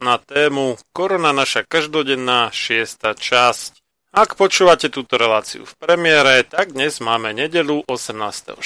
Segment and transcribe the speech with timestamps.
[0.00, 3.84] na tému Korona naša každodenná šiesta časť.
[4.14, 8.62] Ak počúvate túto reláciu v premiére, tak dnes máme nedelu 18.4.,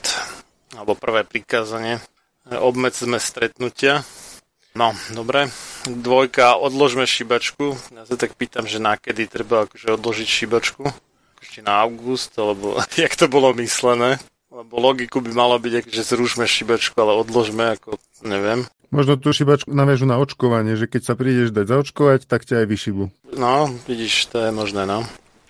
[0.71, 1.99] alebo prvé prikázanie,
[2.47, 4.07] obmedzme stretnutia,
[4.79, 5.51] No, dobre.
[5.83, 7.75] Dvojka, odložme šibačku.
[7.91, 10.87] Ja sa tak pýtam, že na kedy treba akože odložiť šibačku.
[11.43, 14.23] Ešte na august, alebo jak to bolo myslené.
[14.47, 18.63] Lebo logiku by malo byť, že zrušme šibačku, ale odložme, ako neviem.
[18.89, 22.67] Možno tú šibačku naviažu na očkovanie, že keď sa prídeš dať zaočkovať, tak ťa aj
[22.71, 23.03] vyšibu.
[23.35, 25.03] No, vidíš, to je možné, no.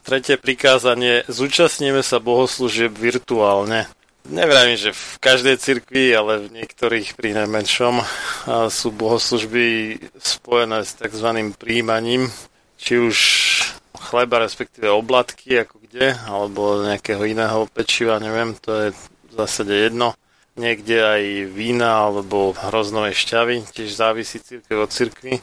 [0.04, 3.86] Tretie prikázanie, zúčastníme sa bohoslúžieb virtuálne.
[4.28, 8.04] Nevrajím, že v každej cirkvi, ale v niektorých pri najmenšom
[8.68, 11.56] sú bohoslužby spojené s tzv.
[11.56, 12.28] príjmaním,
[12.76, 13.18] či už
[13.96, 20.14] chleba, respektíve oblatky, ako kde, alebo nejakého iného pečiva, neviem, to je v zásade jedno.
[20.60, 21.24] Niekde aj
[21.56, 25.40] vína alebo hroznové šťavy, tiež závisí církev od cirkvi.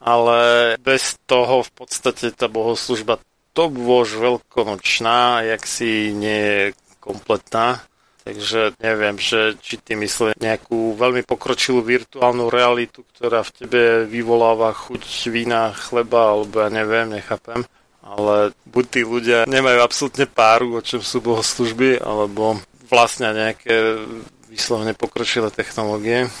[0.00, 3.20] Ale bez toho v podstate tá bohoslužba
[3.52, 6.62] to bôž veľkonočná, jak si nie je
[6.98, 7.84] kompletná
[8.24, 14.72] Takže neviem, že či ty myslí nejakú veľmi pokročilú virtuálnu realitu, ktorá v tebe vyvoláva
[14.72, 17.68] chuť vína, chleba, alebo ja neviem, nechápem.
[18.00, 22.56] Ale buď tí ľudia nemajú absolútne páru, o čom sú bohoslužby, alebo
[22.88, 24.00] vlastne nejaké
[24.48, 26.32] vyslovene pokročilé technológie,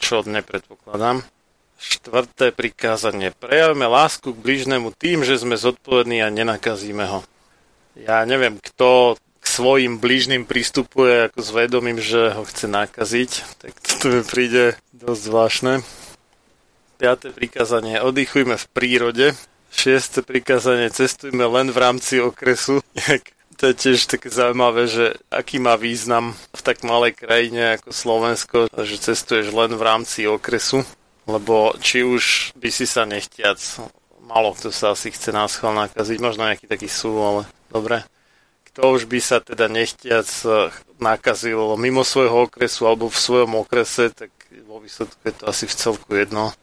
[0.00, 1.20] čo nepredpokladám.
[1.76, 3.36] Štvrté prikázanie.
[3.36, 7.20] Prejavme lásku k blížnemu tým, že sme zodpovední a nenakazíme ho.
[8.00, 14.12] Ja neviem, kto svojim blížnym pristupuje ako s vedomím, že ho chce nakaziť, tak toto
[14.12, 15.74] mi príde dosť zvláštne.
[17.00, 19.26] Piaté prikázanie, oddychujme v prírode.
[19.72, 22.84] Šiesté prikázanie, cestujme len v rámci okresu.
[23.58, 28.58] to je tiež také zaujímavé, že aký má význam v tak malej krajine ako Slovensko,
[28.68, 30.84] že cestuješ len v rámci okresu,
[31.24, 33.58] lebo či už by si sa nechtiac,
[34.24, 38.02] malo kto sa asi chce nás nakaziť, možno nejaký taký sú, ale dobre
[38.78, 40.70] kto už by sa teda nechtiac eh,
[41.02, 44.30] nakazil mimo svojho okresu alebo v svojom okrese, tak
[44.70, 46.54] vo výsledku je to asi v celku jedno.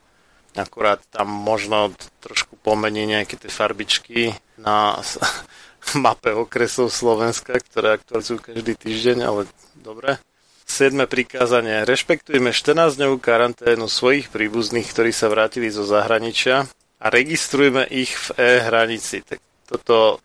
[0.55, 1.91] Akurát tam možno
[2.23, 4.95] trošku pomení nejaké tie farbičky na
[6.07, 10.15] mape okresov Slovenska, ktoré aktualizujú každý týždeň, ale dobre.
[10.63, 11.83] Siedme prikázanie.
[11.83, 16.63] Rešpektujeme 14-dňovú karanténu svojich príbuzných, ktorí sa vrátili zo zahraničia
[16.95, 19.19] a registrujme ich v e-hranici.
[19.19, 20.23] Tak toto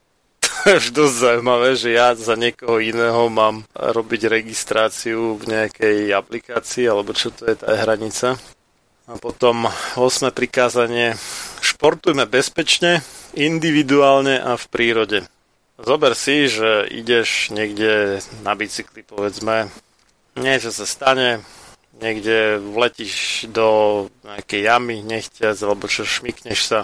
[0.77, 7.17] až dosť zaujímavé, že ja za niekoho iného mám robiť registráciu v nejakej aplikácii, alebo
[7.17, 8.37] čo to je tá hranica.
[9.11, 9.67] A potom
[9.99, 10.31] 8.
[10.31, 11.19] prikázanie.
[11.65, 13.03] Športujme bezpečne,
[13.35, 15.19] individuálne a v prírode.
[15.81, 19.73] Zober si, že ideš niekde na bicykli, povedzme,
[20.37, 21.41] niečo sa stane,
[21.99, 26.81] niekde vletíš do nejakej jamy, nechťac, alebo čo, šmikneš sa.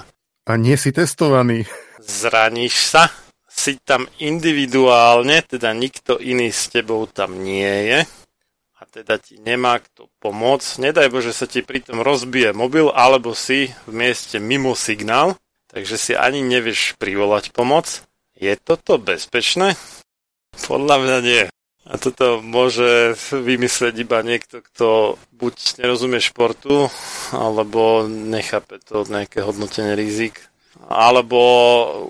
[0.49, 1.69] A nie si testovaný.
[2.01, 3.13] Zraníš sa
[3.57, 8.01] si tam individuálne, teda nikto iný s tebou tam nie je
[8.77, 10.85] a teda ti nemá kto pomôcť.
[10.85, 15.41] Nedaj Bože sa ti pritom rozbije mobil alebo si v mieste mimo signál,
[15.73, 18.05] takže si ani nevieš privolať pomoc.
[18.37, 19.81] Je toto bezpečné?
[20.53, 21.43] Podľa mňa nie.
[21.87, 26.91] A toto môže vymyslieť iba niekto, kto buď nerozumie športu,
[27.31, 30.51] alebo nechápe to nejaké hodnotenie rizik,
[30.91, 31.39] alebo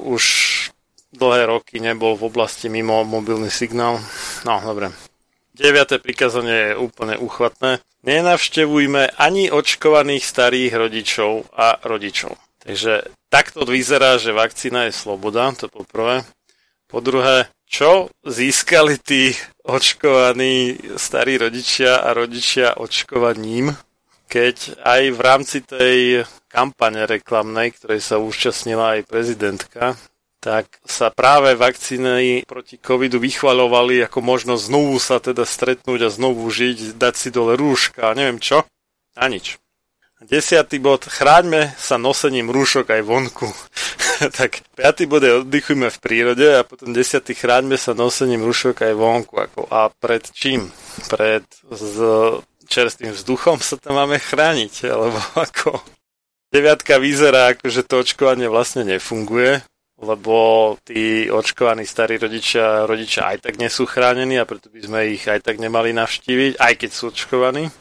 [0.08, 0.24] už
[1.16, 4.00] dlhé roky nebol v oblasti mimo mobilný signál.
[4.44, 4.92] No, dobre.
[5.56, 7.80] Deviate prikázanie je úplne uchvatné.
[8.04, 12.37] Nenavštevujme ani očkovaných starých rodičov a rodičov.
[12.61, 16.28] Takže takto vyzerá, že vakcína je sloboda, to poprvé.
[16.87, 19.32] Po druhé, čo získali tí
[19.66, 23.75] očkovaní starí rodičia a rodičia očkovaním,
[24.28, 29.99] keď aj v rámci tej kampane reklamnej, ktorej sa účastnila aj prezidentka,
[30.46, 36.46] tak sa práve vakcíny proti covidu vychvaľovali ako možnosť znovu sa teda stretnúť a znovu
[36.46, 38.62] žiť, dať si dole rúška a neviem čo.
[39.18, 39.58] A nič.
[40.22, 43.50] Desiatý bod, chráňme sa nosením rúšok aj vonku.
[44.38, 48.94] tak piatý bod je oddychujme v prírode a potom desiatý chráňme sa nosením rúšok aj
[48.94, 49.34] vonku.
[49.50, 50.70] Ako, a pred čím?
[51.10, 51.42] Pred
[51.74, 51.90] s
[52.70, 55.18] čerstvým vzduchom sa tam máme chrániť, alebo
[55.50, 55.82] ako...
[56.54, 63.48] Deviatka vyzerá ako, že to očkovanie vlastne nefunguje, lebo tí očkovaní starí rodičia, rodičia aj
[63.48, 66.90] tak nie sú chránení a preto by sme ich aj tak nemali navštíviť, aj keď
[66.92, 67.72] sú očkovaní.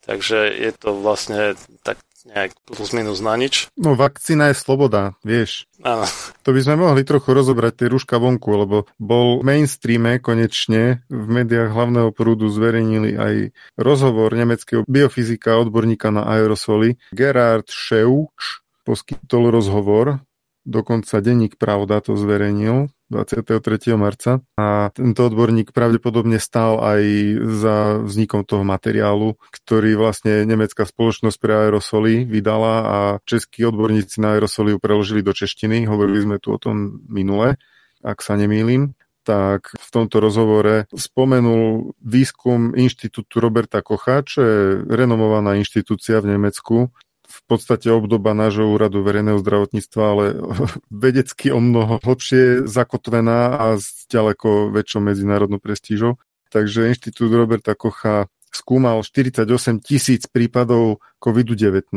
[0.00, 3.68] Takže je to vlastne tak nejak plus minus na nič.
[3.76, 5.64] No vakcína je sloboda, vieš.
[5.80, 6.04] Áno.
[6.44, 11.26] To by sme mohli trochu rozobrať tie rúška vonku, lebo bol v mainstreame konečne v
[11.28, 13.34] médiách hlavného prúdu zverejnili aj
[13.80, 17.00] rozhovor nemeckého biofyzika odborníka na aerosoly.
[17.12, 20.20] Gerard Scheuch poskytol rozhovor
[20.64, 23.98] dokonca denník Pravda to zverejnil 23.
[23.98, 27.02] marca a tento odborník pravdepodobne stál aj
[27.42, 27.76] za
[28.06, 34.76] vznikom toho materiálu, ktorý vlastne nemecká spoločnosť pre aerosoly vydala a českí odborníci na aerosoly
[34.76, 35.90] ju preložili do češtiny.
[35.90, 37.58] Hovorili sme tu o tom minule,
[38.06, 45.60] ak sa nemýlim tak v tomto rozhovore spomenul výskum Inštitútu Roberta Kocha, čo je renomovaná
[45.60, 46.88] inštitúcia v Nemecku,
[47.30, 50.24] v podstate obdoba nášho úradu verejného zdravotníctva, ale
[50.90, 56.18] vedecky o mnoho hlbšie zakotvená a s ďaleko väčšou medzinárodnou prestížou.
[56.50, 59.46] Takže Inštitút Roberta Kocha skúmal 48
[59.78, 61.94] tisíc prípadov COVID-19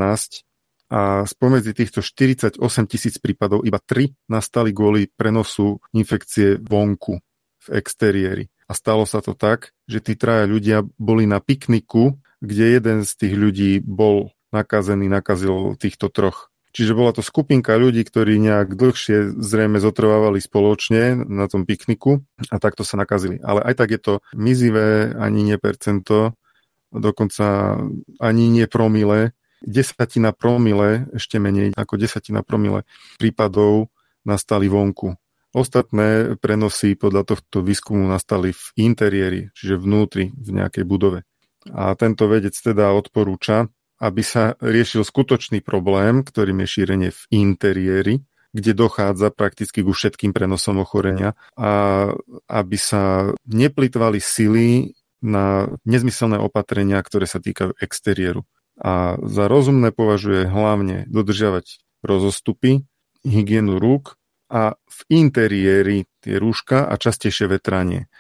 [0.94, 7.18] a spomedzi týchto 48 tisíc prípadov iba 3 nastali kvôli prenosu infekcie vonku
[7.66, 8.46] v exteriéri.
[8.70, 13.12] A stalo sa to tak, že tí traja ľudia boli na pikniku, kde jeden z
[13.16, 16.54] tých ľudí bol nakazený, nakazil týchto troch.
[16.74, 22.58] Čiže bola to skupinka ľudí, ktorí nejak dlhšie zrejme zotrvávali spoločne na tom pikniku a
[22.58, 23.38] takto sa nakazili.
[23.46, 26.34] Ale aj tak je to mizivé, ani nie percento,
[26.90, 27.78] dokonca
[28.18, 29.38] ani nie promile.
[29.62, 32.90] Desatina promile, ešte menej ako desatina promile
[33.22, 33.94] prípadov
[34.26, 35.14] nastali vonku.
[35.54, 41.22] Ostatné prenosy podľa tohto výskumu nastali v interiéri, čiže vnútri, v nejakej budove.
[41.70, 43.70] A tento vedec teda odporúča,
[44.02, 48.16] aby sa riešil skutočný problém, ktorým je šírenie v interiéri,
[48.54, 52.14] kde dochádza prakticky ku všetkým prenosom ochorenia a
[52.48, 58.46] aby sa neplitvali sily na nezmyselné opatrenia, ktoré sa týkajú exteriéru.
[58.78, 62.86] A za rozumné považuje hlavne dodržiavať rozostupy,
[63.24, 64.20] hygienu rúk
[64.52, 68.12] a v interiéri tie rúška a častejšie vetranie.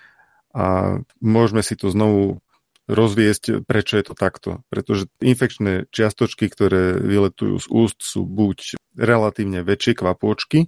[0.56, 2.40] A môžeme si to znovu
[2.88, 4.62] rozviesť, prečo je to takto.
[4.68, 10.68] Pretože infekčné čiastočky, ktoré vyletujú z úst, sú buď relatívne väčšie kvapôčky,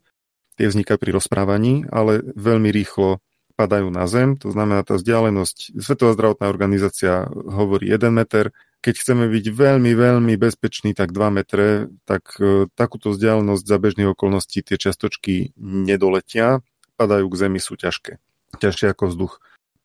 [0.55, 3.19] tie vznikajú pri rozprávaní, ale veľmi rýchlo
[3.55, 8.51] padajú na zem, to znamená tá vzdialenosť, Svetová zdravotná organizácia hovorí 1 meter,
[8.84, 14.12] keď chceme byť veľmi, veľmi bezpečný, tak 2 metre, tak e, takúto vzdialenosť za bežných
[14.12, 16.60] okolností tie čiastočky nedoletia,
[17.00, 18.19] padajú k zemi, sú ťažké.
[18.60, 19.34] Ťažšie ako vzduch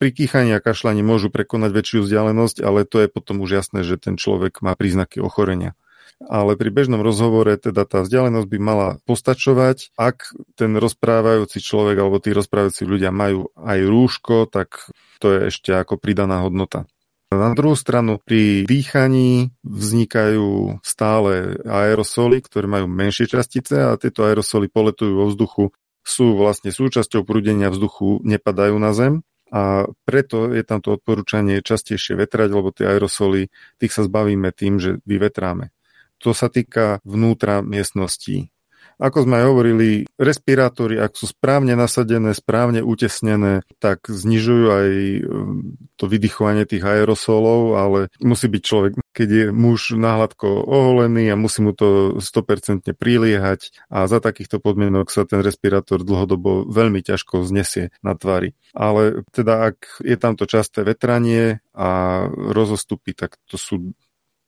[0.01, 4.01] pri kýchaní a kašľaní môžu prekonať väčšiu vzdialenosť, ale to je potom už jasné, že
[4.01, 5.77] ten človek má príznaky ochorenia.
[6.25, 9.93] Ale pri bežnom rozhovore teda tá vzdialenosť by mala postačovať.
[10.01, 14.89] Ak ten rozprávajúci človek alebo tí rozprávajúci ľudia majú aj rúško, tak
[15.21, 16.89] to je ešte ako pridaná hodnota.
[17.31, 24.67] Na druhú stranu, pri dýchaní vznikajú stále aerosoly, ktoré majú menšie častice a tieto aerosoly
[24.67, 25.65] poletujú vo vzduchu,
[26.03, 32.15] sú vlastne súčasťou prúdenia vzduchu, nepadajú na zem a preto je tam to odporúčanie častejšie
[32.15, 33.51] vetrať, lebo tie aerosoly,
[33.83, 35.75] tých sa zbavíme tým, že vyvetráme.
[36.23, 38.55] To sa týka vnútra miestností.
[39.01, 39.89] Ako sme aj hovorili,
[40.21, 44.89] respirátory, ak sú správne nasadené, správne utesnené, tak znižujú aj
[45.25, 51.41] um, to vydychovanie tých aerosolov, ale musí byť človek, keď je muž nahladko oholený a
[51.41, 57.41] musí mu to 100% priliehať a za takýchto podmienok sa ten respirátor dlhodobo veľmi ťažko
[57.49, 58.53] znesie na tvári.
[58.77, 63.97] Ale teda ak je tamto časté vetranie a rozostupy, tak to sú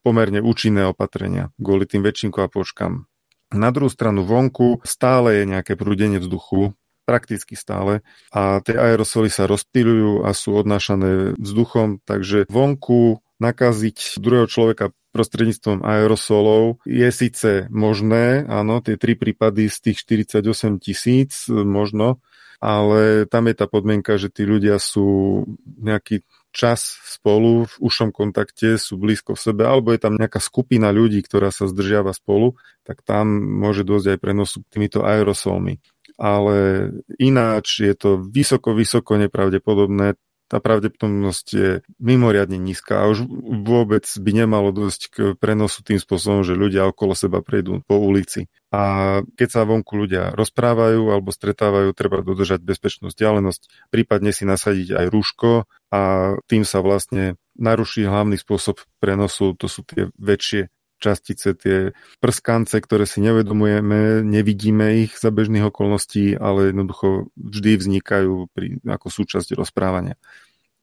[0.02, 3.11] pomerne účinné opatrenia kvôli tým väčším kvapočkám.
[3.52, 6.72] Na druhú stranu vonku stále je nejaké prúdenie vzduchu,
[7.04, 14.46] prakticky stále a tie aerosoly sa rozptýľujú a sú odnášané vzduchom, takže vonku nakaziť druhého
[14.46, 22.22] človeka prostredníctvom aerosolov je síce možné, áno, tie tri prípady z tých 48 tisíc možno,
[22.62, 28.76] ale tam je tá podmienka, že tí ľudia sú nejaký čas spolu, v ušom kontakte,
[28.76, 32.54] sú blízko v sebe, alebo je tam nejaká skupina ľudí, ktorá sa zdržiava spolu,
[32.84, 35.80] tak tam môže dôjsť aj prenosu týmito aerosolmi.
[36.20, 40.20] Ale ináč je to vysoko, vysoko nepravdepodobné
[40.52, 43.24] tá pravdepodobnosť je mimoriadne nízka a už
[43.64, 48.52] vôbec by nemalo dosť k prenosu tým spôsobom, že ľudia okolo seba prejdú po ulici.
[48.68, 54.92] A keď sa vonku ľudia rozprávajú alebo stretávajú, treba dodržať bezpečnú vzdialenosť, prípadne si nasadiť
[54.92, 56.00] aj rúško a
[56.44, 60.68] tým sa vlastne naruší hlavný spôsob prenosu, to sú tie väčšie
[61.02, 61.90] častice, tie
[62.22, 69.06] prskance, ktoré si nevedomujeme, nevidíme ich za bežných okolností, ale jednoducho vždy vznikajú pri, ako
[69.10, 70.14] súčasť rozprávania.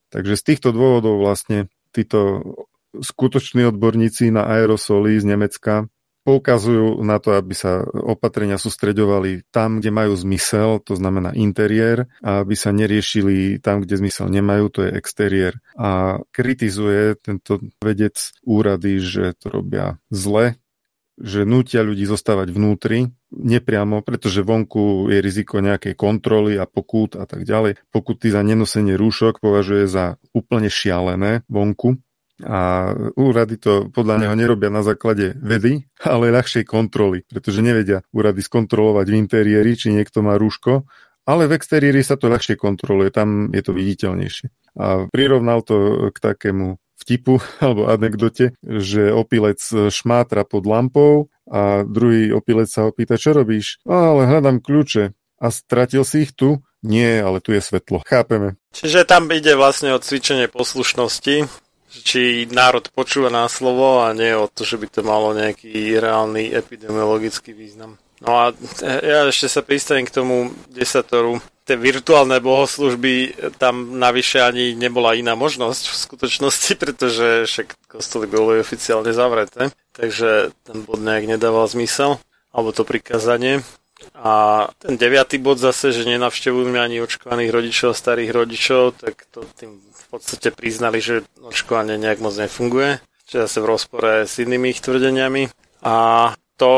[0.09, 2.41] Takže z týchto dôvodov vlastne títo
[2.97, 5.85] skutoční odborníci na aerosoly z Nemecka
[6.27, 12.43] poukazujú na to, aby sa opatrenia sústreďovali tam, kde majú zmysel, to znamená interiér, a
[12.45, 15.57] aby sa neriešili tam, kde zmysel nemajú, to je exteriér.
[15.79, 20.59] A kritizuje tento vedec úrady, že to robia zle,
[21.17, 27.29] že nutia ľudí zostávať vnútri, nepriamo, pretože vonku je riziko nejakej kontroly a pokút a
[27.29, 27.77] tak ďalej.
[27.93, 31.97] Pokuty za nenosenie rúšok považuje za úplne šialené vonku.
[32.39, 38.39] A úrady to podľa neho nerobia na základe vedy, ale ľahšej kontroly, pretože nevedia úrady
[38.39, 40.87] skontrolovať v interiéri, či niekto má rúško,
[41.27, 44.47] ale v exteriéri sa to ľahšie kontroluje, tam je to viditeľnejšie.
[44.79, 52.35] A prirovnal to k takému vtipu alebo anekdote, že opilec šmátra pod lampou a druhý
[52.35, 53.81] opilec sa ho pýta, čo robíš?
[53.87, 55.15] No, ale hľadám kľúče.
[55.39, 56.59] A stratil si ich tu?
[56.83, 58.01] nie, ale tu je svetlo.
[58.07, 58.55] Chápeme.
[58.71, 61.47] Čiže tam ide vlastne o cvičenie poslušnosti,
[61.89, 62.21] či
[62.53, 67.51] národ počúva na slovo a nie o to, že by to malo nejaký reálny epidemiologický
[67.51, 67.99] význam.
[68.19, 68.43] No a
[68.83, 71.39] ja ešte sa pristanem k tomu desatoru.
[71.69, 78.57] Tie virtuálne bohoslužby, tam navyše ani nebola iná možnosť v skutočnosti, pretože však kostoly boli
[78.57, 82.17] oficiálne zavreté, takže ten bod nejak nedával zmysel,
[82.49, 83.61] alebo to prikázanie.
[84.17, 89.77] A ten deviatý bod zase, že nenavštevujú ani očkovaných rodičov, starých rodičov, tak to tým
[89.77, 92.97] v podstate priznali, že očkovanie nejak moc nefunguje,
[93.29, 95.53] čo zase v rozpore s inými ich tvrdeniami.
[95.85, 96.75] A to,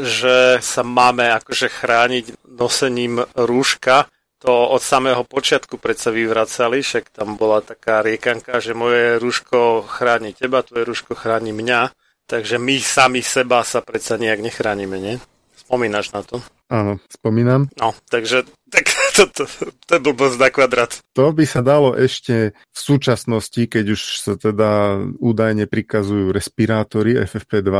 [0.00, 4.08] že sa máme akože chrániť nosením rúška,
[4.42, 10.34] to od samého počiatku predsa vyvracali, však tam bola taká riekanka, že moje rúško chráni
[10.34, 11.94] teba, tvoje rúško chráni mňa,
[12.26, 15.16] takže my sami seba sa predsa nejak nechránime, nie?
[15.54, 16.42] Spomínaš na to?
[16.72, 17.70] Áno, spomínam.
[17.78, 19.44] No, takže tak to, to,
[19.86, 21.04] to je blbosť na kvadrat.
[21.14, 27.70] To by sa dalo ešte v súčasnosti, keď už sa teda údajne prikazujú respirátory FFP2,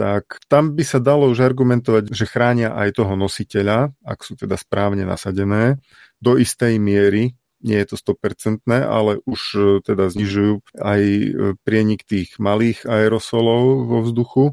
[0.00, 4.56] tak tam by sa dalo už argumentovať, že chránia aj toho nositeľa, ak sú teda
[4.56, 5.76] správne nasadené,
[6.24, 11.28] do istej miery, nie je to 100%, ale už e, teda znižujú aj e,
[11.60, 14.44] prienik tých malých aerosolov vo vzduchu.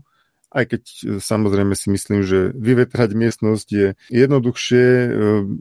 [0.51, 4.85] Aj keď e, samozrejme si myslím, že vyvetrať miestnosť je jednoduchšie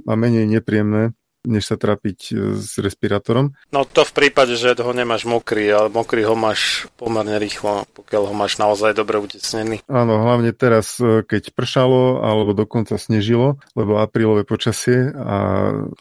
[0.03, 1.15] a menej nepríjemné,
[1.47, 3.55] než sa trápiť e, s respirátorom.
[3.71, 8.23] No to v prípade, že ho nemáš mokrý, ale mokrý ho máš pomerne rýchlo, pokiaľ
[8.29, 9.87] ho máš naozaj dobre utesnený.
[9.87, 15.37] Áno, hlavne teraz, keď pršalo alebo dokonca snežilo, lebo aprílové počasie a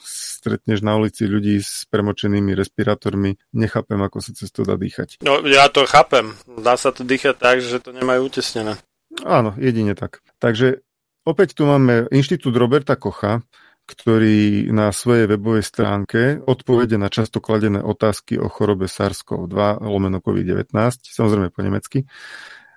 [0.02, 5.22] stretneš na ulici ľudí s premočenými respirátormi, nechápem, ako sa cez to dá dýchať.
[5.26, 6.34] No, ja to chápem.
[6.46, 8.78] Dá sa to dýchať tak, že to nemajú utesnené.
[9.24, 10.22] Áno, jedine tak.
[10.38, 10.84] Takže
[11.24, 13.46] opäť tu máme Inštitút Roberta Kocha,
[13.86, 20.74] ktorý na svojej webovej stránke odpovede na často kladené otázky o chorobe SARS-CoV-2 lomeno COVID-19,
[21.06, 22.10] samozrejme po nemecky,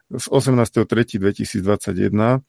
[0.09, 2.41] z 18.3.2021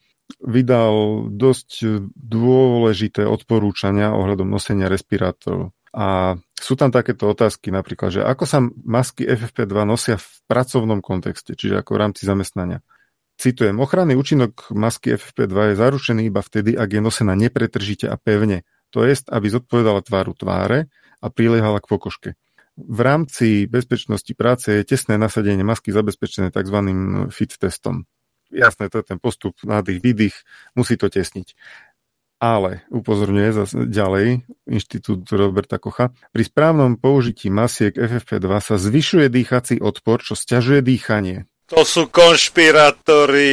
[0.46, 1.70] vydal dosť
[2.14, 5.74] dôležité odporúčania ohľadom nosenia respirátorov.
[5.90, 11.58] A sú tam takéto otázky napríklad, že ako sa masky FFP2 nosia v pracovnom kontexte,
[11.58, 12.86] čiže ako v rámci zamestnania.
[13.40, 18.68] Citujem, ochranný účinok masky FFP2 je zaručený iba vtedy, ak je nosená nepretržite a pevne,
[18.92, 20.92] to jest, aby zodpovedala tváru tváre
[21.24, 22.30] a priliehala k pokožke.
[22.76, 26.78] V rámci bezpečnosti práce je tesné nasadenie masky zabezpečené tzv.
[27.32, 28.04] fit testom
[28.52, 30.36] jasné, to je ten postup nádych, výdych,
[30.74, 31.54] musí to tesniť.
[32.40, 39.76] Ale, upozorňuje zase ďalej Inštitút Roberta Kocha, pri správnom použití masiek FFP2 sa zvyšuje dýchací
[39.84, 41.52] odpor, čo stiažuje dýchanie.
[41.70, 43.46] To sú konšpirátori.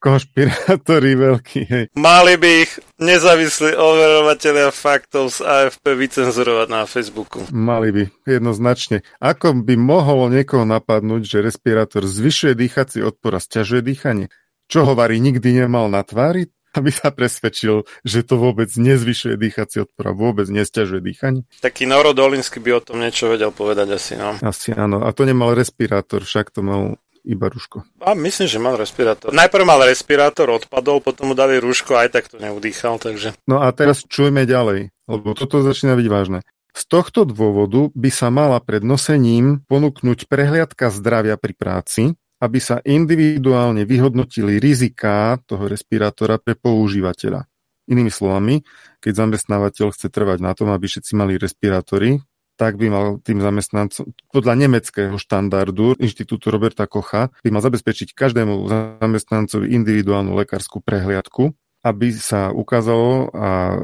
[0.00, 1.92] Konšpirátori veľkí, hej.
[1.92, 7.44] Mali by ich nezávislí overovateľia faktov z AFP vycenzurovať na Facebooku.
[7.52, 9.04] Mali by, jednoznačne.
[9.20, 14.32] Ako by mohlo niekoho napadnúť, že respirátor zvyšuje dýchací odpor a stiažuje dýchanie?
[14.64, 16.48] Čo hovorí, nikdy nemal na tvári?
[16.74, 21.42] Aby sa presvedčil, že to vôbec nezvyšuje dýchací odpor a vôbec nestiažuje dýchanie.
[21.62, 24.34] Taký Noro Dolinsky by o tom niečo vedel povedať asi, no.
[24.42, 25.06] Asi áno.
[25.06, 27.88] A to nemal respirátor, však to mal iba rúško.
[28.04, 29.32] A myslím, že mal respirátor.
[29.32, 33.32] Najprv mal respirátor, odpadol, potom mu dali rúško, aj tak to neudýchal, takže...
[33.48, 36.44] No a teraz čujme ďalej, lebo toto začína byť vážne.
[36.74, 42.02] Z tohto dôvodu by sa mala pred nosením ponúknuť prehliadka zdravia pri práci,
[42.42, 47.46] aby sa individuálne vyhodnotili riziká toho respirátora pre používateľa.
[47.84, 48.64] Inými slovami,
[48.98, 54.14] keď zamestnávateľ chce trvať na tom, aby všetci mali respirátory, tak by mal tým zamestnancom,
[54.30, 58.70] podľa nemeckého štandardu Inštitútu Roberta Kocha, by mal zabezpečiť každému
[59.02, 61.50] zamestnancovi individuálnu lekárskú prehliadku,
[61.84, 63.76] aby sa ukázalo a e,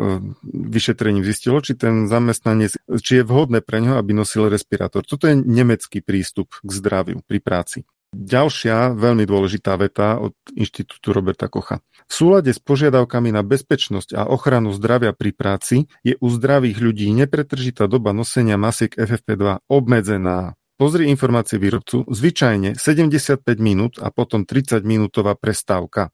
[0.73, 2.73] vyšetrením zistilo, či ten zamestnanec,
[3.05, 5.05] či je vhodné pre ňo, aby nosil respirátor.
[5.05, 7.79] Toto je nemecký prístup k zdraviu pri práci.
[8.11, 11.79] Ďalšia veľmi dôležitá veta od Inštitútu Roberta Kocha.
[12.11, 17.07] V súlade s požiadavkami na bezpečnosť a ochranu zdravia pri práci je u zdravých ľudí
[17.15, 20.59] nepretržitá doba nosenia masiek FFP2 obmedzená.
[20.75, 26.11] Pozri informácie výrobcu, zvyčajne 75 minút a potom 30 minútová prestávka.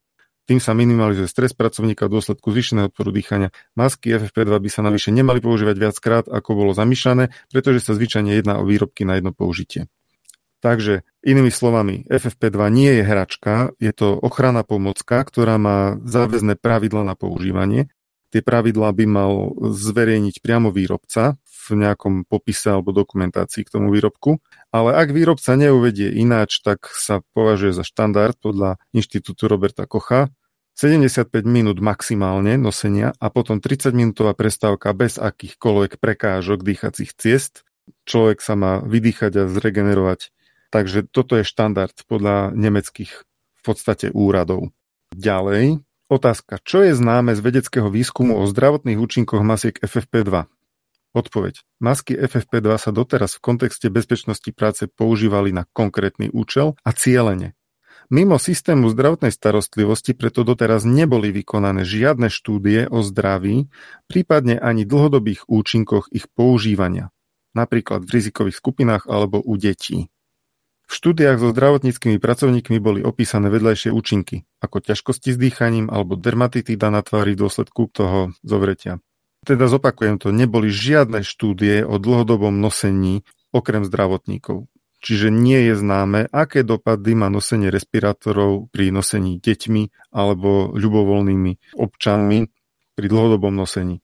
[0.47, 3.51] Tým sa minimalizuje stres pracovníka v dôsledku zvýšeného odporu dýchania.
[3.73, 8.61] Masky FFP2 by sa navyše nemali používať viackrát, ako bolo zamýšľané, pretože sa zvyčajne jedná
[8.61, 9.91] o výrobky na jedno použitie.
[10.67, 17.07] Takže inými slovami, FFP2 nie je hračka, je to ochranná pomocka, ktorá má záväzné pravidla
[17.07, 17.87] na používanie.
[18.35, 24.43] Tie pravidlá by mal zverejniť priamo výrobca v nejakom popise alebo dokumentácii k tomu výrobku.
[24.75, 30.35] Ale ak výrobca neuvedie ináč, tak sa považuje za štandard podľa Inštitútu Roberta Kocha,
[30.75, 37.63] 75 minút maximálne nosenia a potom 30 minútová prestávka bez akýchkoľvek prekážok dýchacích ciest.
[38.03, 40.35] Človek sa má vydýchať a zregenerovať.
[40.71, 43.13] Takže toto je štandard podľa nemeckých
[43.57, 44.71] v podstate úradov.
[45.15, 46.59] Ďalej, otázka.
[46.63, 50.51] Čo je známe z vedeckého výskumu o zdravotných účinkoch masiek FFP2?
[51.17, 51.65] Odpoveď.
[51.81, 57.57] Masky FFP2 sa doteraz v kontexte bezpečnosti práce používali na konkrétny účel a cieľene.
[58.07, 63.67] Mimo systému zdravotnej starostlivosti preto doteraz neboli vykonané žiadne štúdie o zdraví,
[64.07, 67.11] prípadne ani dlhodobých účinkoch ich používania,
[67.51, 70.07] napríklad v rizikových skupinách alebo u detí.
[70.87, 76.95] V štúdiách so zdravotníckými pracovníkmi boli opísané vedľajšie účinky, ako ťažkosti s dýchaním alebo dermatitida
[76.95, 79.03] na tvári v dôsledku toho zovretia.
[79.43, 84.71] Teda zopakujem to, neboli žiadne štúdie o dlhodobom nosení okrem zdravotníkov.
[85.03, 92.51] Čiže nie je známe, aké dopady má nosenie respirátorov pri nosení deťmi alebo ľubovoľnými občanmi
[92.97, 94.03] pri dlhodobom nosení.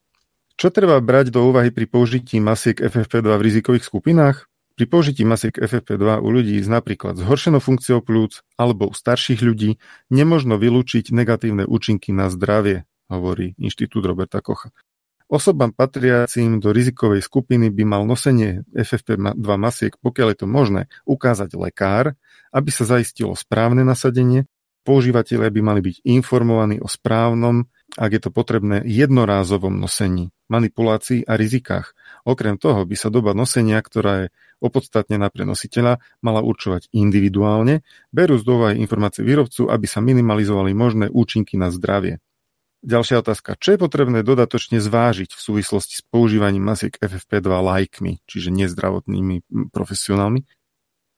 [0.53, 4.47] Čo treba brať do úvahy pri použití masiek FFP2 v rizikových skupinách?
[4.73, 9.77] Pri použití masiek FFP2 u ľudí s napríklad zhoršenou funkciou plúc alebo u starších ľudí
[10.09, 14.73] nemožno vylúčiť negatívne účinky na zdravie, hovorí Inštitút Roberta Kocha.
[15.29, 21.53] Osobám patriacím do rizikovej skupiny by mal nosenie FFP2 masiek, pokiaľ je to možné, ukázať
[21.53, 22.17] lekár,
[22.49, 24.49] aby sa zaistilo správne nasadenie.
[24.83, 31.37] Používateľe by mali byť informovaní o správnom, ak je to potrebné, jednorázovom nosení, manipulácii a
[31.39, 31.95] rizikách.
[32.27, 34.27] Okrem toho by sa doba nosenia, ktorá je
[34.63, 37.83] opodstatnená pre nositeľa, mala určovať individuálne,
[38.15, 42.23] berú z úvahy informácie výrobcu, aby sa minimalizovali možné účinky na zdravie.
[42.83, 43.55] Ďalšia otázka.
[43.59, 50.43] Čo je potrebné dodatočne zvážiť v súvislosti s používaním masiek FFP2 lajkmi, čiže nezdravotnými profesionálmi?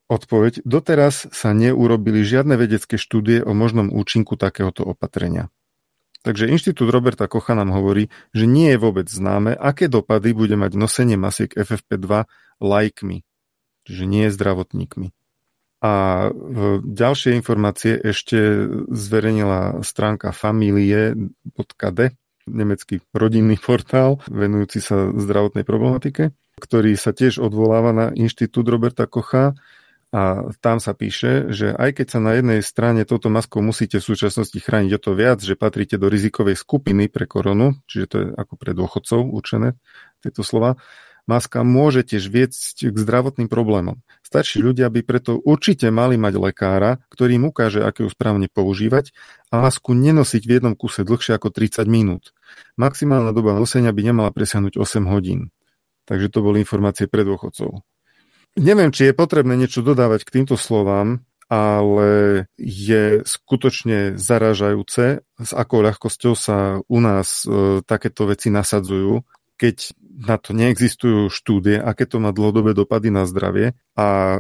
[0.06, 0.62] Odpoveď.
[0.62, 5.50] Doteraz sa neurobili žiadne vedecké štúdie o možnom účinku takéhoto opatrenia.
[6.22, 10.78] Takže Inštitút Roberta Kocha nám hovorí, že nie je vôbec známe, aké dopady bude mať
[10.78, 12.30] nosenie masiek FFP2
[12.62, 13.26] lajkmi,
[13.86, 15.14] čiže nie zdravotníkmi.
[15.86, 15.94] A
[16.82, 22.00] ďalšie informácie ešte zverejnila stránka familie.d,
[22.50, 29.54] nemecký rodinný portál venujúci sa zdravotnej problematike, ktorý sa tiež odvoláva na Inštitút Roberta Kocha
[30.16, 34.08] a tam sa píše, že aj keď sa na jednej strane touto maskou musíte v
[34.16, 38.28] súčasnosti chrániť o to viac, že patríte do rizikovej skupiny pre koronu, čiže to je
[38.32, 39.76] ako pre dôchodcov určené
[40.24, 40.80] tieto slova,
[41.26, 44.06] Maska môže tiež viesť k zdravotným problémom.
[44.22, 49.10] Starší ľudia by preto určite mali mať lekára, ktorý im ukáže, ako ju správne používať
[49.50, 52.30] a masku nenosiť v jednom kuse dlhšie ako 30 minút.
[52.78, 55.50] Maximálna doba nosenia by nemala presiahnuť 8 hodín.
[56.06, 57.82] Takže to boli informácie pre dôchodcov.
[58.62, 65.82] Neviem, či je potrebné niečo dodávať k týmto slovám, ale je skutočne zaražajúce, s akou
[65.82, 72.24] ľahkosťou sa u nás e, takéto veci nasadzujú keď na to neexistujú štúdie, aké to
[72.24, 74.40] má dlhodobé dopady na zdravie a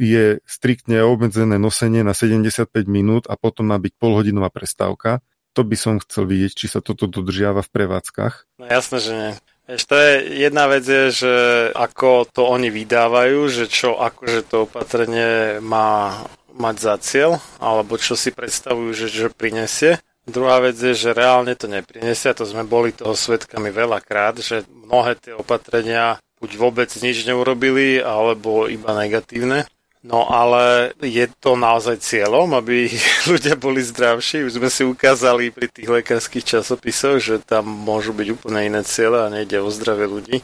[0.00, 5.20] je striktne obmedzené nosenie na 75 minút a potom má byť polhodinová prestávka.
[5.52, 8.56] To by som chcel vidieť, či sa toto dodržiava v prevádzkach.
[8.56, 9.32] No jasné, že nie.
[9.68, 11.34] Ešte je jedna vec je, že
[11.76, 16.24] ako to oni vydávajú, že čo akože to opatrenie má
[16.56, 17.30] mať za cieľ,
[17.62, 20.02] alebo čo si predstavujú, že, že prinesie.
[20.22, 25.18] Druhá vec je, že reálne to neprinesia, to sme boli toho svetkami veľakrát, že mnohé
[25.18, 29.66] tie opatrenia buď vôbec nič neurobili, alebo iba negatívne.
[30.02, 32.90] No ale je to naozaj cieľom, aby
[33.30, 34.46] ľudia boli zdravší.
[34.46, 39.26] Už sme si ukázali pri tých lekárskych časopisoch, že tam môžu byť úplne iné ciele
[39.26, 40.38] a nejde o zdravie ľudí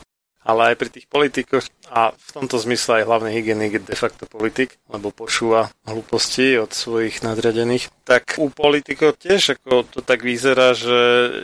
[0.48, 4.24] ale aj pri tých politikoch a v tomto zmysle aj hlavný hygienik je de facto
[4.28, 7.90] politik, lebo počúva hlúposti od svojich nadriadených.
[8.08, 10.96] Tak u politikov tiež ako to tak vyzerá, že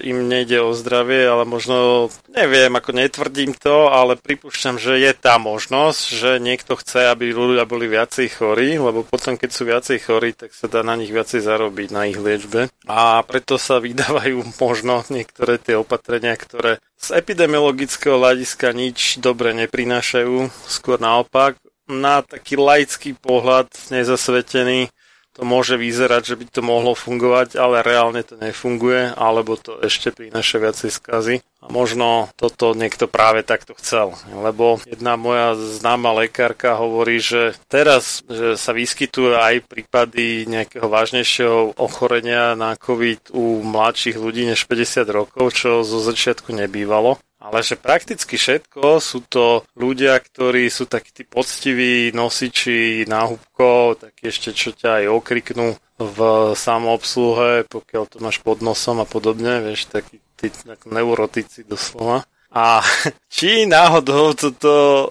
[0.04, 5.36] im nejde o zdravie, ale možno, neviem, ako netvrdím to, ale pripúšťam, že je tá
[5.36, 10.32] možnosť, že niekto chce, aby ľudia boli viacej chorí, lebo potom, keď sú viacej chorí,
[10.32, 12.72] tak sa dá na nich viacej zarobiť na ich liečbe.
[12.88, 20.33] A preto sa vydávajú možno niektoré tie opatrenia, ktoré z epidemiologického hľadiska nič dobre neprinášajú,
[20.68, 21.58] skôr naopak.
[21.84, 24.88] Na taký laický pohľad, nezasvetený,
[25.34, 30.14] to môže vyzerať, že by to mohlo fungovať, ale reálne to nefunguje, alebo to ešte
[30.14, 31.36] prináša viacej skazy.
[31.58, 34.14] A možno toto niekto práve takto chcel.
[34.30, 41.80] Lebo jedna moja známa lekárka hovorí, že teraz že sa vyskytujú aj prípady nejakého vážnejšieho
[41.82, 47.18] ochorenia na COVID u mladších ľudí než 50 rokov, čo zo začiatku nebývalo.
[47.44, 54.32] Ale že prakticky všetko sú to ľudia, ktorí sú takí tí poctiví nosiči náhubkov, takí
[54.32, 56.18] ešte čo ťa aj okriknú v
[56.56, 62.24] samoobsluhe, pokiaľ to máš pod nosom a podobne, vieš, taký ty, tak neurotici doslova.
[62.54, 62.80] A
[63.34, 64.72] či náhodou toto
[65.04, 65.06] e,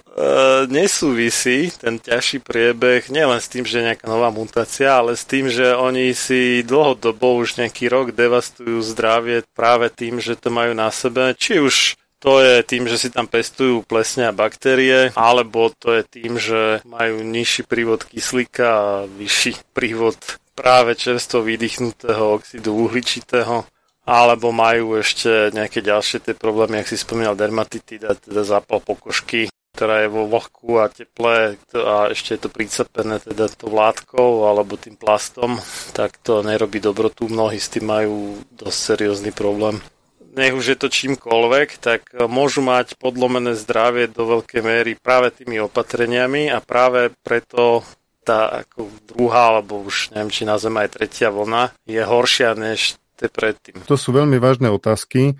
[0.71, 5.51] nesúvisí, ten ťažší priebeh, nielen s tým, že je nejaká nová mutácia, ale s tým,
[5.51, 10.87] že oni si dlhodobo už nejaký rok devastujú zdravie práve tým, že to majú na
[10.87, 15.91] sebe, či už to je tým, že si tam pestujú plesne a baktérie, alebo to
[15.91, 20.15] je tým, že majú nižší prívod kyslíka a vyšší prívod
[20.55, 23.67] práve čerstvo vydýchnutého oxidu uhličitého
[24.03, 30.03] alebo majú ešte nejaké ďalšie tie problémy, ak si spomínal dermatitida, teda zápal pokožky, ktorá
[30.03, 34.99] je vo vlhku a teple a ešte je to pricepené teda to látkou alebo tým
[34.99, 35.55] plastom,
[35.95, 37.31] tak to nerobí dobrotu.
[37.31, 39.79] Mnohí s tým majú dosť seriózny problém.
[40.33, 45.61] Nech už je to čímkoľvek, tak môžu mať podlomené zdravie do veľkej miery práve tými
[45.61, 47.85] opatreniami a práve preto
[48.25, 53.85] tá ako druhá, alebo už neviem, či nazveme aj tretia vlna, je horšia než predtým?
[53.87, 55.37] To sú veľmi vážne otázky,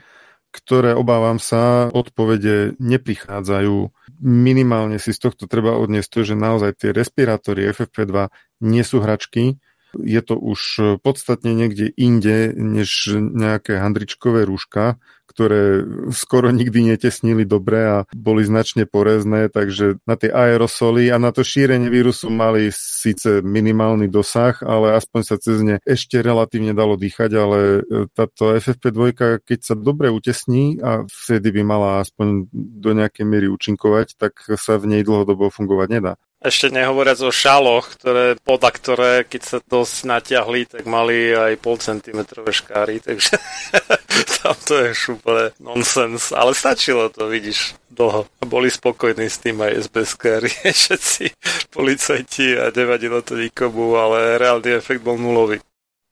[0.54, 3.90] ktoré obávam sa, odpovede neprichádzajú.
[4.24, 8.30] Minimálne si z tohto treba odniesť to, že naozaj tie respirátory FFP2
[8.64, 9.58] nie sú hračky,
[10.00, 10.62] je to už
[11.06, 14.98] podstatne niekde inde, než nejaké handričkové rúška,
[15.34, 15.82] ktoré
[16.14, 21.42] skoro nikdy netesnili dobre a boli značne porezné, takže na tie aerosoly a na to
[21.42, 27.32] šírenie vírusu mali síce minimálny dosah, ale aspoň sa cez ne ešte relatívne dalo dýchať,
[27.34, 29.02] ale e, táto FFP2,
[29.42, 34.78] keď sa dobre utesní a vtedy by mala aspoň do nejakej miery účinkovať, tak sa
[34.78, 36.14] v nej dlhodobo fungovať nedá.
[36.44, 41.80] Ešte nehovoriac o šaloch, ktoré, poda ktoré, keď sa dosť natiahli, tak mali aj pol
[41.80, 43.40] centimetrové škáry, takže
[44.44, 46.36] tam to je úplne nonsens.
[46.36, 48.28] Ale stačilo to, vidíš, dlho.
[48.44, 50.52] Boli spokojní s tým aj SBS-kári,
[50.84, 51.32] všetci
[51.72, 55.64] policajti a nevadilo to nikomu, ale reálny efekt bol nulový.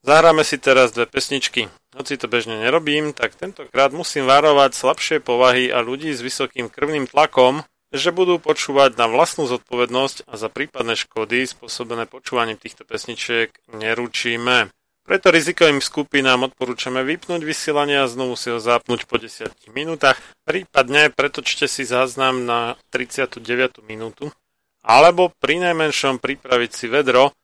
[0.02, 1.70] Zahráme si teraz dve pesničky.
[1.94, 7.06] Hoci to bežne nerobím, tak tentokrát musím varovať slabšie povahy a ľudí s vysokým krvným
[7.06, 13.51] tlakom, že budú počúvať na vlastnú zodpovednosť a za prípadné škody spôsobené počúvaním týchto pesničiek
[13.75, 14.71] neručíme.
[15.04, 20.15] Preto rizikovým skupinám odporúčame vypnúť vysielanie a znovu si ho zapnúť po 10 minútach,
[20.47, 23.84] prípadne pretočte si záznam na 39.
[23.84, 24.32] minútu,
[24.80, 27.36] alebo pri najmenšom pripraviť si vedro,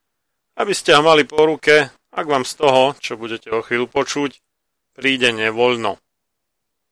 [0.56, 4.40] aby ste ho mali po ruke, ak vám z toho, čo budete o chvíľu počuť,
[4.96, 6.00] príde nevoľno.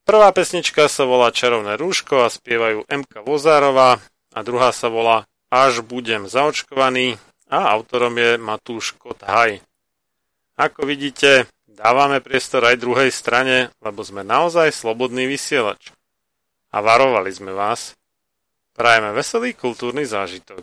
[0.06, 3.98] Prvá pesnička sa volá Čarovné rúško a spievajú MK Vozárová
[4.30, 7.18] a druhá sa volá Až budem zaočkovaný
[7.50, 9.66] a autorom je Matúš Kothaj.
[10.54, 15.90] Ako vidíte, dávame priestor aj druhej strane, lebo sme naozaj slobodný vysielač.
[16.70, 17.98] A varovali sme vás.
[18.78, 20.62] Prajeme veselý kultúrny zážitok.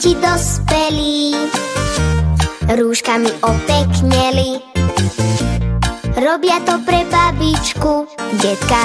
[0.00, 1.36] dospelí
[2.72, 4.64] rúškami opekneli.
[6.16, 8.08] Robia to pre babičku,
[8.40, 8.84] detka,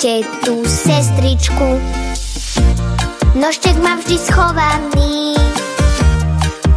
[0.00, 1.76] tetu, sestričku.
[3.36, 5.36] Nožtek mám vždy schovaný,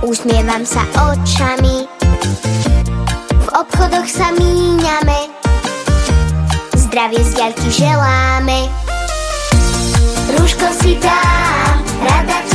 [0.03, 0.83] usmievam sa
[1.15, 1.87] očami.
[3.39, 5.31] V obchodoch sa míňame,
[6.75, 8.67] zdravie z diaľky želáme.
[10.35, 12.54] Rúško si dám, rada ťa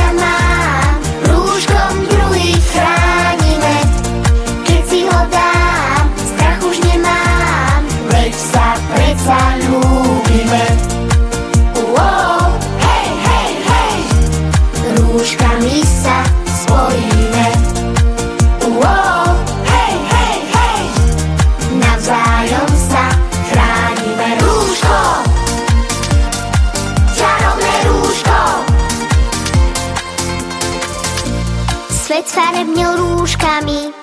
[32.50, 33.94] farebnil rúškami,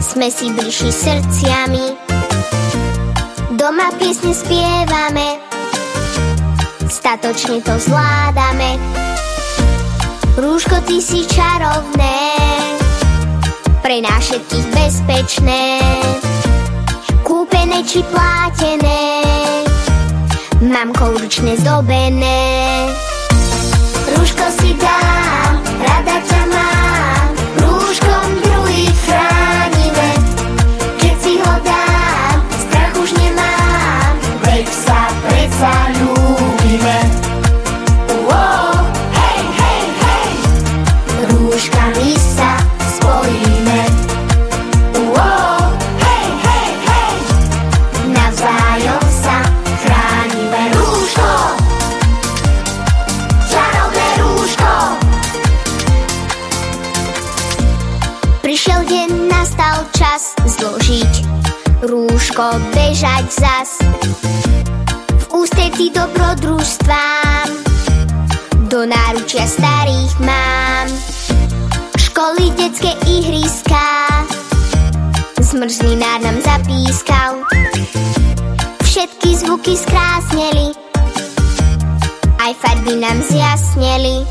[0.00, 1.92] sme si bližší srdciami.
[3.52, 5.36] Doma piesne spievame,
[6.88, 8.80] statočne to zvládame.
[10.40, 12.16] Rúško, ty si čarovné,
[13.84, 15.84] pre nás všetkých bezpečné.
[17.20, 19.20] Kúpené či plátené,
[20.64, 22.40] mamkou ručne zdobené.
[24.16, 25.41] Rúško si dám,
[35.62, 36.98] predsa ľúbime.
[38.26, 38.82] Wow,
[39.14, 40.32] hej, hej, hej,
[41.30, 42.58] rúškami sa
[42.98, 43.80] spojíme.
[45.14, 45.70] Wow,
[46.02, 47.16] hej, hej, hej,
[48.10, 49.38] navzájom sa
[49.86, 50.62] chránime.
[50.74, 51.30] Rúško,
[53.46, 54.72] čarovné rúško.
[58.42, 61.22] Prišiel deň, nastal čas zložiť
[61.86, 63.71] rúško, bežať zas.
[65.72, 67.48] V ústretí dobrodružstvám,
[68.68, 70.84] do náručia starých mám.
[71.96, 74.04] Školy, detské ihriská,
[75.40, 77.40] zmrzlinár nám zapískal.
[78.84, 80.76] Všetky zvuky skrásneli,
[82.36, 84.28] aj farby nám zjasneli.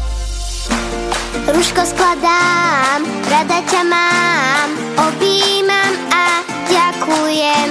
[1.50, 3.02] Rúško skladám,
[3.34, 4.70] rada ťa mám,
[5.10, 7.70] objímam a ďakujem,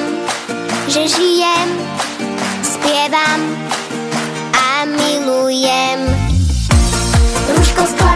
[0.91, 1.69] že žijem,
[2.91, 3.41] spievam
[4.51, 6.01] a milujem.
[7.55, 8.10] Rúško skladám,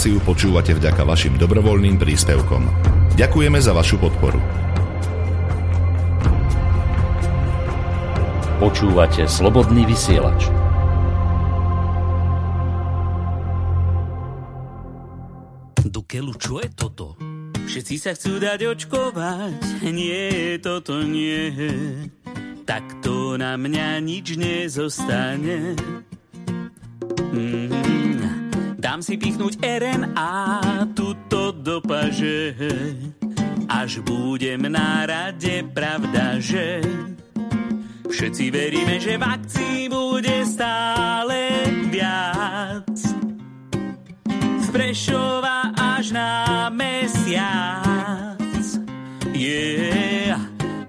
[0.00, 2.64] reláciu počúvate vďaka vašim dobrovoľným príspevkom.
[3.20, 4.40] Ďakujeme za vašu podporu.
[8.56, 10.48] Počúvate slobodný vysielač.
[15.84, 17.20] Dukelu, čo je toto?
[17.68, 21.52] Všetci sa chcú dať očkovať, nie, toto nie.
[22.64, 25.76] Takto na mňa nič nezostane.
[27.36, 27.99] Mm,
[28.80, 30.32] dám si pichnúť RNA
[30.96, 32.56] tuto do paže.
[33.68, 36.80] Až budem na rade, pravda, že
[38.08, 41.52] všetci veríme, že vakcí bude stále
[41.92, 42.96] viac
[44.58, 46.30] z Prešova až na
[46.72, 48.40] mesiac.
[49.36, 50.40] Yeah,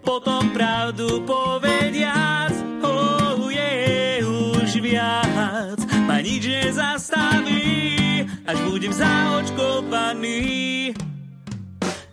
[0.02, 5.81] potom pravdu povediac, oh yeah, už viac
[6.22, 10.94] ma nič nezastaví, až budem zaočkovaný.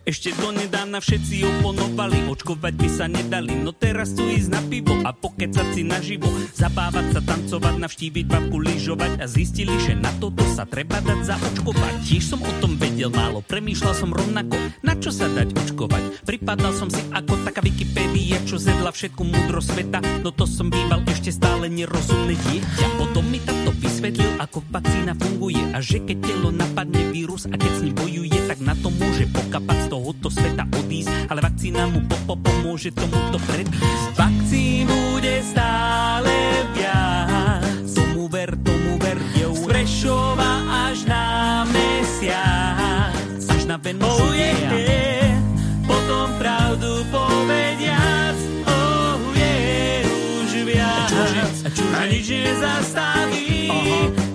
[0.09, 3.53] Ešte donedávna všetci oponovali, očkovať by sa nedali.
[3.61, 6.25] No teraz tu ísť na pivo a pokecať si naživo.
[6.49, 12.09] Zabávať sa, tancovať, navštíviť babku, lyžovať a zistili, že na toto sa treba dať zaočkovať.
[12.09, 16.25] Tiež som o tom vedel málo, premýšľal som rovnako, na čo sa dať očkovať.
[16.25, 21.05] Pripadal som si ako taká Wikipédia, čo zedla všetku múdro sveta, no to som býval
[21.05, 22.97] ešte stále nerozumné dieťa.
[22.97, 27.67] Potom mi tato vysvetlil, ako vakcína funguje a že keď telo napadne vírus a keď
[27.67, 31.99] s ním bojuje, tak na to môže pokapať z tohoto sveta odísť, ale vakcína mu
[32.07, 34.15] popo pomôže tomuto predísť.
[34.15, 36.31] Vakcín bude stále
[36.79, 39.51] viac, tomu ver, tomu ver, jo.
[39.51, 40.51] Z Prešova
[40.87, 41.25] až na
[41.67, 43.11] mesiac,
[43.51, 45.35] až na Venušu oh, yeah, yeah.
[45.83, 50.07] Potom pravdu povediac, oh yeah,
[50.39, 51.11] už viac.
[51.11, 51.95] A, čuži, a, čuži.
[51.99, 53.48] a nič nezastaví,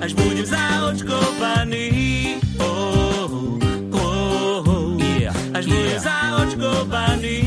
[0.05, 1.88] až budem zaočkovaný.
[2.61, 3.57] Oh,
[3.96, 5.32] oh, oh, yeah.
[5.57, 5.72] Až yeah.
[5.72, 7.38] budem zaočkovaný.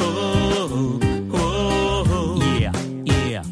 [0.00, 0.96] Oh,
[1.36, 2.72] oh, oh, yeah,
[3.04, 3.44] yeah.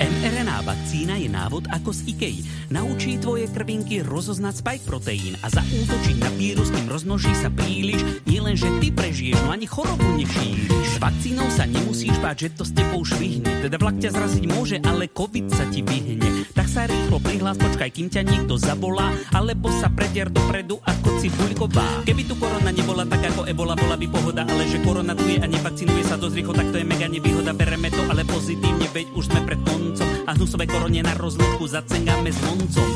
[0.00, 2.40] mRNA vakcína je návod ako z IKEA.
[2.72, 8.00] Naučí tvoje krvinky rozoznať spike proteín a zaútočiť na vírus, kým rozmnoží sa príliš.
[8.24, 10.72] Nie len, že ty prežiješ, no ani chorobu nešíriš.
[10.72, 13.44] S vakcínou sa nemusíš báť, že to s tebou švihne.
[13.60, 16.48] Teda vlak ťa zraziť môže, ale COVID sa ti vyhne.
[16.56, 22.08] Tak sa rýchlo prihlás, počkaj, kým ťa niekto zavolá, alebo sa predier dopredu ako cibuľková.
[22.08, 25.36] Keby tu korona nebola tak ako ebola, bola by pohoda, ale že korona tu je
[25.36, 27.52] a nevakcinuje sa dosť rýchlo, tak to je mega nevýhoda.
[27.52, 32.32] Bereme to, ale pozitívne, veď už sme pred koncom a hnusové korone na rozlúčku zacengáme
[32.32, 32.90] s voncom.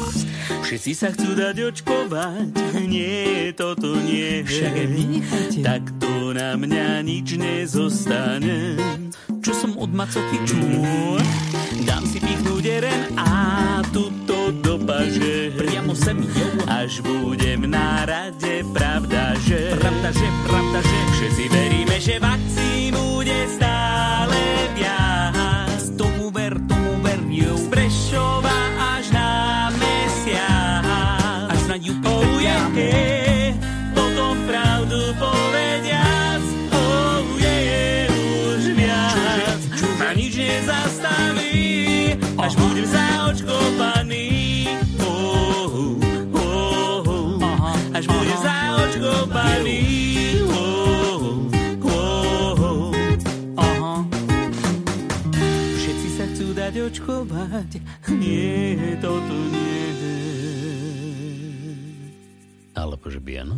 [0.62, 2.54] Všetci sa chcú dať očkovať,
[2.86, 4.46] nie, toto nie.
[4.46, 4.74] Však.
[5.62, 8.78] Tak to na mňa nič nezostane.
[9.42, 11.18] Čo som od macoky čul?
[11.86, 13.30] Dám si pichnúť jeden a
[13.94, 15.54] tuto do paže.
[15.54, 16.48] Priamo sem, jo.
[16.66, 19.74] Až budem na rade, pravda, že...
[19.78, 20.98] Pravda, že, pravda, že...
[21.14, 23.65] Všetci veríme, že vakcín bude stále
[57.37, 57.70] očkovať.
[58.16, 59.84] Nie, toto nie.
[62.76, 63.57] Alebo že by áno?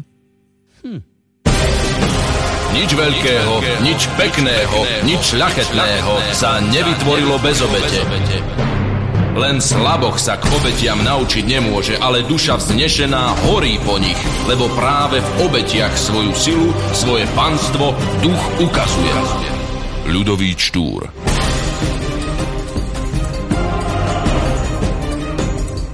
[2.68, 8.00] Nič veľkého, nič pekného, nič šľachetného sa nevytvorilo bez obete.
[9.38, 14.18] Len slaboch sa k obetiam naučiť nemôže, ale duša vznešená horí po nich,
[14.50, 19.14] lebo práve v obetiach svoju silu, svoje panstvo duch ukazuje.
[20.10, 21.27] Ľudový Štúr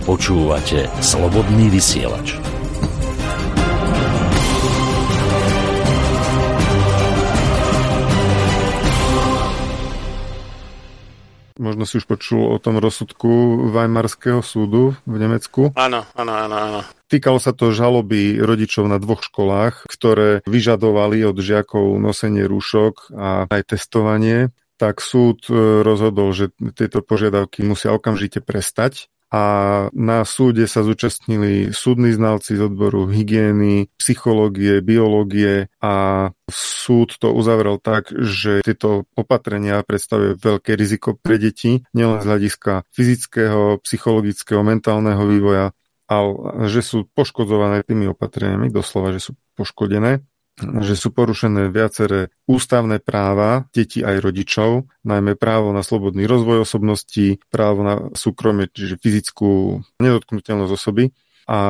[0.05, 2.37] Počúvate Slobodný vysielač.
[11.57, 15.73] Možno si už počul o tom rozsudku Weimarského súdu v Nemecku.
[15.73, 16.81] Áno, áno, áno, áno.
[17.09, 23.49] Týkalo sa to žaloby rodičov na dvoch školách, ktoré vyžadovali od žiakov nosenie rúšok a
[23.49, 24.53] aj testovanie.
[24.77, 29.43] Tak súd e, rozhodol, že tieto požiadavky musia okamžite prestať a
[29.91, 37.81] na súde sa zúčastnili súdni znalci z odboru hygieny, psychológie, biológie a súd to uzavrel
[37.81, 45.25] tak, že tieto opatrenia predstavujú veľké riziko pre deti, nielen z hľadiska fyzického, psychologického, mentálneho
[45.25, 45.73] vývoja,
[46.05, 50.21] ale že sú poškodzované tými opatreniami, doslova, že sú poškodené
[50.61, 57.43] že sú porušené viaceré ústavné práva detí aj rodičov, najmä právo na slobodný rozvoj osobností,
[57.51, 61.11] právo na súkromie, čiže fyzickú nedotknutelnosť osoby
[61.45, 61.61] a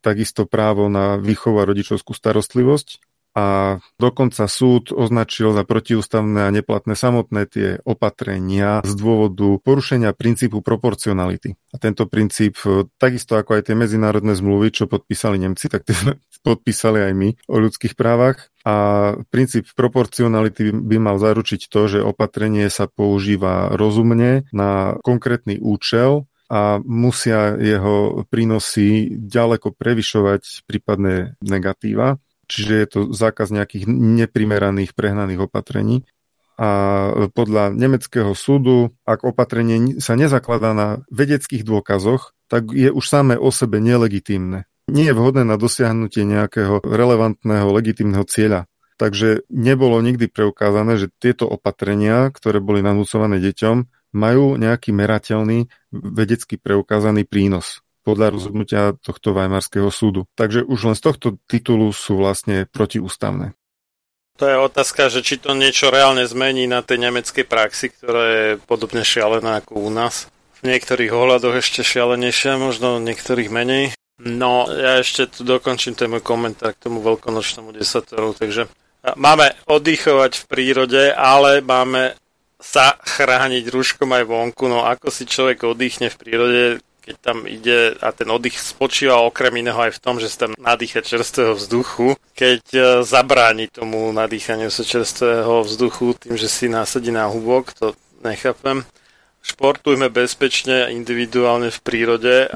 [0.00, 6.94] takisto právo na výchovu a rodičovskú starostlivosť a dokonca súd označil za protiústavné a neplatné
[6.94, 11.58] samotné tie opatrenia z dôvodu porušenia princípu proporcionality.
[11.74, 15.98] A tento princíp, e, takisto ako aj tie medzinárodné zmluvy, čo podpísali Nemci, tak tie
[15.98, 16.12] sme
[16.46, 18.54] podpísali aj my o ľudských právach.
[18.62, 26.30] A princíp proporcionality by mal zaručiť to, že opatrenie sa používa rozumne na konkrétny účel
[26.46, 35.50] a musia jeho prínosy ďaleko prevyšovať prípadné negatíva čiže je to zákaz nejakých neprimeraných, prehnaných
[35.50, 36.08] opatrení.
[36.54, 43.34] A podľa nemeckého súdu, ak opatrenie sa nezakladá na vedeckých dôkazoch, tak je už samé
[43.34, 44.70] o sebe nelegitímne.
[44.86, 48.70] nie je vhodné na dosiahnutie nejakého relevantného, legitimného cieľa.
[48.94, 53.76] Takže nebolo nikdy preukázané, že tieto opatrenia, ktoré boli nanúcované deťom,
[54.14, 60.28] majú nejaký merateľný, vedecky preukázaný prínos podľa rozhodnutia tohto Weimarského súdu.
[60.36, 63.56] Takže už len z tohto titulu sú vlastne protiústavné.
[64.34, 68.46] To je otázka, že či to niečo reálne zmení na tej nemeckej praxi, ktorá je
[68.66, 70.26] podobne šialená ako u nás.
[70.58, 73.94] V niektorých ohľadoch ešte šialenejšia, možno v niektorých menej.
[74.18, 78.66] No, ja ešte tu dokončím ten môj komentár k tomu veľkonočnému desatoru, takže
[79.14, 82.18] máme oddychovať v prírode, ale máme
[82.58, 84.66] sa chrániť rúškom aj vonku.
[84.66, 86.62] No ako si človek oddychne v prírode,
[87.04, 90.56] keď tam ide a ten oddych spočíva okrem iného aj v tom, že sa tam
[90.56, 97.12] nadýcha čerstvého vzduchu, keď e, zabráni tomu nadýchaniu sa čerstvého vzduchu tým, že si násadí
[97.12, 97.92] na hubok, to
[98.24, 98.88] nechápem.
[99.44, 102.48] Športujme bezpečne individuálne v prírode,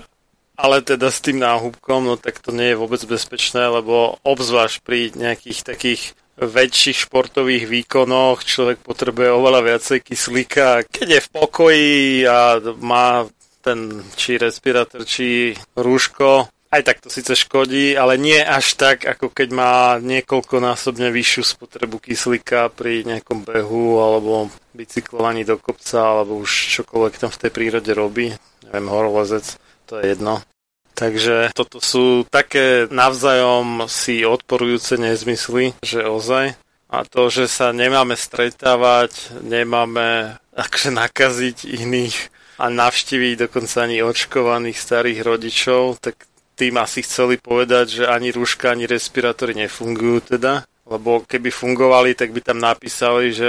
[0.56, 5.12] ale teda s tým náhubkom, no tak to nie je vôbec bezpečné, lebo obzvlášť pri
[5.12, 6.02] nejakých takých
[6.38, 10.86] väčších športových výkonoch človek potrebuje oveľa viacej kyslíka.
[10.86, 13.26] Keď je v pokoji a má
[13.68, 19.32] ten či respirátor, či rúško, aj tak to síce škodí, ale nie až tak, ako
[19.32, 26.50] keď má niekoľkonásobne vyššiu spotrebu kyslíka pri nejakom behu alebo bicyklovaní do kopca alebo už
[26.80, 28.36] čokoľvek tam v tej prírode robí.
[28.68, 29.56] Neviem, horolezec,
[29.88, 30.44] to je jedno.
[30.92, 36.58] Takže toto sú také navzájom si odporujúce nezmysly, že ozaj.
[36.88, 42.16] A to, že sa nemáme stretávať, nemáme akže nakaziť iných
[42.58, 46.26] a navštíviť dokonca ani očkovaných starých rodičov, tak
[46.58, 50.66] tým asi chceli povedať, že ani rúška, ani respirátory nefungujú teda.
[50.88, 53.48] Lebo keby fungovali, tak by tam napísali, že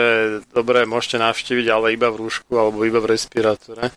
[0.51, 3.95] dobre, môžete navštíviť, ale iba v rúšku alebo iba v respirátore.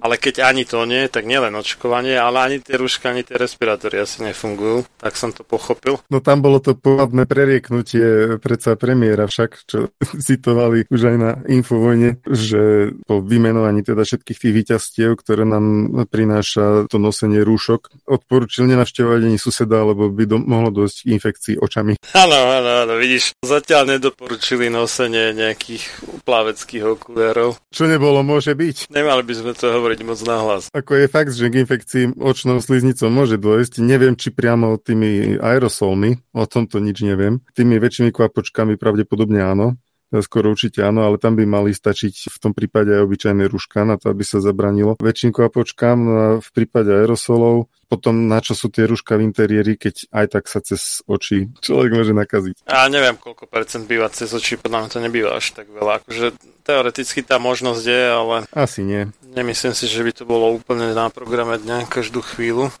[0.00, 4.02] Ale keď ani to nie, tak nielen očkovanie, ale ani tie rúška, ani tie respirátory
[4.02, 4.86] asi nefungujú.
[4.98, 6.00] Tak som to pochopil.
[6.10, 9.78] No tam bolo to pôvodné prerieknutie predsa premiéra však, čo
[10.26, 15.66] citovali už aj na Infovojne, že po vymenovaní teda všetkých tých výťastiev, ktoré nám
[16.08, 21.98] prináša to nosenie rúšok, odporúčil nenavštevovať ani suseda, lebo by do, mohlo dosť infekcií očami.
[22.16, 25.84] Áno, áno, áno, vidíš, zatiaľ nedoporučili nosenie nejakých
[26.24, 27.56] plaveckých okulárov.
[27.70, 28.92] Čo nebolo, môže byť.
[28.92, 30.72] Nemali by sme to hovoriť moc nahlas.
[30.72, 33.84] Ako je fakt, že k infekcii očnou sliznicou môže dôjsť.
[33.84, 37.44] Neviem, či priamo tými aerosolmi, o tomto nič neviem.
[37.52, 39.76] Tými väčšími kvapočkami pravdepodobne áno
[40.20, 43.96] skoro určite áno, ale tam by mali stačiť v tom prípade aj obyčajné rúška na
[43.96, 45.96] to, aby sa zabranilo väčším kvapočkám.
[45.98, 50.26] No a v prípade aerosolov potom na čo sú tie rúška v interiéri, keď aj
[50.34, 52.66] tak sa cez oči človek môže nakaziť.
[52.66, 56.02] A neviem, koľko percent býva cez oči, podľa mňa to nebýva až tak veľa.
[56.02, 56.34] Akože
[56.66, 58.36] teoreticky tá možnosť je, ale...
[58.50, 59.14] Asi nie.
[59.30, 62.74] Nemyslím si, že by to bolo úplne na programe dňa každú chvíľu.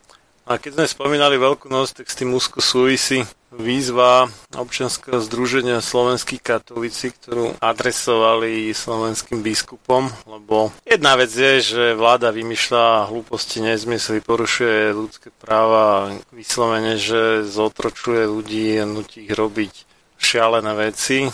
[0.44, 6.36] A keď sme spomínali Veľkú noc, tak s tým úzko súvisí výzva občianského združenia slovenskí
[6.36, 14.92] katolíci, ktorú adresovali slovenským biskupom, lebo jedna vec je, že vláda vymýšľa hlúposti, nezmysly, porušuje
[14.92, 19.72] ľudské práva, vyslovene, že zotročuje ľudí a nutí ich robiť
[20.18, 21.30] šialené veci.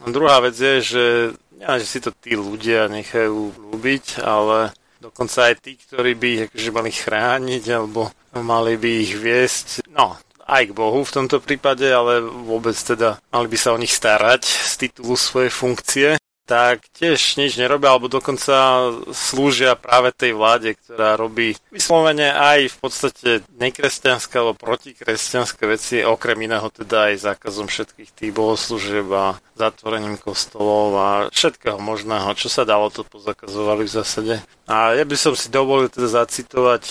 [0.00, 1.04] A druhá vec je, že,
[1.60, 6.42] ja, že si to tí ľudia nechajú ľúbiť, ale dokonca aj tí, ktorí by ich
[6.52, 11.88] akože mali chrániť alebo mali by ich viesť, no, aj k Bohu v tomto prípade,
[11.88, 16.08] ale vôbec teda mali by sa o nich starať z titulu svojej funkcie
[16.50, 22.76] tak tiež nič nerobia, alebo dokonca slúžia práve tej vláde, ktorá robí vyslovene aj v
[22.82, 30.18] podstate nekresťanské alebo protikresťanské veci, okrem iného teda aj zákazom všetkých tých bohoslúžieb a zatvorením
[30.18, 34.34] kostolov a všetkého možného, čo sa dalo, to pozakazovali v zásade.
[34.66, 36.82] A ja by som si dovolil teda zacitovať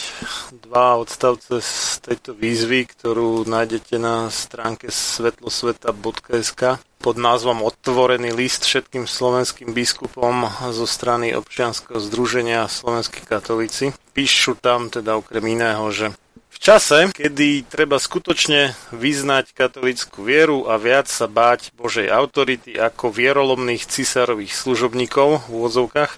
[0.63, 9.07] dva odstavce z tejto výzvy, ktorú nájdete na stránke svetlosveta.sk pod názvom Otvorený list všetkým
[9.07, 13.95] slovenským biskupom zo strany občianskeho združenia Slovenskí katolíci.
[14.11, 16.11] Píšu tam teda okrem iného, že
[16.51, 23.15] v čase, kedy treba skutočne vyznať katolícku vieru a viac sa báť Božej autority ako
[23.15, 26.11] vierolomných cisárových služobníkov v úvodzovkách,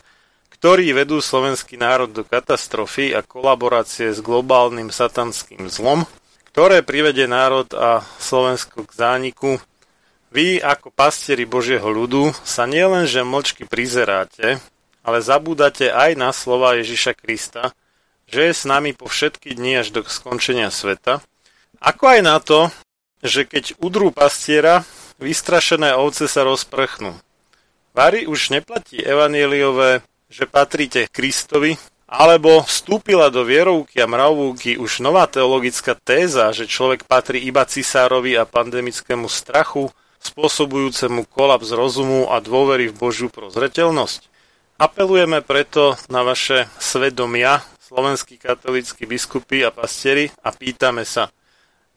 [0.57, 6.09] ktorí vedú slovenský národ do katastrofy a kolaborácie s globálnym satanským zlom,
[6.49, 9.61] ktoré privedie národ a Slovensko k zániku,
[10.31, 14.63] vy, ako pastieri Božieho ľudu, sa nielenže mlčky prizeráte,
[15.03, 17.75] ale zabúdate aj na slova Ježiša Krista,
[18.31, 21.19] že je s nami po všetky dni až do skončenia sveta,
[21.83, 22.71] ako aj na to,
[23.21, 24.87] že keď udrú pastiera,
[25.21, 27.13] vystrašené ovce sa rozprchnú.
[27.91, 30.01] Vary už neplatí evanieliové,
[30.31, 31.75] že patríte Kristovi
[32.11, 38.35] Alebo vstúpila do vierovky a mravúky už nová teologická téza, že človek patrí iba cisárovi
[38.35, 39.87] a pandemickému strachu,
[40.21, 44.29] spôsobujúcemu kolaps rozumu a dôvery v Božiu prozreteľnosť?
[44.81, 51.29] Apelujeme preto na vaše svedomia, slovenskí katolíckí biskupy a pastieri a pýtame sa,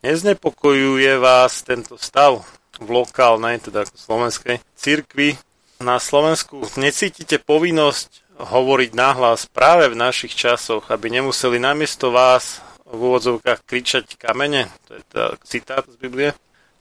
[0.05, 2.45] neznepokojuje vás tento stav
[2.77, 5.41] v lokálnej, teda ako slovenskej, cirkvi
[5.81, 6.67] na Slovensku?
[6.77, 14.19] Necítite povinnosť hovoriť nahlas práve v našich časoch, aby nemuseli namiesto vás v úvodzovkách kričať
[14.19, 16.31] kamene, to je teda citát z Biblie.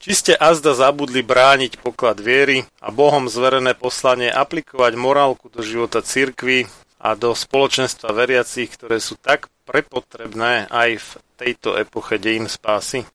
[0.03, 6.03] Či ste azda zabudli brániť poklad viery a Bohom zverené poslanie aplikovať morálku do života
[6.03, 6.67] cirkvy
[6.99, 13.07] a do spoločenstva veriacich, ktoré sú tak prepotrebné aj v tejto epoche dejín spásy?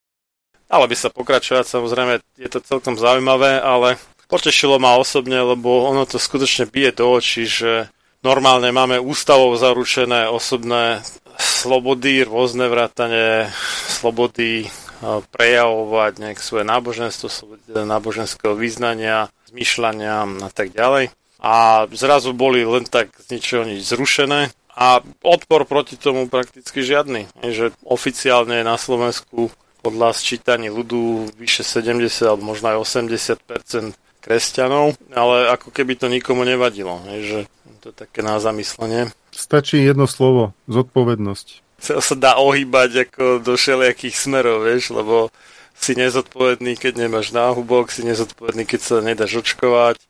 [0.73, 6.09] Ale by sa pokračovať, samozrejme, je to celkom zaujímavé, ale potešilo ma osobne, lebo ono
[6.09, 11.07] to skutočne bije do očí, že Normálne máme ústavou zaručené osobné
[11.39, 13.47] slobody, rôzne vrátane
[13.87, 14.67] slobody
[15.03, 17.29] prejavovať nejak svoje náboženstvo,
[17.71, 21.15] náboženského význania, zmýšľania a tak ďalej.
[21.39, 27.31] A zrazu boli len tak z ničoho nič zrušené a odpor proti tomu prakticky žiadny.
[27.47, 35.55] Že oficiálne na Slovensku podľa sčítaní ľudu vyše 70 alebo možno aj 80% kresťanov, ale
[35.55, 36.99] ako keby to nikomu nevadilo.
[37.07, 37.47] Že
[37.79, 39.15] to je také na zamyslenie.
[39.31, 41.68] Stačí jedno slovo, zodpovednosť.
[41.79, 45.31] Sa, dá ohýbať ako do všelijakých smerov, vieš, lebo
[45.79, 50.03] si nezodpovedný, keď nemáš náhubok, si nezodpovedný, keď sa nedáš očkovať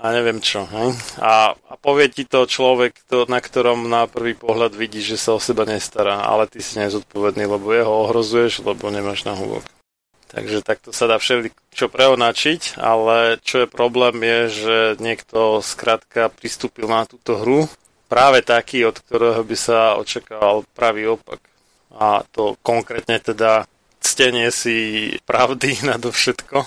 [0.00, 0.64] a neviem čo.
[0.64, 0.96] Hej?
[1.20, 5.36] A, a povie ti to človek, to, na ktorom na prvý pohľad vidí, že sa
[5.36, 9.62] o seba nestará, ale ty si nezodpovedný, lebo jeho ohrozuješ, lebo nemáš náhubok.
[10.34, 16.26] Takže takto sa dá všeli čo preonačiť, ale čo je problém je, že niekto skrátka
[16.26, 17.70] pristúpil na túto hru
[18.08, 21.40] práve taký, od ktorého by sa očakával pravý opak.
[21.94, 23.66] A to konkrétne teda
[24.04, 26.62] ctenie si pravdy nadovšetko,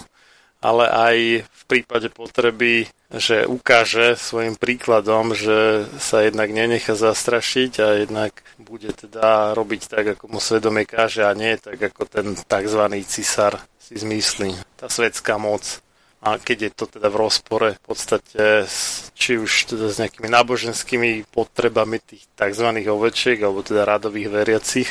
[0.64, 1.16] ale aj
[1.46, 8.92] v prípade potreby, že ukáže svojim príkladom, že sa jednak nenechá zastrašiť a jednak bude
[8.92, 12.84] teda robiť tak, ako mu svedomie káže a nie tak, ako ten tzv.
[13.08, 15.80] cisár si zmyslí, tá svetská moc.
[16.18, 18.66] A keď je to teda v rozpore v podstate
[19.14, 22.68] či už teda s nejakými náboženskými potrebami tých tzv.
[22.74, 24.90] ovečiek alebo teda radových veriacich,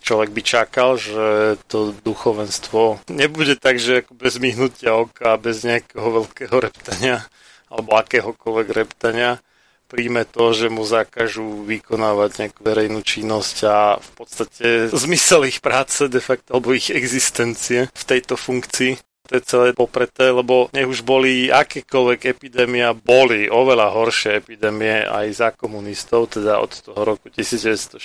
[0.00, 6.24] človek by čakal, že to duchovenstvo nebude tak, že ako bez myhnutia oka, bez nejakého
[6.24, 7.26] veľkého reptania
[7.68, 9.42] alebo akéhokoľvek reptania
[9.88, 16.06] príjme to, že mu zakažú vykonávať nejakú verejnú činnosť a v podstate zmysel ich práce
[16.12, 21.04] de facto alebo ich existencie v tejto funkcii to je celé popreté, lebo nech už
[21.04, 28.00] boli akékoľvek epidémia, boli oveľa horšie epidémie aj za komunistov, teda od toho roku 1948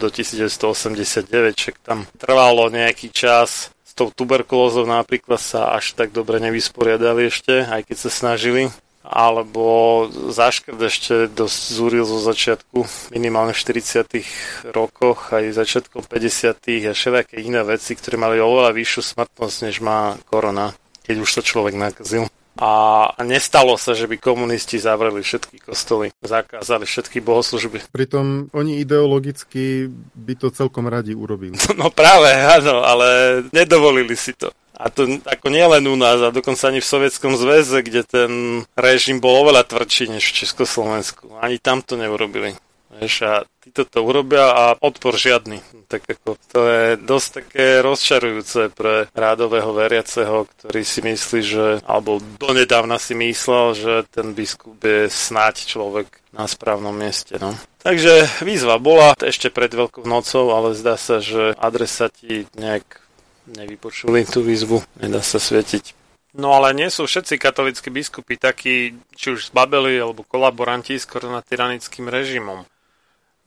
[0.00, 3.68] do 1989, však tam trvalo nejaký čas.
[3.84, 8.72] S tou tuberkulózou napríklad sa až tak dobre nevysporiadali ešte, aj keď sa snažili
[9.04, 12.84] alebo zaškrt ešte dosť zúril zo začiatku,
[13.14, 19.02] minimálne v 40 rokoch, aj začiatkom 50 a všelijaké iné veci, ktoré mali oveľa vyššiu
[19.16, 20.76] smrtnosť, než má korona,
[21.08, 22.28] keď už to človek nakazil.
[22.58, 27.86] A nestalo sa, že by komunisti zavreli všetky kostoly, zakázali všetky bohoslužby.
[27.94, 29.86] Pritom oni ideologicky
[30.18, 31.54] by to celkom radi urobili.
[31.78, 33.06] No práve, áno, ale
[33.54, 34.50] nedovolili si to.
[34.78, 38.30] A to ako nielen u nás, a dokonca ani v Sovietskom zväze, kde ten
[38.78, 41.34] režim bol oveľa tvrdší než v Československu.
[41.42, 42.54] Ani tam to neurobili.
[42.88, 45.60] Vieš, a títo to urobia a odpor žiadny.
[45.92, 52.16] Tak ako to je dosť také rozčarujúce pre rádového veriaceho, ktorý si myslí, že, alebo
[52.40, 57.36] donedávna si myslel, že ten biskup je snáď človek na správnom mieste.
[57.36, 57.52] No.
[57.84, 63.07] Takže výzva bola ešte pred Veľkou nocou, ale zdá sa, že adresati nejak
[63.56, 65.96] nevypočuli tú výzvu, nedá sa svietiť.
[66.36, 72.06] No ale nie sú všetci katolíckí biskupy takí, či už zbabeli alebo kolaboranti s koronatyranickým
[72.06, 72.68] režimom.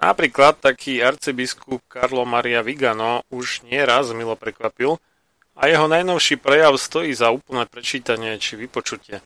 [0.01, 4.97] Napríklad taký arcibiskup Carlo Maria Vigano už nie raz milo prekvapil
[5.53, 9.21] a jeho najnovší prejav stojí za úplné prečítanie či vypočutie.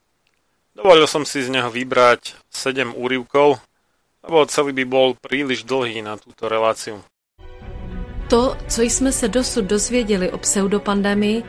[0.75, 3.63] Dovolil som si z neho vybrať 7 úrivkov,
[4.19, 6.99] lebo celý by bol príliš dlhý na túto reláciu.
[8.27, 11.43] To, co jsme se dosud dozvěděli o pseudopandemii,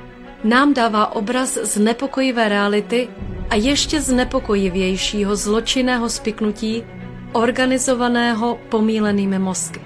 [0.45, 3.09] nám dává obraz znepokojivé reality
[3.51, 6.85] a ještě znepokojivějšího zločinného spiknutí
[7.33, 9.81] organizovaného pomílenými mozky.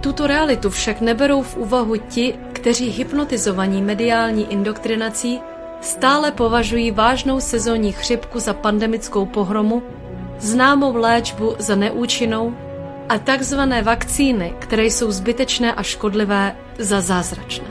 [0.00, 5.40] Tuto realitu však neberou v úvahu ti, kteří hypnotizovaní mediální indoktrinací
[5.80, 9.82] stále považují vážnou sezónní chřipku za pandemickou pohromu,
[10.38, 12.54] známou léčbu za neúčinnou
[13.08, 17.64] a takzvané vakcíny, které jsou zbytečné a škodlivé, za zázračné.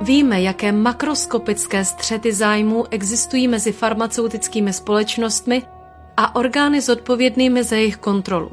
[0.00, 5.62] Víme, jaké makroskopické střety zájmů existují mezi farmaceutickými společnostmi
[6.16, 8.50] a orgány zodpovědnými za jejich kontrolu.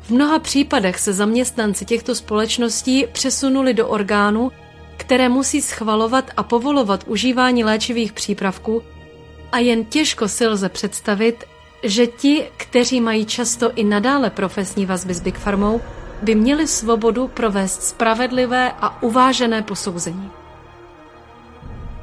[0.00, 4.52] V mnoha případech se zaměstnanci těchto společností přesunuli do orgánů,
[4.96, 8.82] které musí schvalovat a povolovat užívání léčivých přípravků
[9.52, 11.44] a jen těžko si lze představit,
[11.82, 15.80] že ti, kteří mají často i nadále profesní vazby s Big Farmou,
[16.22, 20.30] by měli svobodu provést spravedlivé a uvážené posouzení.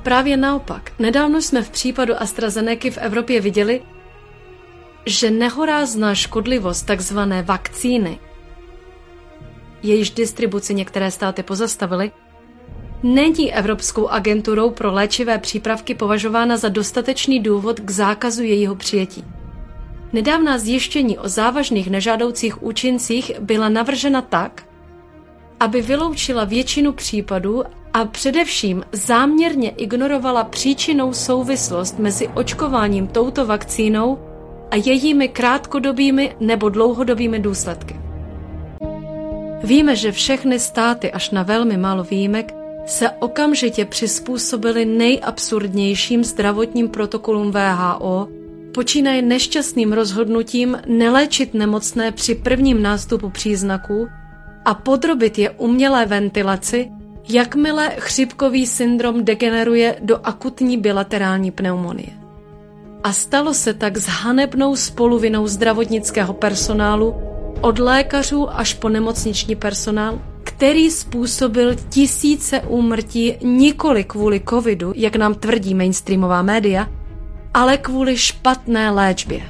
[0.04, 3.82] Právě naopak, nedávno jsme v případu AstraZeneca v Evropě viděli,
[5.06, 7.20] že nehorázná škodlivost tzv.
[7.44, 8.20] vakcíny,
[9.84, 12.12] jejíž distribuci některé státy pozastavily,
[13.04, 19.24] není Evropskou agenturou pro léčivé přípravky považována za dostatečný důvod k zákazu jejího přijetí.
[20.16, 24.64] Nedávná zjištění o závažných nežádoucích účincích byla navržena tak,
[25.60, 27.64] aby vyloučila většinu případů
[27.94, 34.20] a především záměrně ignorovala příčinou souvislost mezi očkováním touto vakcínou
[34.72, 37.96] a jejími krátkodobými nebo dlouhodobými důsledky.
[39.64, 42.56] Víme, že všechny státy až na velmi málo výjimek
[42.86, 48.28] se okamžitě přizpůsobily nejabsurdnějším zdravotním protokolům VHO,
[48.76, 54.08] počínaje nešťastným rozhodnutím neléčit nemocné při prvním nástupu příznaků
[54.66, 56.92] a podrobit je umělé ventilaci,
[57.30, 62.12] jakmile chřipkový syndrom degeneruje do akutní bilaterální pneumonie.
[63.04, 67.16] A stalo se tak s hanebnou spoluvinou zdravotnického personálu,
[67.62, 75.36] od lékařů až po nemocniční personál, který způsobil tisíce úmrtí nikoli kvůli covidu, jak nám
[75.36, 76.88] tvrdí mainstreamová média,
[77.56, 79.42] ale kvůli špatné léčbě.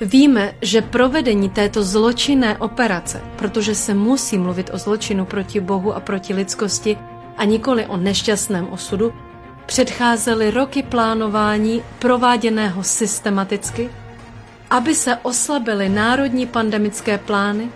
[0.00, 6.00] Víme, že provedení této zločinné operace, protože se musí mluvit o zločinu proti Bohu a
[6.00, 6.98] proti lidskosti
[7.36, 9.12] a nikoli o nešťastném osudu,
[9.66, 13.90] předcházely roky plánování prováděného systematicky,
[14.70, 17.68] aby se oslabily národní pandemické plány,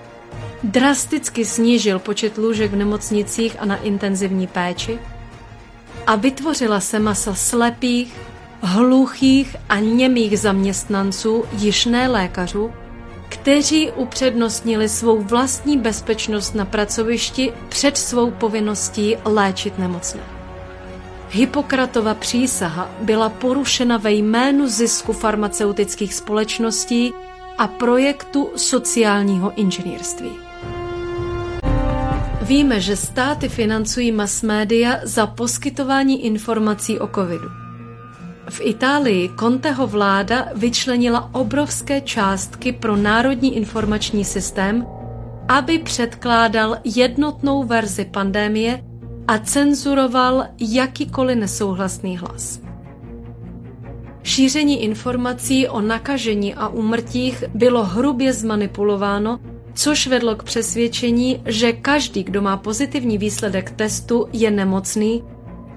[0.62, 4.99] drasticky snížil počet lůžek v nemocnicích a na intenzivní péči
[6.09, 8.28] a vytvořila se masa slepých,
[8.61, 12.71] hluchých a němých zaměstnanců, již ne lékařů,
[13.29, 20.21] kteří upřednostnili svou vlastní bezpečnost na pracovišti před svou povinností léčit nemocné.
[21.31, 27.13] Hippokratova přísaha byla porušena ve jménu zisku farmaceutických společností
[27.59, 30.31] a projektu sociálního inženýrství.
[32.43, 37.58] Víme, že státy financují mass média za poskytování informací o covidu.
[38.49, 44.86] V Itálii Conteho vláda vyčlenila obrovské částky pro Národní informační systém,
[45.49, 48.84] aby předkládal jednotnou verzi pandémie
[49.28, 52.61] a cenzuroval jakýkoliv nesouhlasný hlas.
[54.22, 59.40] Šíření informací o nakažení a úmrtích bylo hrubě zmanipulováno,
[59.74, 65.22] což vedlo k přesvědčení, že každý, kdo má pozitivní výsledek testu, je nemocný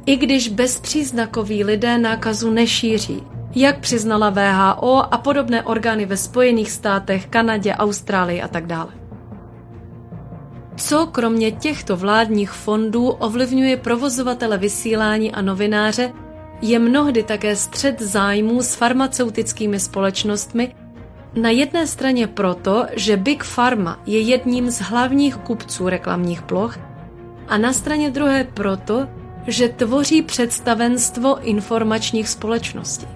[0.06, 3.24] i když bezpříznakoví lidé nákazu nešíří,
[3.56, 8.89] jak přiznala VHO a podobné orgány ve Spojených státech, Kanadě, Austrálii a tak dále.
[10.76, 16.14] Co kromě těchto vládních fondů ovlivňuje provozovatele vysílání a novináře,
[16.62, 20.76] je mnohdy také střed zájmů s farmaceutickými společnostmi,
[21.36, 26.78] na jedné straně proto, že Big Pharma je jedním z hlavních kupců reklamních ploch,
[27.47, 29.08] a na straně druhé proto,
[29.48, 33.08] že tvoří představenstvo informačních společností.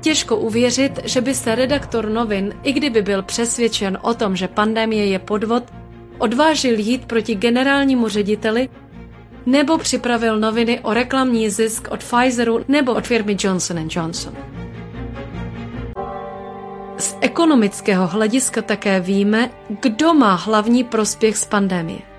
[0.00, 5.06] Těžko uvěřit, že by se redaktor novin, i kdyby byl přesvědčen o tom, že pandemie
[5.06, 5.64] je podvod,
[6.18, 8.68] odvážil jít proti generálnímu řediteli
[9.46, 14.34] nebo připravil noviny o reklamní zisk od Pfizeru nebo od firmy Johnson Johnson.
[16.98, 19.50] Z ekonomického hlediska také víme,
[19.80, 22.11] kdo má hlavní prospěch z pandemie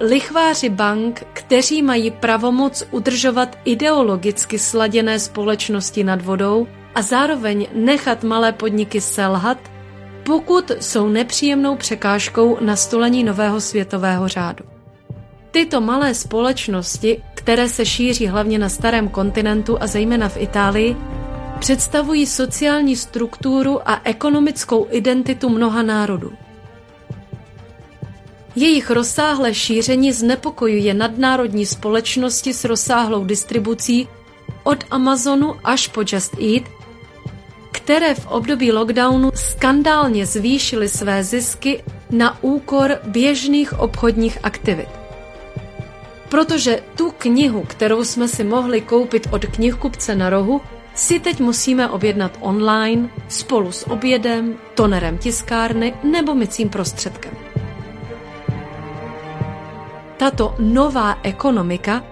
[0.00, 8.52] lichváři bank, kteří mají pravomoc udržovat ideologicky sladěné společnosti nad vodou a zároveň nechat malé
[8.52, 9.58] podniky selhat,
[10.24, 14.64] pokud jsou nepříjemnou překážkou nastolení nového světového řádu.
[15.50, 20.96] Tyto malé společnosti, které se šíří hlavně na starém kontinentu a zejména v Itálii,
[21.58, 26.32] představují sociální strukturu a ekonomickou identitu mnoha národů.
[28.60, 34.08] Jejich rozsáhlé šíření znepokojuje nadnárodní společnosti s rozsáhlou distribucí
[34.62, 36.62] od Amazonu až po Just Eat,
[37.72, 44.88] které v období lockdownu skandálně zvýšily své zisky na úkor běžných obchodních aktivit.
[46.28, 50.60] Protože tu knihu, kterou jsme si mohli koupit od knihkupce na rohu,
[50.94, 57.47] si teď musíme objednat online spolu s obědem, tonerem tiskárny nebo mycím prostředkem.
[60.18, 62.04] Tato nová ekonomika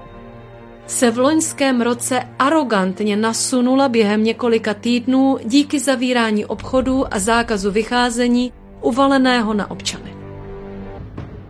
[0.86, 8.52] se v loňském roce arrogantně nasunula během několika týdnů díky zavírání obchodů a zákazu vycházení
[8.80, 10.16] uvaleného na občany.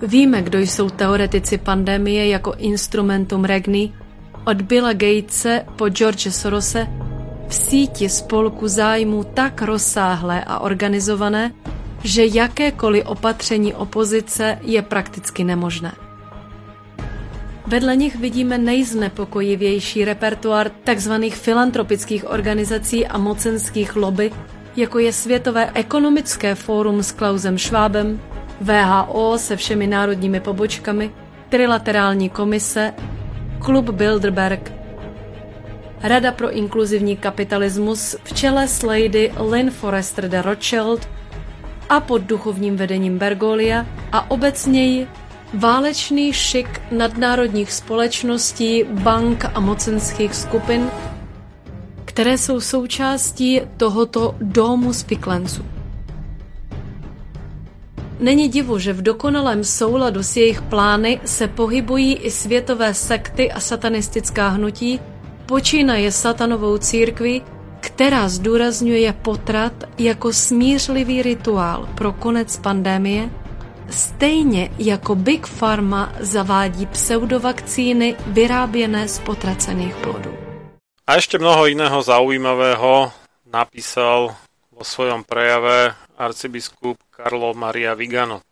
[0.02, 3.92] Víme, kdo jsou teoretici pandemie jako instrumentum regni,
[4.44, 6.86] od Billa Gatese po George Sorose,
[7.48, 11.52] v síti spolku zájmů tak rozsáhlé a organizované,
[12.04, 16.05] že jakékoliv opatření opozice je prakticky nemožné.
[17.66, 21.12] Vedle nich vidíme nejznepokojivější repertoár tzv.
[21.30, 24.30] filantropických organizací a mocenských lobby,
[24.76, 28.20] jako je Světové ekonomické fórum s Klausem Schwabem,
[28.60, 31.10] VHO se všemi národními pobočkami,
[31.48, 32.94] Trilaterální komise,
[33.58, 34.72] Klub Bilderberg,
[36.02, 41.08] Rada pro inkluzivní kapitalismus v čele s lady Lynn Forrester de Rothschild
[41.88, 45.08] a pod duchovním vedením Bergolia a obecněji
[45.54, 50.90] válečný šik nadnárodních společností, bank a mocenských skupin,
[52.04, 55.64] které jsou součástí tohoto domu spiklenců.
[58.20, 63.60] Není divu, že v dokonalém souladu s jejich plány se pohybují i světové sekty a
[63.60, 65.00] satanistická hnutí,
[65.46, 67.42] počínaje satanovou církví,
[67.80, 73.30] která zdůrazňuje potrat jako smířlivý rituál pro konec pandémie,
[73.90, 80.36] stejně jako Big Pharma zavádí pseudovakcíny vyráběné z potracených plodů.
[81.06, 83.14] A ešte mnoho iného zaujímavého
[83.46, 84.34] napísal
[84.74, 88.42] vo svojom prejave arcibiskup Carlo Maria Vigano.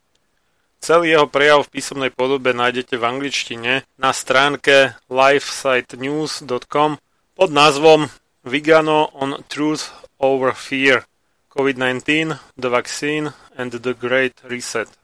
[0.78, 7.01] Celý jeho prejav v písomnej podobe nájdete v angličtine na stránke lifesitenews.com
[7.35, 8.07] pod názvom
[8.45, 11.03] Vigano on Truth over Fear
[11.51, 15.04] COVID-19, the Vaccine and the Great Reset.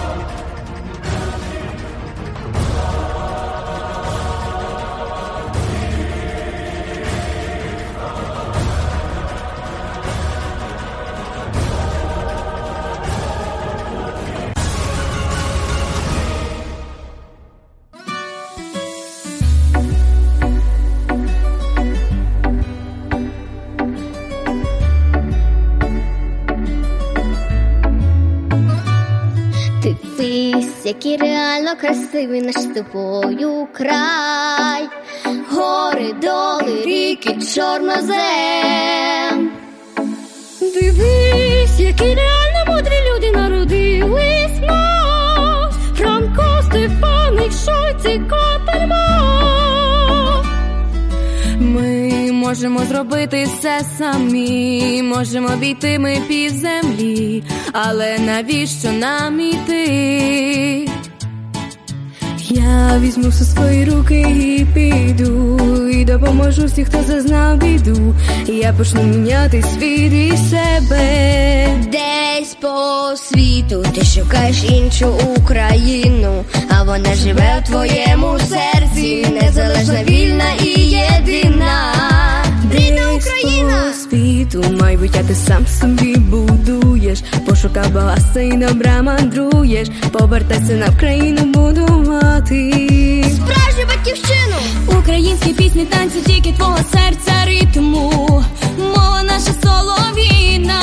[30.91, 34.87] Який реально красивий наш тобою край,
[35.51, 39.51] гори, доли, ріки, чорнозем.
[40.59, 48.70] Дивись, які реально мудрі люди народились нас, Франко, Стефаник, Шойці, Котерма.
[52.51, 60.89] Можемо зробити все самі, можемо обійти ми пів землі, але навіщо нам іти?
[62.49, 68.15] Я візьму все свої руки і піду, і допоможу всіх, хто зазнав біду.
[68.47, 71.67] Я почну міняти світ і себе.
[71.91, 80.51] Десь по світу ти шукаєш іншу Україну, а вона живе в твоєму серці, незалежна, вільна
[80.63, 82.20] і єдина.
[83.21, 83.93] Україна!
[83.93, 92.73] світу, майбуття ти сам собі будуєш, пошукав багатства і добра мандруєш, повертайся на Вкраїну будувати.
[93.35, 94.55] Справжню батьківщину!
[94.99, 98.43] Українські пісні, танці, тільки твого серця ритму.
[98.77, 100.81] Мова наша солов'їна,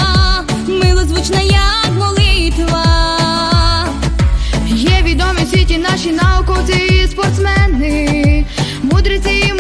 [0.69, 2.85] милозвучна як молитва.
[4.67, 8.47] Є відомі в світі наші науковці і спортсмени,
[8.83, 9.58] мудреці і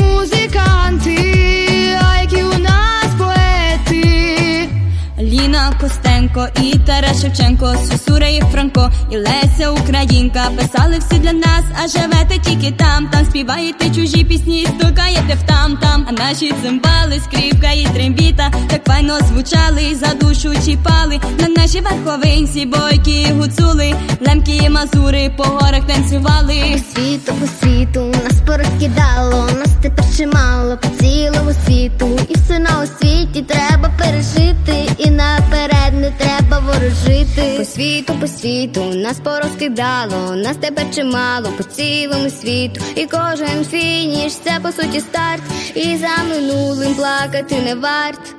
[5.88, 10.50] Костенко, і Тарас Шевченко, Сусура і Франко, і Леся Українка.
[10.56, 15.76] Писали всі для нас, а живете тільки там, там співаєте чужі пісні, стукаєте в там,
[15.76, 21.80] там, а наші цимбали, скрипка і трембіта, так файно звучали, за душу чіпали, на наші
[21.80, 23.94] верховинці, бойки гуцули,
[24.26, 26.62] лемки і мазури по горах танцювали.
[26.72, 30.76] По світу, по світу, нас порозкидало, нас тепер чимало.
[30.76, 35.77] По цілому світу, і все на освіті треба пережити, і наперед
[36.08, 37.54] не треба ворожити.
[37.58, 44.32] По світу, по світу, нас порозкидало, нас тепер чимало по цілому світу, і кожен фініш
[44.32, 45.42] це по суті старт,
[45.74, 48.34] і за минулим плакати не варт.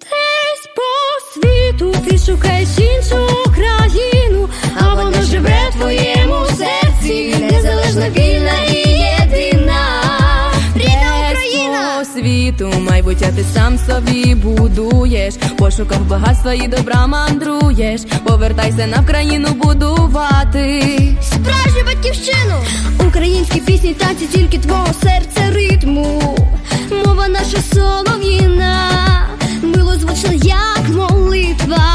[0.00, 4.48] Десь по світу ти шукаєш іншу країну,
[4.80, 8.88] а вона живе в твоєму серці, незалежна вільна і
[9.20, 10.25] єдина.
[12.16, 20.82] Світу майбуття ти сам собі будуєш, пошуках багатства і добра мандруєш, повертайся на країну будувати.
[21.22, 22.54] Справжню батьківщину!
[23.08, 26.36] Українські пісні, танці тільки твого серця ритму.
[27.06, 28.90] Мова наша солов'їна,
[29.62, 31.86] милозвучна, як молитва.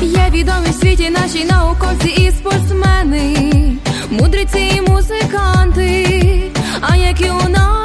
[0.00, 3.52] Є відомі в світі наші науковці і спортсмени,
[4.10, 6.42] мудриці і музиканти,
[6.80, 7.81] а які у нас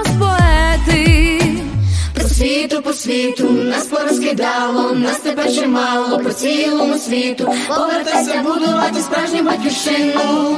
[2.77, 7.53] світу, по світу, нас порозкидало, нас тепер чимало по цілому світу.
[7.67, 10.57] Повертайся будувати справжню батьківщину.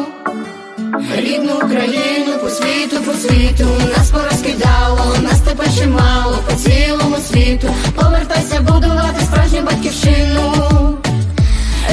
[1.15, 3.65] Рідну Україну по світу, по світу,
[3.97, 7.67] нас порозкидало, нас тепер чимало по цілому світу.
[7.95, 10.53] Повертайся будувати справжню батьківщину.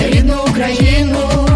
[0.02, 1.55] Рідну Україну.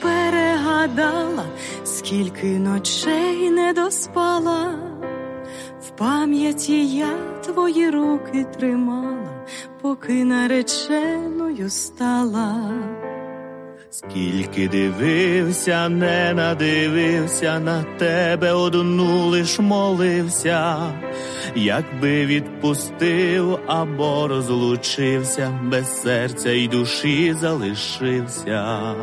[0.00, 1.44] Перегадала,
[1.84, 4.74] скільки ночей не доспала,
[5.82, 9.46] в пам'яті я твої руки тримала,
[9.82, 12.72] поки нареченою стала.
[13.90, 20.76] Скільки дивився, не надивився на тебе, одну лиш молився,
[21.54, 28.94] якби відпустив або розлучився, без серця й душі залишився.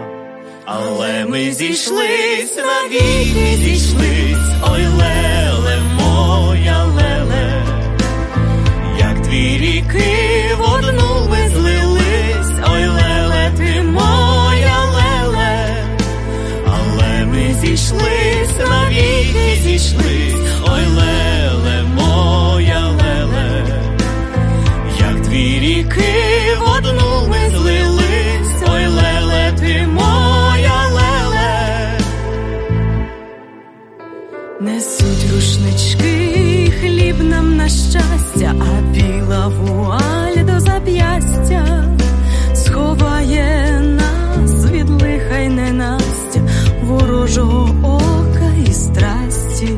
[0.68, 7.64] Але ми зійшлись, навіки зійшлись, ой леле, моя леле,
[9.00, 10.62] як дві ріки в
[11.32, 12.88] ми злились, ой
[13.58, 15.88] ти моя леле,
[16.68, 23.66] але ми зійшлись, навіки зійшлись, ой леле, моя леле,
[25.00, 26.35] як дві ріки
[37.96, 41.88] щастя, а біла вуаль до зап'ястя
[42.54, 46.42] сховає нас від лиха й ненастя,
[46.84, 49.70] ворожого ока і страсті.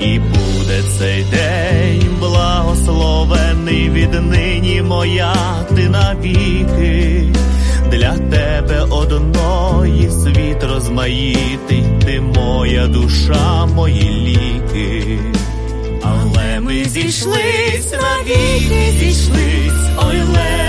[0.00, 5.34] І буде цей день благословений віднині моя
[5.76, 7.24] ти навіки.
[7.90, 14.99] Для тебе одної світ розмаїтий, ти моя душа, мої ліки.
[16.69, 20.68] Але ми зійшлись, навіки зійшлись, ой леле,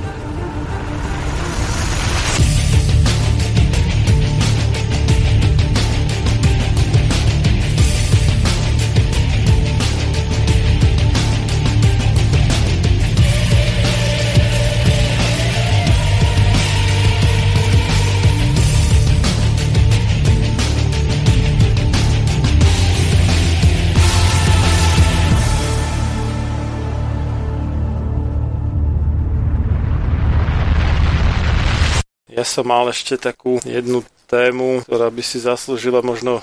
[32.31, 36.39] Ja som mal ešte takú jednu tému, ktorá by si zaslúžila možno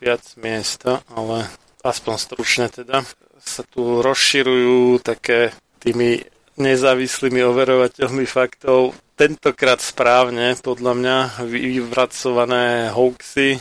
[0.00, 1.52] viac miesta, ale
[1.84, 3.04] aspoň stručne teda.
[3.36, 5.52] Sa tu rozširujú také
[5.84, 6.24] tými
[6.56, 13.60] nezávislými overovateľmi faktov, tentokrát správne, podľa mňa, vyvracované hoaxy,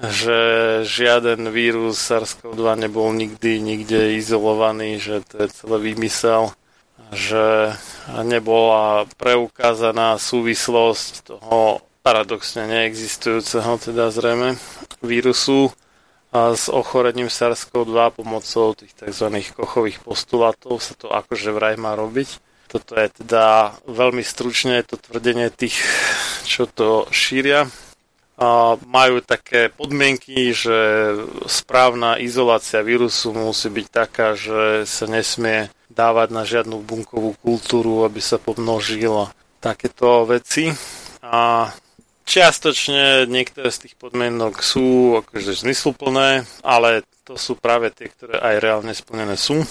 [0.00, 0.38] že
[0.88, 6.56] žiaden vírus SARS-CoV-2 nebol nikdy nikde izolovaný, že to je celé výmysel
[7.14, 7.74] že
[8.22, 14.54] nebola preukázaná súvislosť toho paradoxne neexistujúceho, teda zrejme,
[15.02, 15.74] vírusu
[16.30, 19.26] a s ochorením SARS-CoV-2 pomocou tých tzv.
[19.54, 22.42] kochových postulátov sa to akože vraj má robiť.
[22.66, 25.78] Toto je teda veľmi stručne to tvrdenie tých,
[26.42, 27.70] čo to šíria.
[28.36, 30.76] A majú také podmienky, že
[31.48, 38.20] správna izolácia vírusu musí byť taká, že sa nesmie dávať na žiadnu bunkovú kultúru, aby
[38.20, 39.32] sa pomnožila
[39.64, 40.68] takéto veci.
[41.24, 41.72] A
[42.28, 48.54] čiastočne niektoré z tých podmienok sú akože zmysluplné, ale to sú práve tie, ktoré aj
[48.60, 49.64] reálne splnené sú.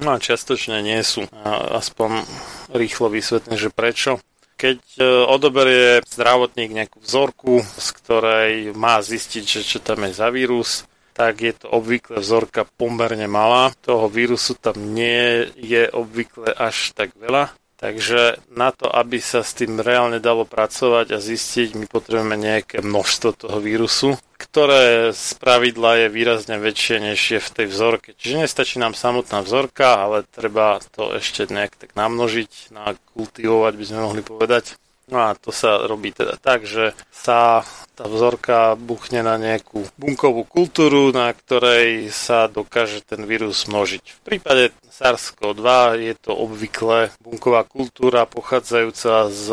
[0.00, 1.28] No a čiastočne nie sú.
[1.44, 2.24] A aspoň
[2.72, 4.16] rýchlo vysvetlím, že prečo.
[4.56, 10.28] Keď e, odoberie zdravotník nejakú vzorku, z ktorej má zistiť, že čo tam je za
[10.32, 10.88] vírus,
[11.20, 13.76] tak je to obvykle vzorka pomerne malá.
[13.84, 17.52] Toho vírusu tam nie je obvykle až tak veľa.
[17.76, 22.80] Takže na to, aby sa s tým reálne dalo pracovať a zistiť, my potrebujeme nejaké
[22.80, 28.16] množstvo toho vírusu, ktoré z pravidla je výrazne väčšie, než je v tej vzorke.
[28.16, 34.00] Čiže nestačí nám samotná vzorka, ale treba to ešte nejak tak namnožiť, nakultivovať by sme
[34.00, 34.76] mohli povedať.
[35.10, 37.66] No a to sa robí teda tak, že sa
[37.98, 44.02] tá vzorka buchne na nejakú bunkovú kultúru, na ktorej sa dokáže ten vírus množiť.
[44.06, 45.68] V prípade SARS-CoV-2
[46.00, 49.46] je to obvykle bunková kultúra pochádzajúca z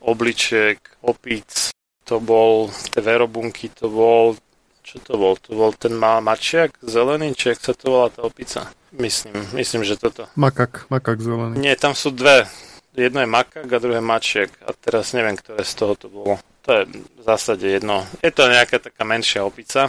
[0.00, 1.74] obličiek opíc.
[2.08, 4.32] To bol, tie verobunky, to bol,
[4.80, 5.36] čo to bol?
[5.44, 8.72] To bol ten mačiak zelený, či sa to volá tá opica?
[8.96, 10.24] Myslím, myslím, že toto.
[10.32, 11.60] Makak, makak zelený.
[11.60, 12.48] Nie, tam sú dve
[12.96, 16.40] jedno je makak a druhé mačiek a teraz neviem, ktoré z toho to bolo.
[16.68, 18.04] To je v zásade jedno.
[18.20, 19.88] Je to nejaká taká menšia opica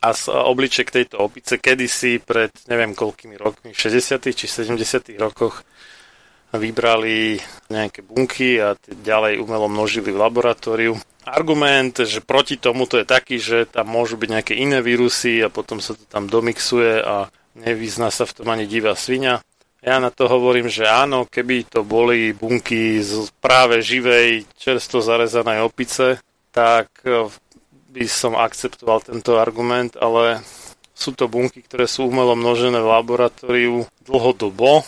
[0.00, 4.32] a z obliček tejto opice kedysi pred neviem koľkými rokmi, 60.
[4.32, 5.16] či 70.
[5.16, 5.64] rokoch
[6.54, 7.36] vybrali
[7.68, 10.94] nejaké bunky a ďalej umelo množili v laboratóriu.
[11.26, 15.50] Argument, že proti tomu to je taký, že tam môžu byť nejaké iné vírusy a
[15.50, 17.26] potom sa to tam domixuje a
[17.58, 19.42] nevyzná sa v tom ani divá svinia.
[19.86, 25.62] Ja na to hovorím, že áno, keby to boli bunky z práve živej, čerstvo zarezanej
[25.62, 26.18] opice,
[26.50, 27.30] tak e,
[27.94, 30.42] by som akceptoval tento argument, ale
[30.90, 34.82] sú to bunky, ktoré sú umelo množené v laboratóriu dlhodobo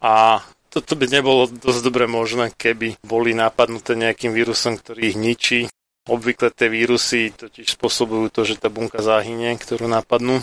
[0.00, 0.40] a
[0.72, 5.60] toto by nebolo dosť dobre možné, keby boli napadnuté nejakým vírusom, ktorý ich ničí.
[6.08, 10.40] Obvykle tie vírusy totiž spôsobujú to, že tá bunka zahynie, ktorú napadnú.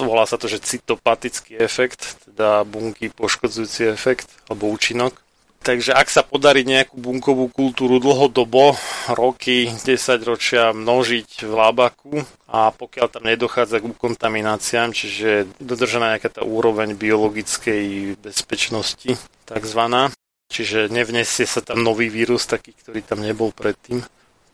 [0.00, 5.20] Volá sa to, že cytopatický efekt, teda bunky poškodzujúci efekt alebo účinok.
[5.64, 8.76] Takže ak sa podarí nejakú bunkovú kultúru dlhodobo,
[9.08, 9.96] roky, 10
[10.28, 12.20] ročia množiť v labaku
[12.52, 19.16] a pokiaľ tam nedochádza k kontamináciám, čiže dodržaná nejaká tá úroveň biologickej bezpečnosti,
[19.48, 20.12] takzvaná,
[20.52, 24.04] čiže nevnesie sa tam nový vírus, taký, ktorý tam nebol predtým,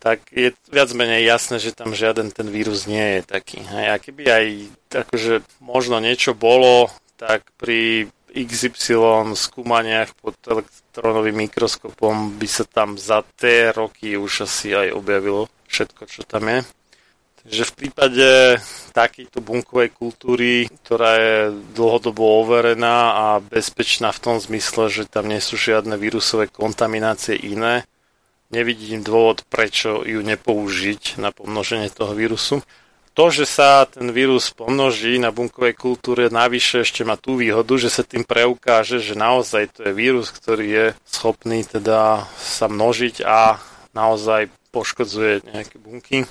[0.01, 3.61] tak je viac menej jasné, že tam žiaden ten vírus nie je taký.
[3.69, 4.47] A keby aj
[5.05, 6.89] akože možno niečo bolo,
[7.21, 14.73] tak pri XY skúmaniach pod elektronovým mikroskopom by sa tam za tie roky už asi
[14.73, 16.61] aj objavilo všetko, čo tam je.
[17.41, 18.29] Takže v prípade
[18.93, 21.37] takejto bunkovej kultúry, ktorá je
[21.73, 27.89] dlhodobo overená a bezpečná v tom zmysle, že tam nie sú žiadne vírusové kontaminácie iné,
[28.51, 32.63] nevidím dôvod, prečo ju nepoužiť na pomnoženie toho vírusu
[33.11, 37.91] to, že sa ten vírus pomnoží na bunkovej kultúre, navyše ešte má tú výhodu, že
[37.91, 43.59] sa tým preukáže, že naozaj to je vírus, ktorý je schopný teda sa množiť a
[43.93, 46.25] naozaj poškodzuje nejaké bunky.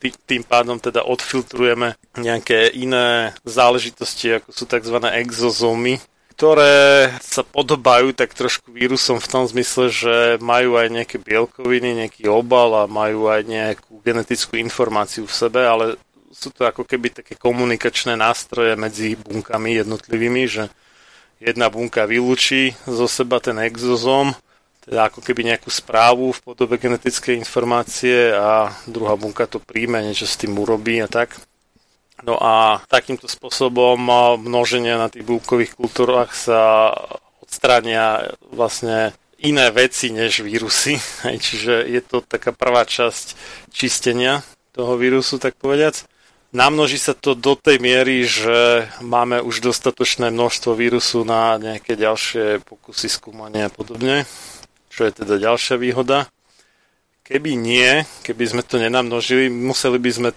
[0.00, 4.96] Tým pádom teda odfiltrujeme nejaké iné záležitosti, ako sú tzv.
[4.96, 6.00] exozómy,
[6.40, 12.32] ktoré sa podobajú tak trošku vírusom v tom zmysle, že majú aj nejaké bielkoviny, nejaký
[12.32, 16.00] obal a majú aj nejakú genetickú informáciu v sebe, ale
[16.32, 20.72] sú to ako keby také komunikačné nástroje medzi bunkami jednotlivými, že
[21.44, 24.32] jedna bunka vylúči zo seba ten exozom,
[24.80, 30.24] teda ako keby nejakú správu v podobe genetickej informácie a druhá bunka to príjme, niečo
[30.24, 31.36] s tým urobí a tak.
[32.20, 33.96] No a takýmto spôsobom
[34.36, 36.92] množenia na tých bunkových kultúrach sa
[37.40, 41.00] odstránia vlastne iné veci než vírusy.
[41.44, 43.34] Čiže je to taká prvá časť
[43.72, 44.44] čistenia
[44.76, 46.04] toho vírusu, tak povediac.
[46.50, 52.66] Namnoží sa to do tej miery, že máme už dostatočné množstvo vírusu na nejaké ďalšie
[52.66, 54.26] pokusy skúmania a podobne,
[54.90, 56.26] čo je teda ďalšia výhoda.
[57.22, 60.30] Keby nie, keby sme to nenamnožili, museli by sme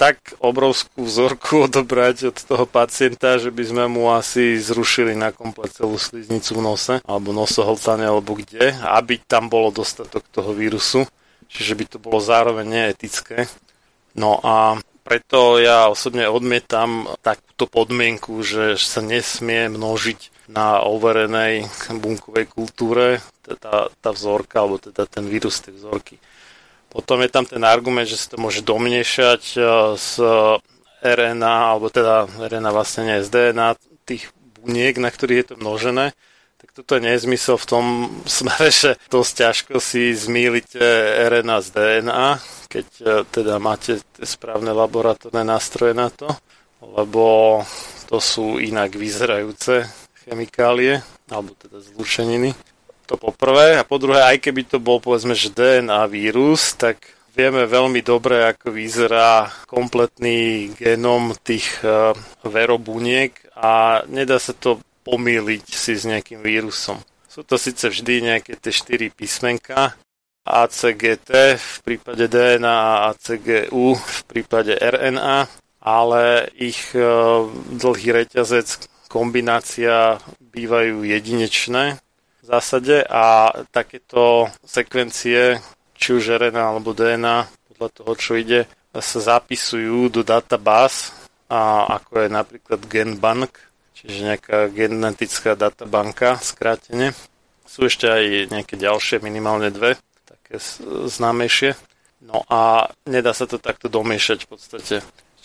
[0.00, 5.74] tak obrovskú vzorku odobrať od toho pacienta, že by sme mu asi zrušili na komplet
[5.74, 11.06] celú sliznicu v nose, alebo nosoholtane, alebo kde, aby tam bolo dostatok toho vírusu.
[11.48, 13.48] Čiže by to bolo zároveň neetické.
[14.12, 14.76] No a
[15.08, 21.64] preto ja osobne odmietam takúto podmienku, že sa nesmie množiť na overenej
[21.96, 26.20] bunkovej kultúre tá, tá vzorka, alebo teda ten vírus tej vzorky.
[26.88, 29.60] Potom je tam ten argument, že sa to môže domniešať e,
[29.96, 30.16] s
[31.04, 33.76] RNA, alebo teda RNA vlastne nie z DNA,
[34.08, 34.32] tých
[34.64, 36.16] buniek, na ktorých je to množené.
[36.58, 37.84] Tak toto je nezmysel v tom
[38.38, 40.80] smere, že dosť ťažko si zmýlite
[41.28, 42.26] RNA z DNA,
[42.72, 46.32] keď e, teda máte správne laboratórne nástroje na to,
[46.80, 47.60] lebo
[48.08, 49.84] to sú inak vyzerajúce
[50.24, 52.56] chemikálie, alebo teda zlúčeniny.
[53.08, 53.80] To po prvé.
[53.80, 57.00] A po druhé, aj keby to bol povedzme, že DNA vírus, tak
[57.32, 62.12] vieme veľmi dobre, ako vyzerá kompletný genom tých uh,
[62.44, 67.00] verobuniek a nedá sa to pomýliť si s nejakým vírusom.
[67.24, 69.96] Sú to síce vždy nejaké tie štyri písmenka,
[70.48, 75.44] ACGT v prípade DNA a ACGU v prípade RNA,
[75.84, 77.04] ale ich e,
[77.76, 82.00] dlhý reťazec, kombinácia bývajú jedinečné
[82.48, 85.60] zásade a takéto sekvencie,
[85.92, 87.44] či už RNA alebo DNA,
[87.76, 88.64] podľa toho, čo ide,
[88.96, 91.12] sa zapisujú do databáz,
[91.48, 93.52] a ako je napríklad GenBank,
[93.96, 97.16] čiže nejaká genetická databanka, skrátene.
[97.64, 100.60] Sú ešte aj nejaké ďalšie, minimálne dve také
[101.08, 101.76] známejšie.
[102.24, 104.96] No a nedá sa to takto domiešať v podstate.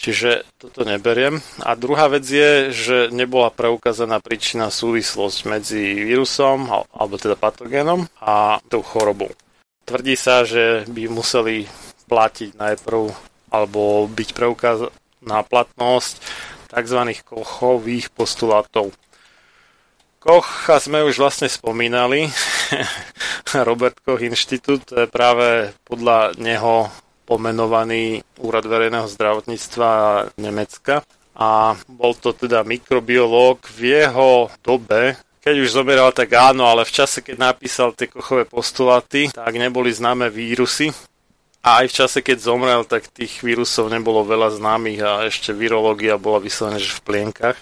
[0.04, 1.40] Čiže toto neberiem.
[1.64, 8.60] A druhá vec je, že nebola preukázaná príčina súvislosť medzi vírusom, alebo teda patogénom a
[8.68, 9.32] tou chorobou.
[9.88, 11.72] Tvrdí sa, že by museli
[12.12, 13.16] platiť najprv
[13.48, 16.20] alebo byť preukázaná platnosť
[16.68, 17.00] tzv.
[17.24, 18.92] kochových postulátov.
[20.20, 22.28] Kocha sme už vlastne spomínali.
[23.68, 26.92] Robert Koch Inštitút, práve podľa neho
[27.24, 29.90] pomenovaný Úrad verejného zdravotníctva
[30.38, 31.04] Nemecka.
[31.34, 36.96] A bol to teda mikrobiológ v jeho dobe, keď už zoberal, tak áno, ale v
[37.04, 40.96] čase, keď napísal tie kochové postuláty, tak neboli známe vírusy.
[41.60, 46.16] A aj v čase, keď zomrel, tak tých vírusov nebolo veľa známych a ešte virológia
[46.16, 47.60] bola vyslovená že v plienkach.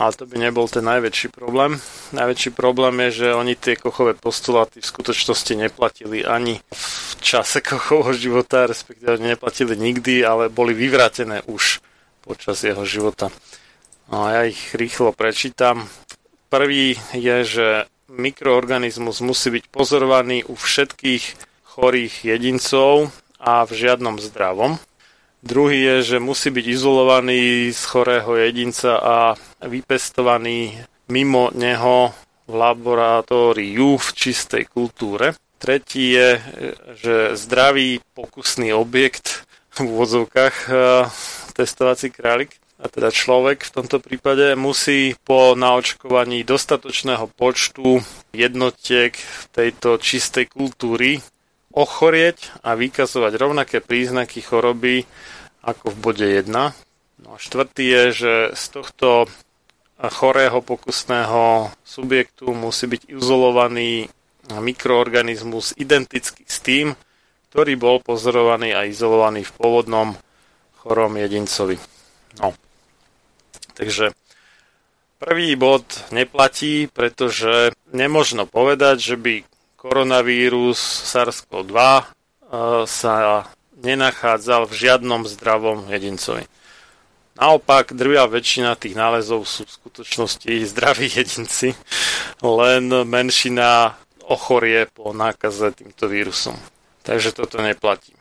[0.00, 1.76] Ale to by nebol ten najväčší problém.
[2.16, 8.16] Najväčší problém je, že oni tie kochové postuláty v skutočnosti neplatili ani v čase kochovho
[8.16, 11.84] života, respektíve neplatili nikdy, ale boli vyvrátené už
[12.24, 13.28] počas jeho života.
[14.08, 15.84] No a ja ich rýchlo prečítam.
[16.48, 17.66] Prvý je, že
[18.08, 21.24] mikroorganizmus musí byť pozorovaný u všetkých
[21.76, 24.80] chorých jedincov a v žiadnom zdravom.
[25.40, 29.16] Druhý je, že musí byť izolovaný z chorého jedinca a
[29.64, 30.76] vypestovaný
[31.08, 32.12] mimo neho
[32.44, 35.32] v laboratóriu v čistej kultúre.
[35.56, 36.40] Tretí je,
[36.96, 39.48] že zdravý pokusný objekt
[39.80, 40.76] v úvodzovkách eh,
[41.56, 48.00] testovací králik a teda človek v tomto prípade musí po naočkovaní dostatočného počtu
[48.32, 49.12] jednotiek
[49.52, 51.20] tejto čistej kultúry
[51.70, 55.06] ochorieť a vykazovať rovnaké príznaky choroby
[55.62, 56.50] ako v bode 1.
[57.20, 59.30] No a štvrtý je, že z tohto
[60.00, 64.08] chorého pokusného subjektu musí byť izolovaný
[64.48, 66.96] mikroorganizmus identický s tým,
[67.52, 70.08] ktorý bol pozorovaný a izolovaný v pôvodnom
[70.80, 71.76] chorom jedincovi.
[72.40, 72.56] No.
[73.76, 74.16] Takže
[75.20, 79.34] prvý bod neplatí, pretože nemožno povedať, že by
[79.80, 80.76] koronavírus
[81.08, 82.04] SARS-CoV-2 e,
[82.84, 83.48] sa
[83.80, 86.44] nenachádzal v žiadnom zdravom jedincovi.
[87.40, 91.72] Naopak, drvia väčšina tých nálezov sú v skutočnosti zdraví jedinci,
[92.44, 93.96] len menšina
[94.28, 96.60] ochorie po nákaze týmto vírusom.
[97.00, 98.19] Takže toto neplatí.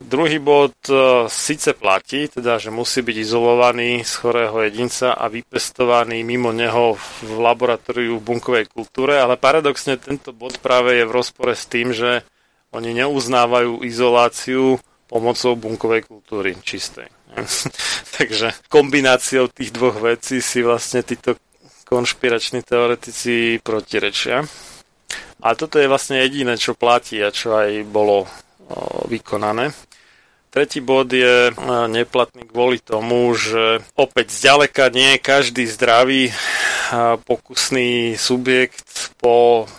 [0.00, 6.24] Druhý bod e, síce platí, teda, že musí byť izolovaný z chorého jedinca a vypestovaný
[6.24, 11.52] mimo neho v laboratóriu v bunkovej kultúre, ale paradoxne tento bod práve je v rozpore
[11.52, 12.24] s tým, že
[12.72, 17.12] oni neuznávajú izoláciu pomocou bunkovej kultúry čistej.
[18.16, 21.36] Takže kombináciou tých dvoch vecí si vlastne títo
[21.84, 24.48] konšpirační teoretici protirečia.
[25.44, 28.24] A toto je vlastne jediné, čo platí a čo aj bolo
[29.10, 29.89] vykonané.
[30.50, 31.52] Tretí bod je e,
[31.86, 36.32] neplatný kvôli tomu, že opäť zďaleka nie je každý zdravý e,
[37.22, 39.70] pokusný subjekt po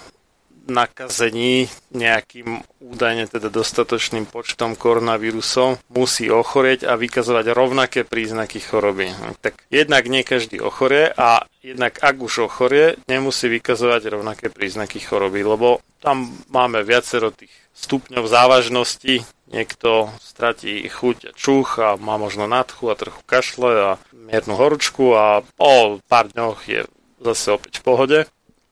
[0.71, 9.11] nakazení nejakým údajne teda dostatočným počtom koronavírusov musí ochorieť a vykazovať rovnaké príznaky choroby.
[9.43, 15.43] Tak jednak nie každý ochorie a jednak ak už ochorie, nemusí vykazovať rovnaké príznaky choroby,
[15.43, 19.25] lebo tam máme viacero tých stupňov závažnosti.
[19.51, 25.11] Niekto stratí chuť a čuch a má možno nadchu a trochu kašle a miernu horúčku
[25.11, 26.87] a po pár dňoch je
[27.19, 28.19] zase opäť v pohode.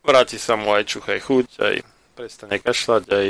[0.00, 1.76] Vráti sa mu aj čuch, aj chuť, aj
[2.16, 3.28] prestane kašľať, aj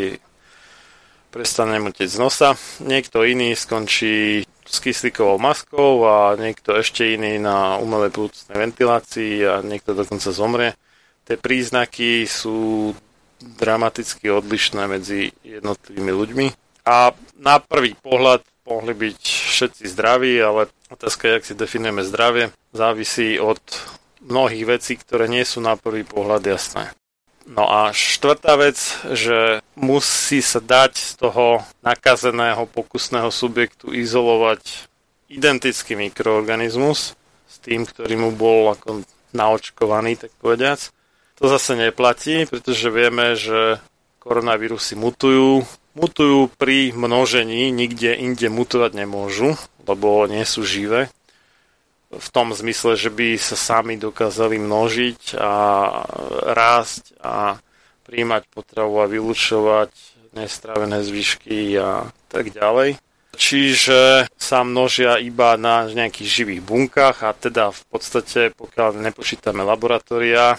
[1.35, 2.51] prestane mu tieť z nosa.
[2.79, 9.55] Niekto iný skončí s kyslíkovou maskou a niekto ešte iný na umelej plúcnej ventilácii a
[9.67, 10.79] niekto dokonca zomrie.
[11.27, 12.91] Tie príznaky sú
[13.41, 16.47] dramaticky odlišné medzi jednotlivými ľuďmi.
[16.87, 22.55] A na prvý pohľad mohli byť všetci zdraví, ale otázka je, ak si definujeme zdravie,
[22.71, 23.61] závisí od
[24.23, 26.93] mnohých vecí, ktoré nie sú na prvý pohľad jasné.
[27.51, 28.79] No a štvrtá vec,
[29.11, 34.87] že musí sa dať z toho nakazeného pokusného subjektu izolovať
[35.27, 37.17] identický mikroorganizmus
[37.51, 39.03] s tým, ktorý mu bol ako
[39.35, 40.95] naočkovaný, tak povediac.
[41.41, 43.81] To zase neplatí, pretože vieme, že
[44.21, 45.65] koronavírusy mutujú.
[45.97, 49.57] Mutujú pri množení, nikde inde mutovať nemôžu,
[49.89, 51.11] lebo nie sú živé.
[52.13, 55.55] V tom zmysle, že by sa sami dokázali množiť a
[56.55, 57.59] rásť a
[58.07, 59.91] príjmať potravu a vylúčovať
[60.37, 63.01] nestravené zvyšky a tak ďalej.
[63.35, 70.59] Čiže sa množia iba na nejakých živých bunkách a teda v podstate, pokiaľ nepočítame laboratória,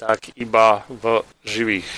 [0.00, 1.88] tak iba v živých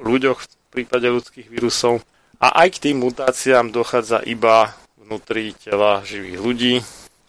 [0.00, 2.00] ľuďoch v prípade ľudských vírusov.
[2.40, 6.74] A aj k tým mutáciám dochádza iba vnútri tela živých ľudí.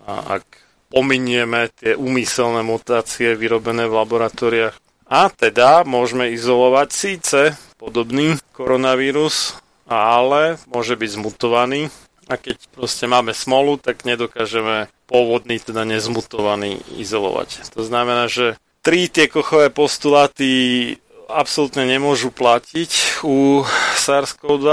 [0.07, 0.47] A ak
[0.87, 7.39] pominieme tie úmyselné mutácie vyrobené v laboratóriách, a teda môžeme izolovať síce
[7.75, 11.91] podobný koronavírus, ale môže byť zmutovaný.
[12.31, 17.67] A keď proste máme smolu, tak nedokážeme pôvodný, teda nezmutovaný izolovať.
[17.75, 20.93] To znamená, že tri tie kochové postuláty
[21.31, 23.63] absolútne nemôžu platiť u
[23.95, 24.69] SARS-CoV-2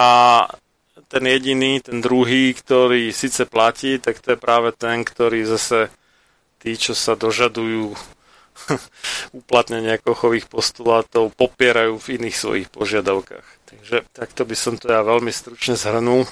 [0.00, 0.08] a
[1.12, 5.92] ten jediný, ten druhý, ktorý síce platí, tak to je práve ten, ktorý zase
[6.56, 7.92] tí, čo sa dožadujú
[9.44, 13.46] uplatnenia kochových postulátov, popierajú v iných svojich požiadavkách.
[13.68, 16.24] Takže takto by som to ja veľmi stručne zhrnul.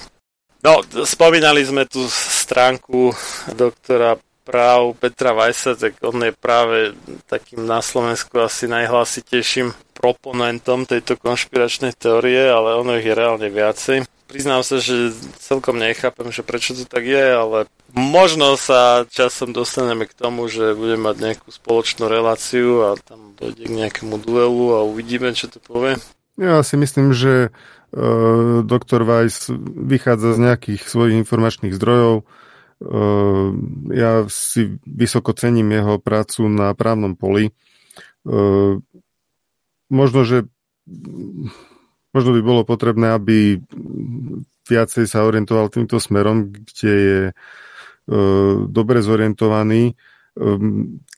[0.65, 0.73] No,
[1.05, 3.13] spomínali sme tu stránku
[3.53, 4.17] doktora
[4.51, 6.99] práv Petra Vajsa, tak on je práve
[7.31, 14.11] takým na Slovensku asi najhlasitejším proponentom tejto konšpiračnej teórie, ale ono ich je reálne viacej.
[14.27, 20.07] Priznám sa, že celkom nechápem, že prečo to tak je, ale možno sa časom dostaneme
[20.07, 24.87] k tomu, že budeme mať nejakú spoločnú reláciu a tam dojde k nejakému duelu a
[24.87, 25.99] uvidíme, čo to povie.
[26.39, 32.23] Ja si myslím, že uh, doktor Weiss vychádza z nejakých svojich informačných zdrojov.
[32.81, 33.53] Uh,
[33.93, 37.53] ja si vysoko cením jeho prácu na právnom poli.
[38.25, 38.81] Uh,
[39.93, 40.49] možno, že
[42.17, 43.61] možno by bolo potrebné, aby
[44.65, 50.01] viacej sa orientoval týmto smerom, kde je uh, dobre zorientovaný.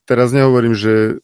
[0.03, 1.23] Teraz nehovorím, že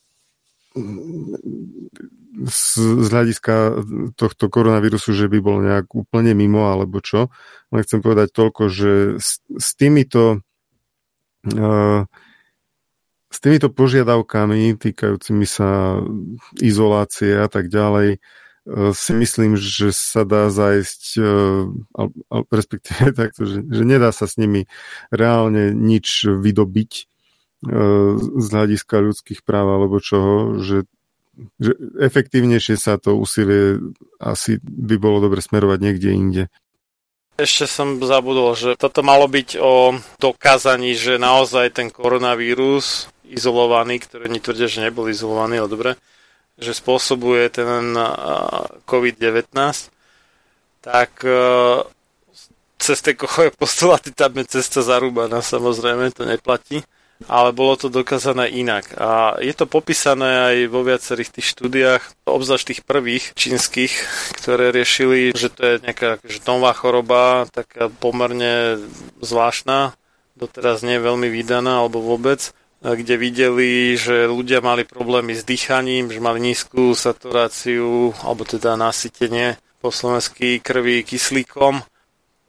[2.46, 3.82] z, z hľadiska
[4.14, 7.32] tohto koronavírusu, že by bol nejak úplne mimo alebo čo.
[7.74, 10.42] Len chcem povedať toľko, že s, s týmito
[11.54, 12.06] uh,
[13.28, 16.00] s týmito požiadavkami týkajúcimi sa
[16.62, 21.66] izolácie a tak ďalej uh, si myslím, že sa dá zajsť, uh,
[22.54, 24.70] respektíve takto, že, že nedá sa s nimi
[25.10, 26.92] reálne nič vydobiť
[28.38, 30.86] z hľadiska ľudských práv alebo čoho, že
[31.58, 33.78] že efektívnejšie sa to úsilie
[34.18, 36.44] asi by bolo dobre smerovať niekde inde.
[37.38, 44.26] Ešte som zabudol, že toto malo byť o dokázaní, že naozaj ten koronavírus izolovaný, ktorý
[44.26, 45.90] oni tvrdia, že nebol izolovaný, ale dobre,
[46.58, 47.94] že spôsobuje ten
[48.90, 49.54] COVID-19,
[50.82, 51.10] tak
[52.78, 56.82] cez tie kohové postuláty tam je cesta zarúbaná, samozrejme, to neplatí
[57.26, 58.94] ale bolo to dokázané inak.
[58.94, 63.92] A je to popísané aj vo viacerých tých štúdiách, obzvlášť tých prvých čínskych,
[64.38, 68.78] ktoré riešili, že to je nejaká že nová choroba, taká pomerne
[69.18, 69.98] zvláštna,
[70.38, 76.14] doteraz nie je veľmi vydaná alebo vôbec, kde videli, že ľudia mali problémy s dýchaním,
[76.14, 81.82] že mali nízku saturáciu alebo teda nasytenie po slovensky krvi kyslíkom.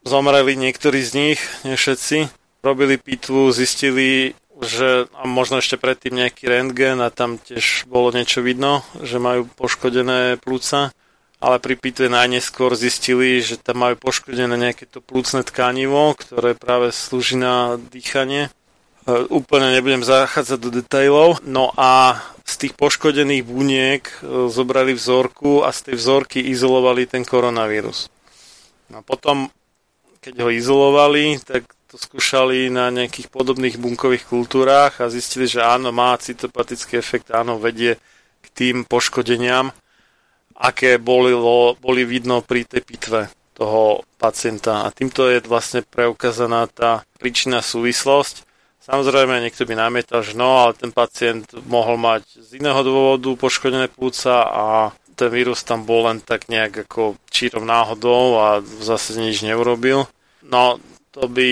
[0.06, 2.30] Zomreli niektorí z nich, nie všetci.
[2.62, 8.44] Robili pitvu, zistili, že a možno ešte predtým nejaký rentgen a tam tiež bolo niečo
[8.44, 10.92] vidno, že majú poškodené plúca,
[11.40, 16.92] ale pri pitve najneskôr zistili, že tam majú poškodené nejaké to plúcne tkanivo, ktoré práve
[16.92, 18.52] slúži na dýchanie.
[19.08, 21.40] E, úplne nebudem zachádzať do detailov.
[21.40, 27.24] No a z tých poškodených buniek e, zobrali vzorku a z tej vzorky izolovali ten
[27.24, 28.12] koronavírus.
[28.92, 29.48] No a potom,
[30.20, 35.90] keď ho izolovali, tak to skúšali na nejakých podobných bunkových kultúrách a zistili, že áno,
[35.90, 37.98] má cytopatický efekt, áno, vedie
[38.38, 39.74] k tým poškodeniam,
[40.54, 41.34] aké boli,
[41.82, 43.20] boli vidno pri tej pitve
[43.58, 44.86] toho pacienta.
[44.86, 48.46] A týmto je vlastne preukázaná tá príčina súvislosť.
[48.80, 53.90] Samozrejme, niekto by namietal, že no, ale ten pacient mohol mať z iného dôvodu poškodené
[53.90, 54.66] plúca a
[55.18, 60.08] ten vírus tam bol len tak nejak ako čírom náhodou a zase nič neurobil.
[60.40, 60.80] No,
[61.10, 61.50] to by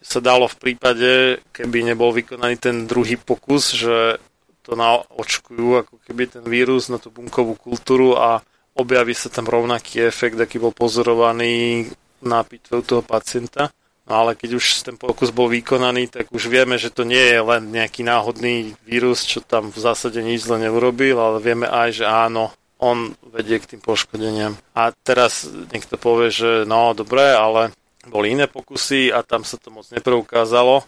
[0.00, 1.10] sa dalo v prípade,
[1.52, 4.16] keby nebol vykonaný ten druhý pokus, že
[4.64, 8.42] to naočkujú ako keby ten vírus na tú bunkovú kultúru a
[8.74, 11.86] objaví sa tam rovnaký efekt, aký bol pozorovaný
[12.24, 13.70] na pitve toho pacienta.
[14.06, 17.40] No ale keď už ten pokus bol vykonaný, tak už vieme, že to nie je
[17.42, 22.04] len nejaký náhodný vírus, čo tam v zásade nič zle neurobil, ale vieme aj, že
[22.06, 24.54] áno, on vedie k tým poškodeniam.
[24.78, 27.74] A teraz niekto povie, že no dobre, ale
[28.08, 30.86] boli iné pokusy a tam sa to moc nepreukázalo.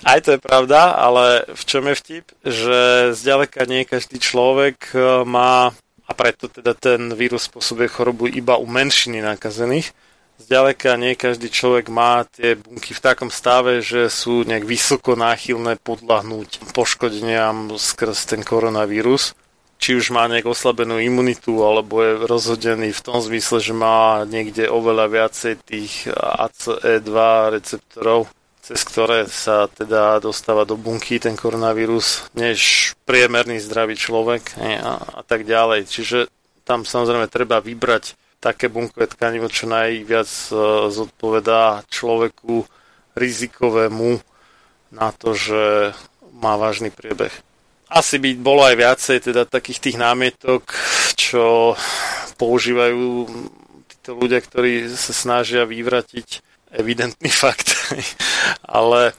[0.00, 2.26] Aj to je pravda, ale v čom je vtip?
[2.40, 2.78] Že
[3.12, 5.76] zďaleka nie každý človek e, má,
[6.08, 9.92] a preto teda ten vírus spôsobuje chorobu iba u menšiny nakazených,
[10.40, 15.76] zďaleka nie každý človek má tie bunky v takom stave, že sú nejak vysoko náchylné
[15.84, 19.36] podľahnúť poškodeniam skrz ten koronavírus
[19.80, 24.68] či už má nejak oslabenú imunitu, alebo je rozhodený v tom zmysle, že má niekde
[24.68, 27.10] oveľa viacej tých ACE2
[27.56, 28.28] receptorov,
[28.60, 35.22] cez ktoré sa teda dostáva do bunky ten koronavírus, než priemerný zdravý človek a, a
[35.24, 35.88] tak ďalej.
[35.88, 36.28] Čiže
[36.68, 40.52] tam samozrejme treba vybrať také bunkové tkanivo, čo najviac e,
[40.92, 42.68] zodpovedá človeku
[43.16, 44.20] rizikovému
[44.92, 45.92] na to, že
[46.36, 47.32] má vážny priebeh
[47.90, 50.70] asi by bolo aj viacej teda takých tých námietok,
[51.18, 51.74] čo
[52.38, 53.26] používajú
[53.90, 56.28] títo ľudia, ktorí sa snažia vyvratiť
[56.70, 57.74] evidentný fakt.
[58.62, 59.12] Ale e,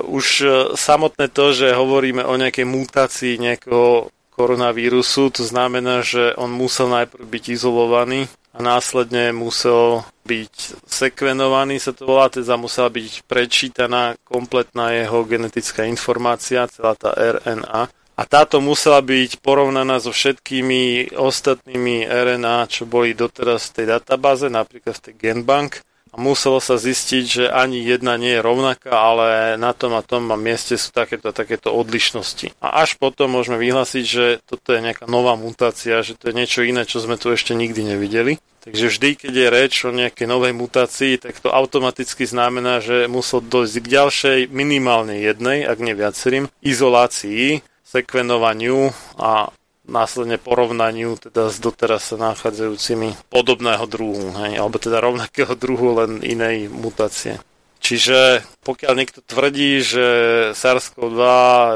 [0.00, 6.54] už e, samotné to, že hovoríme o nejakej mutácii nejakého koronavírusu, to znamená, že on
[6.54, 13.22] musel najprv byť izolovaný a následne musel byť sekvenovaný, sa to volá, teda musela byť
[13.30, 17.86] prečítaná kompletná jeho genetická informácia, celá tá RNA.
[18.18, 24.50] A táto musela byť porovnaná so všetkými ostatnými RNA, čo boli doteraz v tej databáze,
[24.50, 25.86] napríklad v tej Genbank
[26.18, 30.74] muselo sa zistiť, že ani jedna nie je rovnaká, ale na tom a tom mieste
[30.74, 32.58] sú takéto takéto odlišnosti.
[32.58, 36.66] A až potom môžeme vyhlásiť, že toto je nejaká nová mutácia, že to je niečo
[36.66, 38.42] iné, čo sme tu ešte nikdy nevideli.
[38.68, 43.40] Takže vždy, keď je reč o nejakej novej mutácii, tak to automaticky znamená, že musel
[43.40, 49.48] dojsť k ďalšej minimálne jednej, ak nie viacerým, izolácii, sekvenovaniu a
[49.88, 56.20] následne porovnaniu teda s doteraz sa nachádzajúcimi podobného druhu, hej, alebo teda rovnakého druhu, len
[56.20, 57.40] inej mutácie.
[57.78, 60.06] Čiže pokiaľ niekto tvrdí, že
[60.52, 61.22] SARS-CoV-2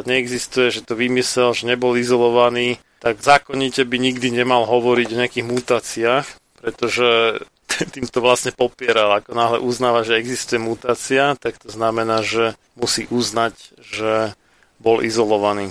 [0.05, 5.47] neexistuje, že to vymyslel, že nebol izolovaný, tak zákonite by nikdy nemal hovoriť o nejakých
[5.47, 6.27] mutáciách,
[6.63, 7.41] pretože
[7.95, 9.15] tým to vlastne popieral.
[9.19, 14.37] Ako náhle uznáva, že existuje mutácia, tak to znamená, že musí uznať, že
[14.83, 15.71] bol izolovaný.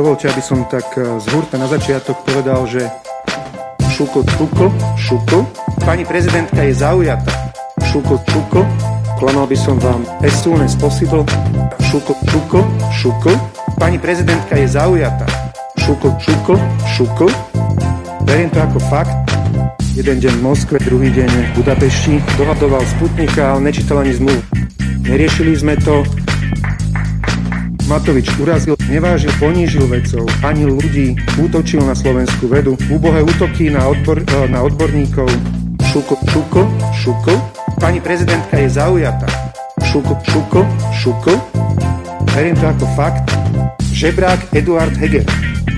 [0.00, 2.88] Dovolte, aby som tak e, z hurta na začiatok povedal, že
[3.92, 5.44] šuko, šuko, šuko.
[5.84, 7.52] Pani prezidentka je zaujatá.
[7.84, 8.64] Šuko, šuko.
[9.20, 11.20] Klamal by som vám as soon possible.
[11.92, 12.64] Šuko, šuko,
[12.96, 13.28] šuko.
[13.76, 15.28] Pani prezidentka je zaujatá.
[15.76, 16.56] Šuko, šuko,
[16.96, 17.28] šuko.
[18.24, 19.12] Verím to ako fakt.
[19.92, 22.24] Jeden deň v Moskve, druhý deň v Budapešti.
[22.40, 24.40] Dohadoval Sputnika, ale nečítal ani zmluvu.
[25.04, 26.00] Neriešili sme to,
[27.90, 34.22] Matovič urazil, nevážil, ponížil vedcov, ani ľudí, útočil na slovenskú vedu, úbohé útoky na, odbor,
[34.22, 35.26] e, na odborníkov.
[35.90, 37.34] Šuko, šuko, šuko.
[37.82, 39.26] Pani prezidentka je zaujatá.
[39.90, 40.62] Šuko, šuko,
[41.02, 41.34] šuko.
[42.30, 43.26] Verím to ako fakt.
[43.90, 45.26] Žebrák Eduard Heger.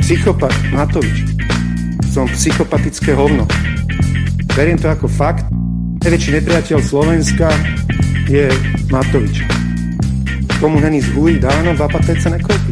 [0.04, 1.24] Psychopat Matovič.
[2.12, 3.48] Som psychopatické hovno.
[4.52, 5.48] Verím to ako fakt.
[6.04, 7.48] Najväčší nepriateľ Slovenska
[8.28, 8.52] je
[8.92, 9.62] Matovič
[10.62, 12.70] tomu není zhuj dáno, vapatec sa nekopí.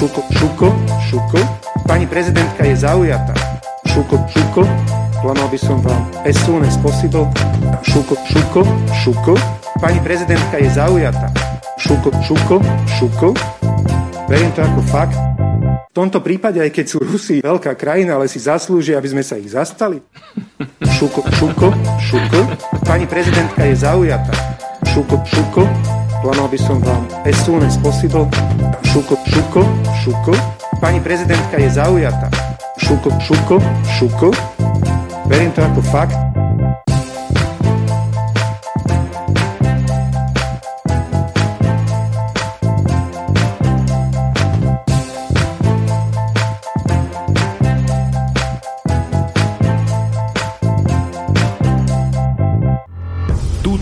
[0.00, 0.72] Šuko, šuko,
[1.12, 1.38] šuko,
[1.84, 3.36] pani prezidentka je zaujatá.
[3.84, 4.64] Šuko, šuko,
[5.20, 7.28] klamal by som vám as as possible.
[7.84, 8.64] Šuko, šuko,
[9.04, 9.36] šuko,
[9.76, 11.28] pani prezidentka je zaujatá.
[11.76, 12.56] Šuko, šuko,
[12.96, 13.28] šuko,
[14.32, 15.20] verím to ako fakt.
[15.92, 19.36] V tomto prípade, aj keď sú Rusi veľká krajina, ale si zaslúžia, aby sme sa
[19.36, 20.00] ich zastali.
[20.96, 21.76] Šuko, šuko,
[22.08, 22.40] šuko,
[22.88, 24.32] pani prezidentka je zaujatá.
[24.94, 25.68] Šuko, šuko,
[26.18, 27.06] Klamal by som vám
[27.62, 28.26] as possible.
[28.90, 29.62] Šuko, šuko,
[30.02, 30.34] šuko.
[30.82, 32.26] Pani prezidentka je zaujatá.
[32.82, 33.62] Šuko, šuko,
[33.98, 34.34] šuko.
[35.30, 36.18] Verím to ako fakt.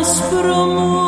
[0.00, 1.07] άσπρο μου.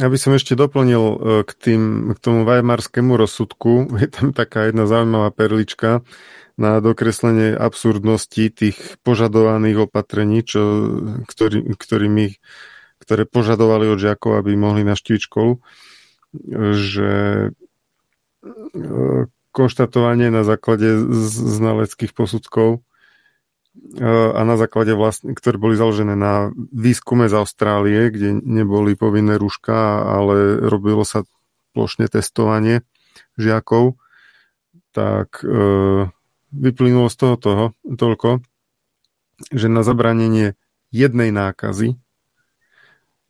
[0.00, 1.82] Ja by som ešte doplnil e, k, tým,
[2.16, 3.84] k tomu vajmarskému rozsudku.
[4.02, 6.00] Je tam taká jedna zaujímavá perlička
[6.56, 10.60] na dokreslenie absurdnosti tých požadovaných opatrení, čo,
[11.24, 12.36] ktorý, ktorými,
[13.00, 15.60] ktoré požadovali od žiakov, aby mohli naštíviť školu,
[16.72, 17.12] že
[17.44, 17.48] e,
[19.52, 20.96] konštatovanie na základe
[21.36, 22.80] znaleckých posudkov
[24.00, 30.00] a na základe vlastne, ktoré boli založené na výskume z Austrálie, kde neboli povinné rúška,
[30.08, 31.28] ale robilo sa
[31.76, 32.80] plošne testovanie
[33.36, 34.00] žiakov,
[34.96, 36.08] tak e,
[36.48, 38.40] vyplynulo z toho, toho toľko,
[39.52, 40.56] že na zabranenie
[40.90, 42.00] jednej nákazy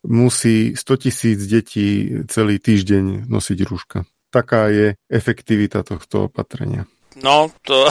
[0.07, 4.09] musí 100 tisíc detí celý týždeň nosiť rúška.
[4.31, 6.87] Taká je efektivita tohto opatrenia.
[7.19, 7.91] No, to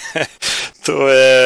[0.80, 1.36] to je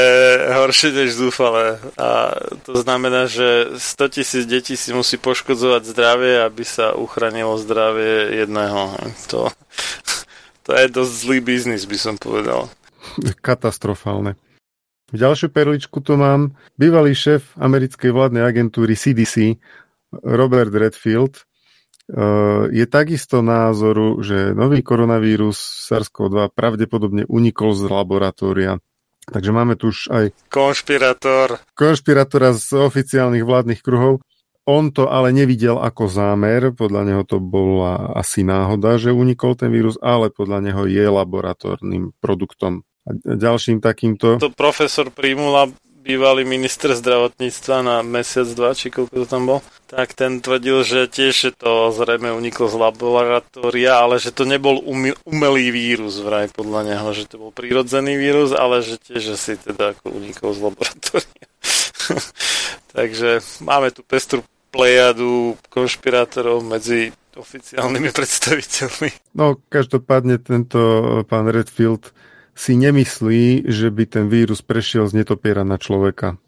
[0.54, 1.82] horšie než zúfale.
[1.98, 8.44] A to znamená, že 100 tisíc detí si musí poškodzovať zdravie, aby sa uchránilo zdravie
[8.46, 8.94] jedného.
[9.34, 9.50] To,
[10.62, 12.70] to je dosť zlý biznis, by som povedal.
[13.42, 14.38] Katastrofálne.
[15.14, 16.58] Ďalšiu perličku tu mám.
[16.74, 19.60] Bývalý šéf americkej vládnej agentúry CDC
[20.22, 21.44] Robert Redfield eh,
[22.70, 25.58] je takisto názoru, že nový koronavírus
[25.90, 28.78] SARS-CoV-2 pravdepodobne unikol z laboratória.
[29.28, 30.24] Takže máme tu už aj...
[30.52, 31.62] Konšpirátor.
[31.72, 34.20] Konšpirátora z oficiálnych vládnych kruhov.
[34.64, 39.68] On to ale nevidel ako zámer, podľa neho to bola asi náhoda, že unikol ten
[39.68, 42.80] vírus, ale podľa neho je laboratórnym produktom.
[43.04, 44.40] A ďalším takýmto...
[44.40, 45.68] To profesor Primula
[46.04, 51.08] bývalý minister zdravotníctva na mesiac, dva, či koľko to tam bol, tak ten tvrdil, že
[51.08, 54.84] tiež to zrejme uniklo z laboratória, ale že to nebol
[55.24, 59.96] umelý vírus vraj podľa neho, že to bol prírodzený vírus, ale že tiež si teda
[59.96, 61.44] ako unikol z laboratória.
[62.96, 69.38] Takže máme tu pestru plejadu konšpirátorov medzi oficiálnymi predstaviteľmi.
[69.38, 70.78] No, každopádne tento
[71.26, 72.10] pán Redfield
[72.54, 76.38] si nemyslí, že by ten vírus prešiel z netopiera na človeka.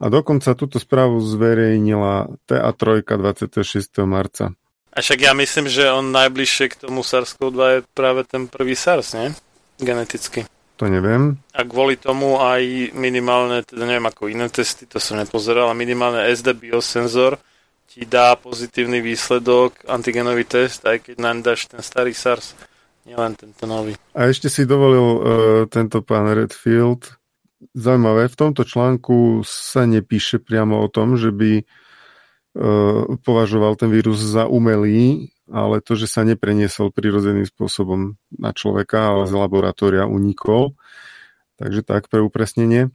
[0.00, 4.00] A dokonca túto správu zverejnila TA3 26.
[4.08, 4.56] marca.
[4.90, 9.14] A však ja myslím, že on najbližšie k tomu SARS-CoV-2 je práve ten prvý SARS,
[9.14, 9.30] nie?
[9.78, 10.48] Geneticky.
[10.80, 11.36] To neviem.
[11.52, 16.32] A kvôli tomu aj minimálne, teda neviem ako iné testy, to som nepozeral, ale minimálne
[16.32, 17.36] SD biosenzor
[17.84, 22.56] ti dá pozitívny výsledok, antigenový test, aj keď nám dáš ten starý SARS,
[23.08, 23.96] nielen tento nový.
[24.12, 25.20] A ešte si dovolil uh,
[25.68, 27.20] tento pán Redfield
[27.76, 34.16] zaujímavé, v tomto článku sa nepíše priamo o tom, že by uh, považoval ten vírus
[34.20, 40.78] za umelý, ale to, že sa nepreniesol prirodzeným spôsobom na človeka, ale z laboratória unikol.
[41.60, 42.88] Takže tak pre upresnenie.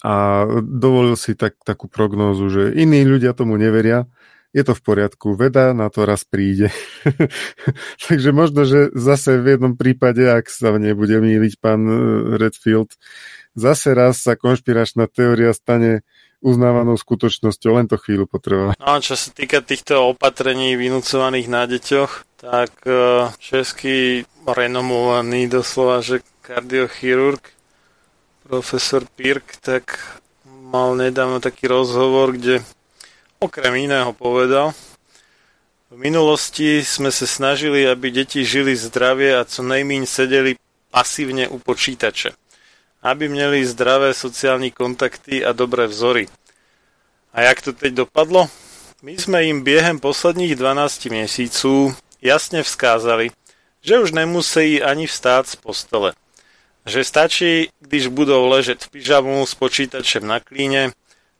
[0.00, 4.08] A dovolil si tak, takú prognózu, že iní ľudia tomu neveria,
[4.54, 6.70] je to v poriadku, veda na to raz príde.
[8.06, 11.94] Takže možno, že zase v jednom prípade, ak sa nebude míliť pán e,
[12.38, 12.94] Redfield,
[13.58, 16.06] zase raz sa konšpiračná teória stane
[16.38, 18.78] uznávanou skutočnosťou, len to chvíľu potrvá.
[18.78, 25.98] No a čo sa týka týchto opatrení vynúcovaných na deťoch, tak e, český renomovaný doslova,
[26.04, 27.42] že kardiochirurg
[28.44, 29.98] profesor Pirk, tak
[30.44, 32.60] mal nedávno taký rozhovor, kde
[33.44, 34.72] okrem iného povedal,
[35.92, 40.56] v minulosti sme sa snažili, aby deti žili zdravie a co najmíň sedeli
[40.90, 42.34] pasívne u počítače
[43.04, 46.28] aby měli zdravé sociální kontakty a dobré vzory.
[47.32, 48.48] A jak to teď dopadlo?
[49.02, 53.30] My jsme jim během posledních 12 měsíců jasně vzkázali,
[53.82, 56.12] že už nemusí ani vstát z postele.
[56.86, 60.92] Že stačí, když budou ležet v pyžamu s počítačem na klíne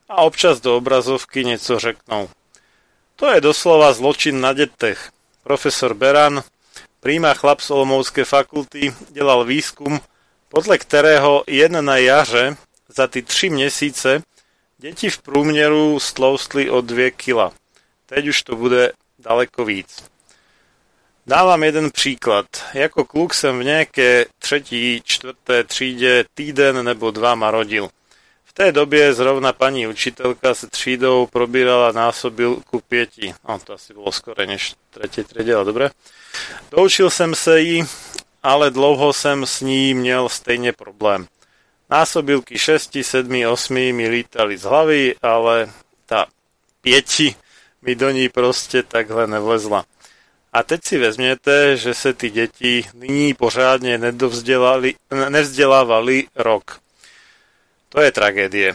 [0.09, 2.28] a občas do obrazovky něco řeknou.
[3.16, 5.10] To je doslova zločin na detech.
[5.43, 6.43] Profesor Beran,
[7.01, 10.01] príma chlap z Olomoucké fakulty, delal výskum,
[10.48, 12.56] podle kterého jen na jaře
[12.89, 14.22] za ty tři měsíce
[14.78, 17.56] děti v průměru stloustli o 2 kg.
[18.06, 20.05] Teď už to bude daleko víc.
[21.26, 22.47] Dávám jeden příklad.
[22.74, 27.89] Jako kluk jsem v nějaké třetí, čtvrté třídě týden nebo dva marodil.
[28.55, 33.35] Té době zrovna paní učitelka se třídou probírala násobilku pěti.
[33.48, 35.90] No, to asi bylo skoro než třetí třídě, ale dobré.
[36.70, 37.86] Doučil jsem se jí
[38.44, 41.26] ale dlouho jsem s ní měl stejně problém.
[41.90, 45.72] Násobilky 6, 7, 8 mi lítali z hlavy, ale
[46.06, 46.26] tá
[46.81, 47.36] 5
[47.82, 49.85] mi do ní prostě takhle nevlezla.
[50.52, 53.98] A teď si vezměte, že se ty děti nyní pořádně
[55.28, 56.84] nevzdělávali rok.
[57.95, 58.75] To je tragédie.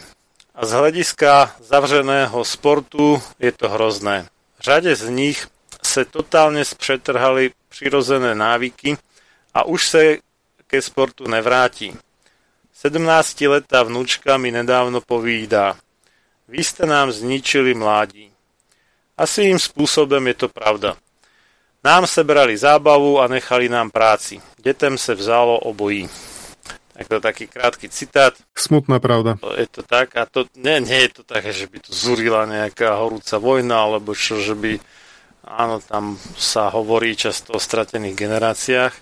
[0.56, 4.28] A z hlediska zavřeného sportu je to hrozné.
[4.60, 5.48] Řadě z nich
[5.84, 8.98] se totálně zpřetrhali přirozené návyky,
[9.54, 10.18] a už se
[10.68, 11.98] ke sportu nevrátí.
[12.84, 15.76] 17-letá vnúčka mi nedávno povídá.
[16.48, 18.32] Vy ste nám zničili mládí.
[19.20, 20.96] A svým spôsobom je to pravda.
[21.84, 24.40] Nám sebrali zábavu a nechali nám práci.
[24.64, 26.08] Detem se vzalo obojí.
[27.08, 28.36] To taký krátky citát.
[28.54, 29.40] Smutná pravda.
[29.56, 33.00] Je to tak a to nie, nie je to také, že by tu zúrila nejaká
[33.00, 34.78] horúca vojna alebo čo, že by
[35.48, 38.94] áno, tam sa hovorí často o stratených generáciách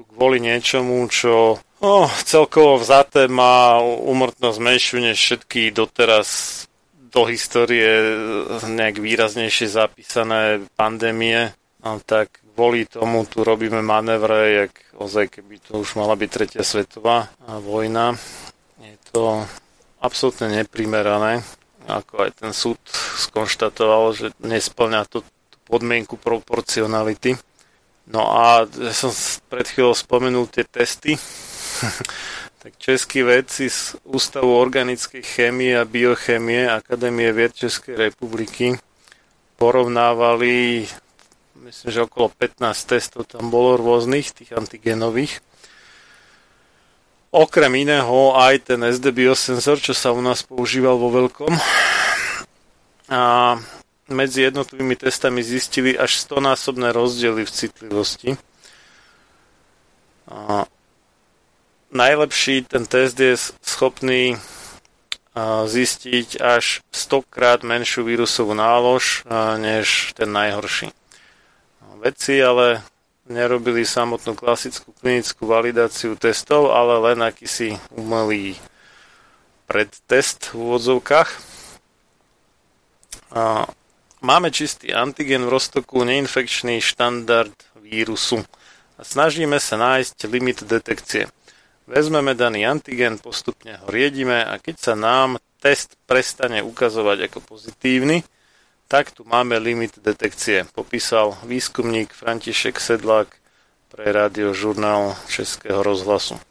[0.00, 6.64] tu kvôli niečomu, čo oh, celkovo vzaté má umrtnosť menšiu než všetky doteraz
[7.10, 8.16] do histórie
[8.64, 11.50] nejak výraznejšie zapísané pandémie,
[11.82, 16.62] no, tak kvôli tomu tu robíme manévre, jak ozaj keby to už mala byť tretia
[16.62, 17.32] svetová
[17.64, 18.20] vojna.
[18.84, 19.48] Je to
[20.04, 21.40] absolútne neprimerané,
[21.88, 22.76] ako aj ten súd
[23.16, 25.24] skonštatoval, že nesplňa to
[25.64, 27.40] podmienku proporcionality.
[28.10, 29.14] No a ja som
[29.48, 31.16] pred chvíľou spomenul tie testy.
[32.60, 38.76] tak českí vedci z Ústavu organickej chémie a biochémie Akadémie vied Českej republiky
[39.56, 40.84] porovnávali,
[41.64, 45.44] myslím, že okolo 15 testov tam bolo rôznych, tých antigenových.
[47.30, 51.54] Okrem iného aj ten SD biosensor, čo sa u nás používal vo veľkom.
[53.10, 53.54] A
[54.10, 58.30] medzi jednotlivými testami zistili až 100-násobné rozdiely v citlivosti.
[60.26, 60.66] A
[61.94, 64.34] najlepší ten test je schopný
[65.66, 69.22] zistiť až 100 krát menšiu vírusovú nálož
[69.62, 70.90] než ten najhorší.
[72.00, 72.80] Vedci ale
[73.28, 78.56] nerobili samotnú klasickú klinickú validáciu testov, ale len akýsi umelý
[79.68, 81.30] predtest v úvodzovkách.
[83.36, 83.68] A
[84.24, 88.48] máme čistý antigen v roztoku, neinfekčný štandard vírusu
[88.96, 91.28] a snažíme sa nájsť limit detekcie.
[91.84, 98.24] Vezmeme daný antigen, postupne ho riedime a keď sa nám test prestane ukazovať ako pozitívny,
[98.90, 103.30] tak tu máme limit detekcie, popísal výskumník František Sedlák
[103.86, 106.42] pre radiožurnál Českého rozhlasu.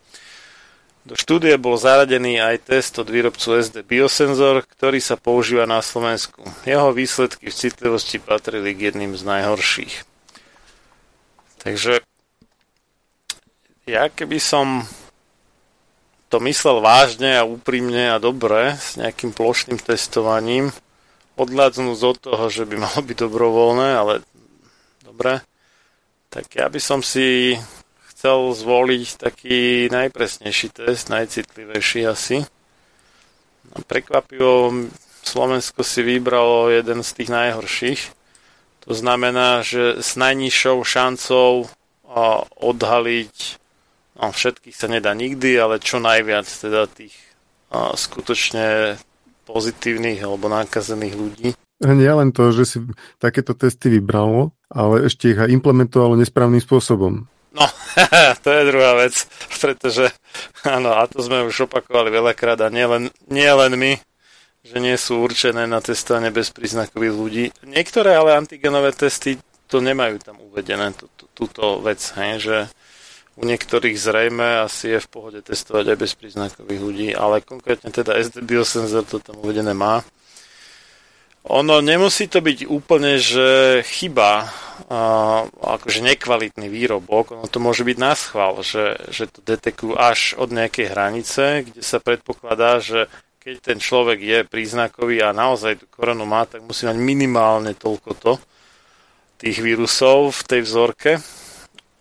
[1.03, 6.47] Do štúdie bol zaradený aj test od výrobcu SD Biosensor, ktorý sa používa na Slovensku.
[6.63, 10.07] Jeho výsledky v citlivosti patrili k jedným z najhorších.
[11.59, 11.99] Takže
[13.83, 14.87] ja keby som
[16.31, 20.71] to myslel vážne a úprimne a dobre s nejakým plošným testovaním,
[21.39, 24.13] odhľadnúť od toho, že by malo byť dobrovoľné, ale
[25.01, 25.39] dobre,
[26.27, 27.55] tak ja by som si
[28.11, 32.43] chcel zvoliť taký najpresnejší test, najcitlivejší asi.
[33.71, 34.75] A prekvapivo
[35.23, 38.01] Slovensko si vybralo jeden z tých najhorších.
[38.87, 41.69] To znamená, že s najnižšou šancou
[42.59, 43.35] odhaliť,
[44.17, 47.13] no všetkých sa nedá nikdy, ale čo najviac teda tých
[47.71, 48.97] skutočne
[49.49, 51.49] pozitívnych alebo nákazených ľudí.
[51.81, 52.77] Nie len to, že si
[53.17, 57.25] takéto testy vybralo, ale ešte ich aj implementovalo nesprávnym spôsobom.
[57.55, 57.65] No,
[58.45, 59.25] to je druhá vec,
[59.57, 60.13] pretože
[60.61, 63.97] áno, a to sme už opakovali veľakrát a nielen, nielen my,
[64.61, 67.45] že nie sú určené na testovanie bezpríznakových ľudí.
[67.65, 72.57] Niektoré ale antigenové testy to nemajú tam uvedené, tú, tú, túto vec, hej, že
[73.39, 78.43] u niektorých zrejme asi je v pohode testovať aj bezpríznakových ľudí, ale konkrétne teda SD
[78.43, 80.03] Biosensor to tam uvedené má.
[81.47, 87.97] Ono nemusí to byť úplne, že chyba, uh, akože nekvalitný výrobok, ono to môže byť
[87.97, 93.07] na schvál, že, že to detekujú až od nejakej hranice, kde sa predpokladá, že
[93.39, 98.11] keď ten človek je príznakový a naozaj tú koronu má, tak musí mať minimálne toľko
[98.19, 98.33] to
[99.39, 101.11] tých vírusov v tej vzorke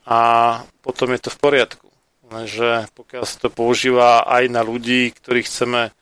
[0.03, 0.21] a
[0.89, 1.89] potom je to v poriadku.
[2.33, 5.93] Lenže pokiaľ sa to používa aj na ľudí, ktorých chceme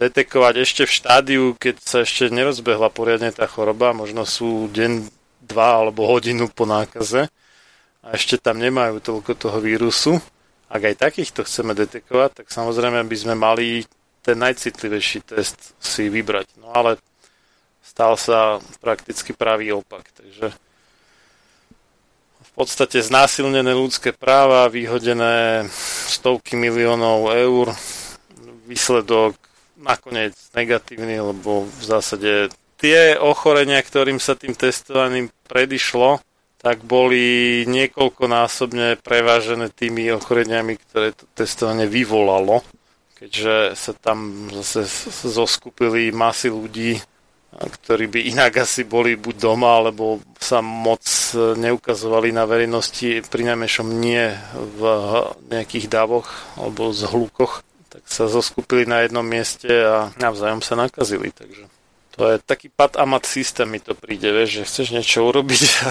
[0.00, 5.12] detekovať ešte v štádiu, keď sa ešte nerozbehla poriadne tá choroba, možno sú deň,
[5.44, 7.28] dva alebo hodinu po nákaze
[8.00, 10.16] a ešte tam nemajú toľko toho vírusu.
[10.72, 13.84] Ak aj takýchto chceme detekovať, tak samozrejme by sme mali
[14.24, 16.56] ten najcitlivejší test si vybrať.
[16.64, 16.96] No ale
[17.84, 20.08] stal sa prakticky pravý opak.
[20.16, 20.63] Takže
[22.54, 25.66] podstate znásilnené ľudské práva, vyhodené
[26.06, 27.74] stovky miliónov eur,
[28.64, 29.34] výsledok
[29.76, 32.48] nakoniec negatívny, lebo v zásade
[32.78, 36.22] tie ochorenia, ktorým sa tým testovaním predišlo,
[36.64, 42.64] tak boli niekoľkonásobne prevážené tými ochoreniami, ktoré to testovanie vyvolalo,
[43.20, 44.88] keďže sa tam zase
[45.28, 47.04] zoskupili masy ľudí,
[47.58, 51.04] ktorí by inak asi boli buď doma, alebo sa moc
[51.34, 54.80] neukazovali na verejnosti, pri najmenšom nie v
[55.50, 56.28] nejakých davoch
[56.58, 57.62] alebo zhlukoch
[57.94, 61.30] tak sa zoskupili na jednom mieste a navzájom sa nakazili.
[61.30, 61.70] Takže
[62.18, 65.62] to je taký pad a mat systém mi to príde, vieš, že chceš niečo urobiť
[65.86, 65.90] a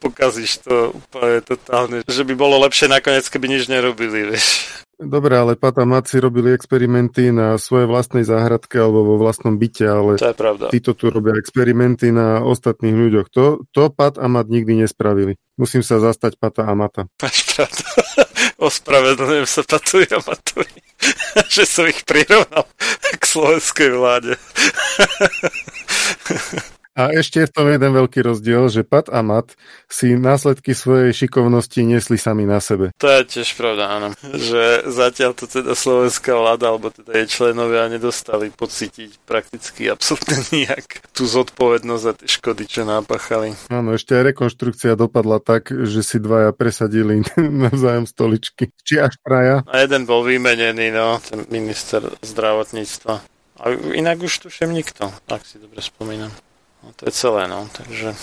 [0.00, 4.64] pokazíš to úplne totálne, že by bolo lepšie nakoniec, keby nič nerobili, vieš.
[5.00, 9.56] Dobre, ale Pat a Mat si robili experimenty na svojej vlastnej záhradke alebo vo vlastnom
[9.56, 10.68] byte, ale to je pravda.
[10.68, 13.32] títo tu robia experimenty na ostatných ľuďoch.
[13.32, 15.40] To, to Pat a Mat nikdy nespravili.
[15.56, 17.08] Musím sa zastať Pata a Mata.
[17.16, 17.80] Máš pravdu.
[18.68, 20.68] Ospravedlňujem sa Patu a Matovi,
[21.56, 22.68] že som ich prirovnal
[23.16, 24.36] k slovenskej vláde.
[26.98, 29.54] A ešte je v tom jeden veľký rozdiel, že Pat a Mat
[29.86, 32.90] si následky svojej šikovnosti nesli sami na sebe.
[32.98, 34.08] To je tiež pravda, áno.
[34.50, 41.06] Že zatiaľ to teda slovenská vláda, alebo teda jej členovia nedostali pocítiť prakticky absolútne nijak
[41.14, 43.54] tú zodpovednosť za tie škody, čo napáchali.
[43.70, 47.22] Áno, ešte aj rekonštrukcia dopadla tak, že si dvaja presadili
[47.70, 48.74] navzájom stoličky.
[48.82, 49.62] Či až traja.
[49.70, 53.22] A jeden bol vymenený, no, ten minister zdravotníctva.
[53.60, 53.64] A
[53.94, 56.34] inak už tuším nikto, ak si dobre spomínam.
[56.82, 57.68] No, to je celé, no.
[57.72, 58.16] Takže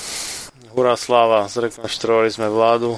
[0.73, 2.97] hurá sláva, zrekonštruovali sme vládu.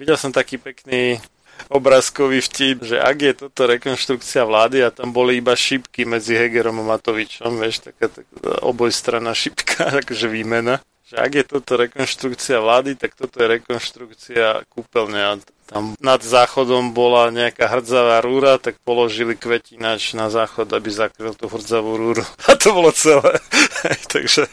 [0.00, 1.20] Videl som taký pekný
[1.68, 6.80] obrázkový vtip, že ak je toto rekonštrukcia vlády a tam boli iba šipky medzi Hegerom
[6.80, 10.80] a Matovičom, vieš, taká, taká obojstranná šipka, takže výmena,
[11.10, 15.32] že ak je toto rekonštrukcia vlády, tak toto je rekonštrukcia kúpeľne a
[15.66, 21.50] tam nad záchodom bola nejaká hrdzavá rúra, tak položili kvetinač na záchod, aby zakryl tú
[21.50, 22.22] hrdzavú rúru.
[22.50, 23.38] A to bolo celé.
[24.14, 24.46] Takže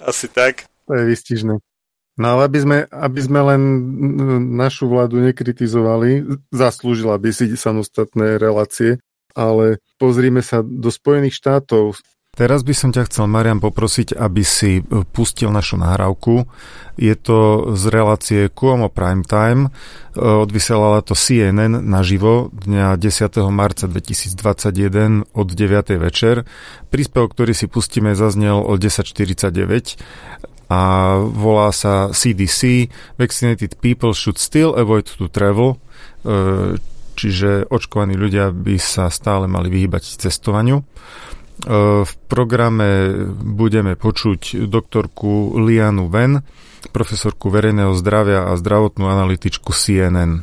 [0.00, 0.68] asi tak.
[0.88, 1.60] To je vystižné.
[2.20, 3.62] No ale aby sme, aby sme len
[4.52, 9.00] našu vládu nekritizovali, zaslúžila by si samostatné relácie,
[9.32, 11.96] ale pozrime sa do Spojených štátov.
[12.32, 16.48] Teraz by som ťa chcel, Marian, poprosiť, aby si e, pustil našu nahrávku.
[16.96, 19.68] Je to z relácie Cuomo Prime Time.
[19.68, 19.70] E,
[20.16, 23.36] odvysielala to CNN naživo dňa 10.
[23.52, 25.92] marca 2021 od 9.
[26.00, 26.48] večer.
[26.88, 30.00] Príspevok, ktorý si pustíme, zaznel o 10.49
[30.72, 30.80] a
[31.20, 32.88] volá sa CDC
[33.20, 35.76] Vaccinated people should still avoid to travel
[36.24, 36.80] e,
[37.12, 40.80] čiže očkovaní ľudia by sa stále mali vyhýbať cestovaniu.
[42.02, 46.42] V programe budeme počuť doktorku Lianu Ven,
[46.90, 50.42] profesorku verejného zdravia a zdravotnú analytičku CNN.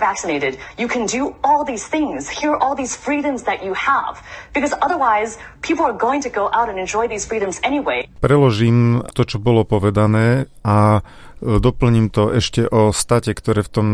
[0.01, 2.25] vaccinated, you can do all these things.
[2.25, 4.17] Here are all these freedoms that you have.
[4.57, 8.09] Because otherwise, people are going to go out and enjoy these freedoms anyway.
[8.17, 13.87] Preložím to, čo bolo povedané a e, doplním to ešte o state, ktoré v tom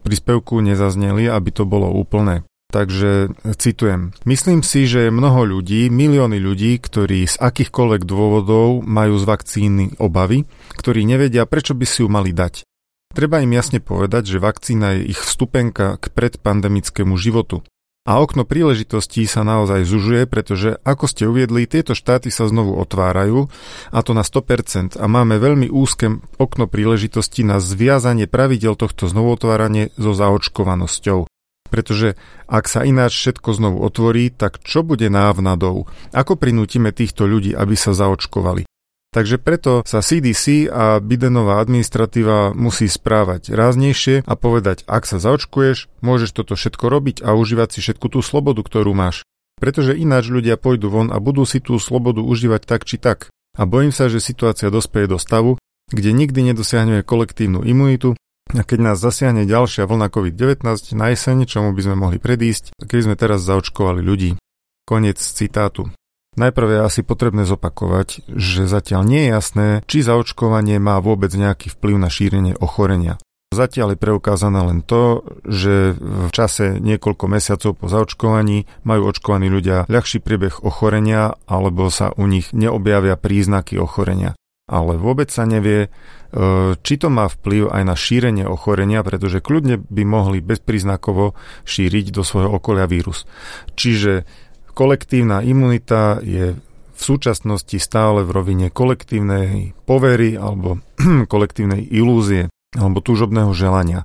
[0.00, 2.48] príspevku nezazneli, aby to bolo úplné.
[2.70, 4.14] Takže citujem.
[4.22, 10.46] Myslím si, že mnoho ľudí, milióny ľudí, ktorí z akýchkoľvek dôvodov majú z vakcíny obavy,
[10.78, 12.69] ktorí nevedia, prečo by si ju mali dať.
[13.10, 17.66] Treba im jasne povedať, že vakcína je ich vstupenka k predpandemickému životu.
[18.08, 23.52] A okno príležitostí sa naozaj zužuje, pretože, ako ste uviedli, tieto štáty sa znovu otvárajú,
[23.92, 29.92] a to na 100%, a máme veľmi úzke okno príležitostí na zviazanie pravidel tohto znovuotváranie
[30.00, 31.28] so zaočkovanosťou.
[31.70, 32.18] Pretože
[32.48, 35.86] ak sa ináč všetko znovu otvorí, tak čo bude návnadou?
[36.10, 38.69] Ako prinútime týchto ľudí, aby sa zaočkovali?
[39.10, 45.90] Takže preto sa CDC a Bidenová administratíva musí správať ráznejšie a povedať, ak sa zaočkuješ,
[45.98, 49.26] môžeš toto všetko robiť a užívať si všetku tú slobodu, ktorú máš.
[49.58, 53.34] Pretože ináč ľudia pôjdu von a budú si tú slobodu užívať tak či tak.
[53.58, 55.58] A bojím sa, že situácia dospeje do stavu,
[55.90, 58.14] kde nikdy nedosiahneme kolektívnu imunitu
[58.54, 63.10] a keď nás zasiahne ďalšia vlna COVID-19 na jeseň, čomu by sme mohli predísť, keby
[63.10, 64.38] sme teraz zaočkovali ľudí.
[64.86, 65.90] Koniec citátu.
[66.38, 71.74] Najprv je asi potrebné zopakovať, že zatiaľ nie je jasné, či zaočkovanie má vôbec nejaký
[71.74, 73.18] vplyv na šírenie ochorenia.
[73.50, 79.90] Zatiaľ je preukázané len to, že v čase niekoľko mesiacov po zaočkovaní majú očkovaní ľudia
[79.90, 84.38] ľahší priebeh ochorenia alebo sa u nich neobjavia príznaky ochorenia
[84.70, 85.90] ale vôbec sa nevie,
[86.30, 86.38] e,
[86.78, 91.34] či to má vplyv aj na šírenie ochorenia, pretože kľudne by mohli bezpríznakovo
[91.66, 93.26] šíriť do svojho okolia vírus.
[93.74, 94.30] Čiže
[94.72, 96.56] kolektívna imunita je
[97.00, 100.84] v súčasnosti stále v rovine kolektívnej povery alebo
[101.32, 104.04] kolektívnej ilúzie alebo túžobného želania.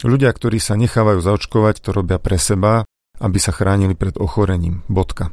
[0.00, 2.88] Ľudia, ktorí sa nechávajú zaočkovať, to robia pre seba,
[3.20, 4.80] aby sa chránili pred ochorením.
[4.88, 5.28] Bodka.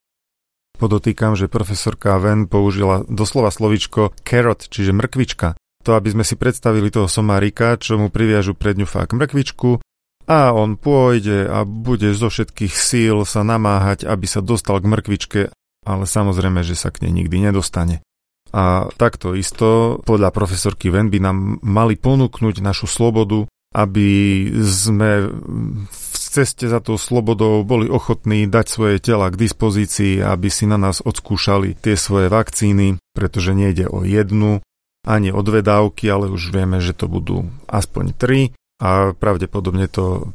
[0.78, 5.58] Podotýkam, že profesorka Ven použila doslova slovičko carrot, čiže mrkvička.
[5.88, 9.80] To, aby sme si predstavili toho somárika, čo mu priviažu pred ňu fakt mrkvičku
[10.28, 15.42] a on pôjde a bude zo všetkých síl sa namáhať, aby sa dostal k mrkvičke,
[15.88, 18.04] ale samozrejme, že sa k nej nikdy nedostane.
[18.52, 24.08] A takto isto, podľa profesorky Ven by nám mali ponúknuť našu slobodu, aby
[24.64, 25.32] sme
[25.88, 30.76] v ceste za tou slobodou boli ochotní dať svoje tela k dispozícii, aby si na
[30.76, 34.60] nás odskúšali tie svoje vakcíny, pretože nejde o jednu,
[35.08, 40.34] ani o dve dávky, ale už vieme, že to budú aspoň tri a pravdepodobne to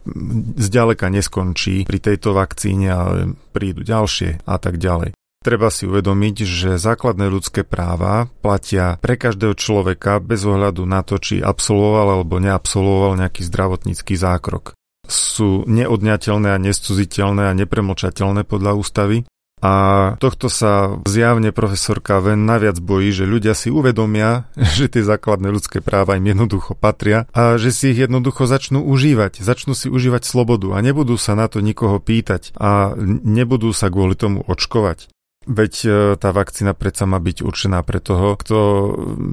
[0.59, 3.17] zďaleka neskončí pri tejto vakcíne, ale
[3.55, 5.15] prídu ďalšie a tak ďalej.
[5.43, 11.19] Treba si uvedomiť, že základné ľudské práva platia pre každého človeka bez ohľadu na to,
[11.19, 14.79] či absolvoval alebo neabsolvoval nejaký zdravotnícky zákrok
[15.13, 19.27] sú neodňateľné a nescuziteľné a nepremlčateľné podľa ústavy.
[19.63, 19.73] A
[20.19, 25.79] tohto sa zjavne profesorka Ven naviac bojí, že ľudia si uvedomia, že tie základné ľudské
[25.79, 29.39] práva im jednoducho patria a že si ich jednoducho začnú užívať.
[29.39, 34.19] Začnú si užívať slobodu a nebudú sa na to nikoho pýtať a nebudú sa kvôli
[34.19, 35.07] tomu očkovať.
[35.43, 35.89] Veď e,
[36.23, 38.59] tá vakcína predsa má byť určená pre toho, kto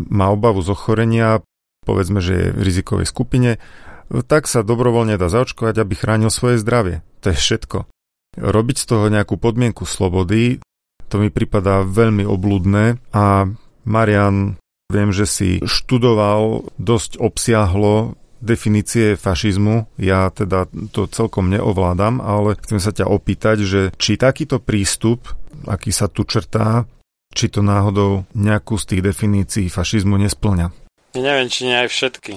[0.10, 1.46] má obavu z ochorenia,
[1.86, 3.62] povedzme, že je v rizikovej skupine
[4.10, 7.06] tak sa dobrovoľne dá zaočkovať, aby chránil svoje zdravie.
[7.22, 7.78] To je všetko.
[8.38, 10.62] Robiť z toho nejakú podmienku slobody,
[11.10, 13.50] to mi pripadá veľmi obludné a
[13.90, 14.62] Marian,
[14.94, 19.90] viem, že si študoval dosť obsiahlo definície fašizmu.
[20.00, 25.28] Ja teda to celkom neovládam, ale chcem sa ťa opýtať, že či takýto prístup,
[25.68, 26.88] aký sa tu črtá,
[27.34, 30.72] či to náhodou nejakú z tých definícií fašizmu nesplňa.
[31.18, 32.34] Neviem, či nie aj všetky.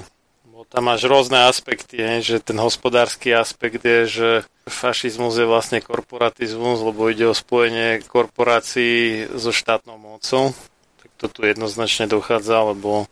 [0.72, 4.28] Tam máš rôzne aspekty, je, že ten hospodársky aspekt je, že
[4.64, 10.56] fašizmus je vlastne korporatizmus, lebo ide o spojenie korporácií so štátnou mocou.
[10.96, 13.04] Tak to tu jednoznačne dochádza, lebo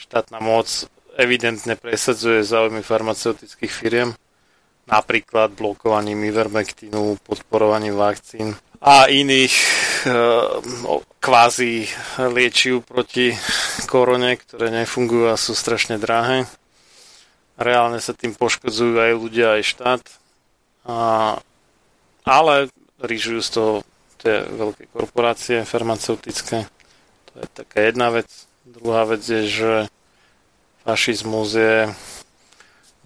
[0.00, 0.88] štátna moc
[1.20, 4.16] evidentne presadzuje záujmy farmaceutických firiem,
[4.88, 9.66] napríklad blokovaním ivermektínu, podporovaním vakcín a iných e,
[11.20, 13.36] kvázi liečiv proti
[13.84, 16.48] korone, ktoré nefungujú a sú strašne drahé.
[17.62, 20.02] Reálne sa tým poškodzujú aj ľudia, aj štát.
[20.82, 20.96] A,
[22.26, 22.68] ale
[22.98, 23.72] rýžujú z toho
[24.18, 26.66] tie veľké korporácie farmaceutické.
[27.32, 28.26] To je taká jedna vec.
[28.66, 29.72] Druhá vec je, že
[30.82, 31.76] fašizmus je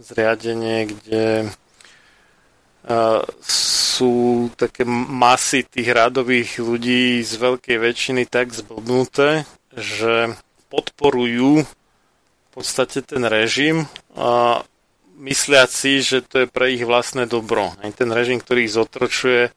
[0.01, 1.53] zriadenie, kde
[3.43, 9.43] sú také masy tých radových ľudí z veľkej väčšiny tak zblbnuté,
[9.75, 10.37] že
[10.71, 11.67] podporujú
[12.57, 13.85] podstate ten režim
[14.17, 14.65] a
[15.21, 17.77] mysliať si, že to je pre ich vlastné dobro.
[17.97, 19.53] Ten režim, ktorý ich zotročuje,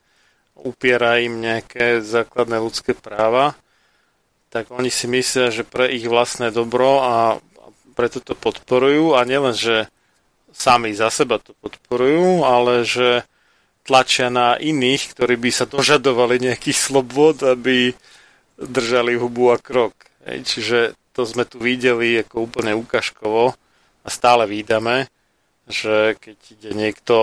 [0.59, 3.55] upiera im nejaké základné ľudské práva,
[4.51, 7.15] tak oni si myslia, že pre ich vlastné dobro a
[7.95, 9.87] preto to podporujú a nielen, že
[10.51, 13.23] sami za seba to podporujú, ale že
[13.87, 17.95] tlačia na iných, ktorí by sa dožadovali nejakých slobod, aby
[18.59, 19.95] držali hubu a krok.
[20.27, 23.53] Čiže to sme tu videli ako úplne ukažkovo
[24.03, 25.09] a stále vídame,
[25.69, 27.15] že keď ide niekto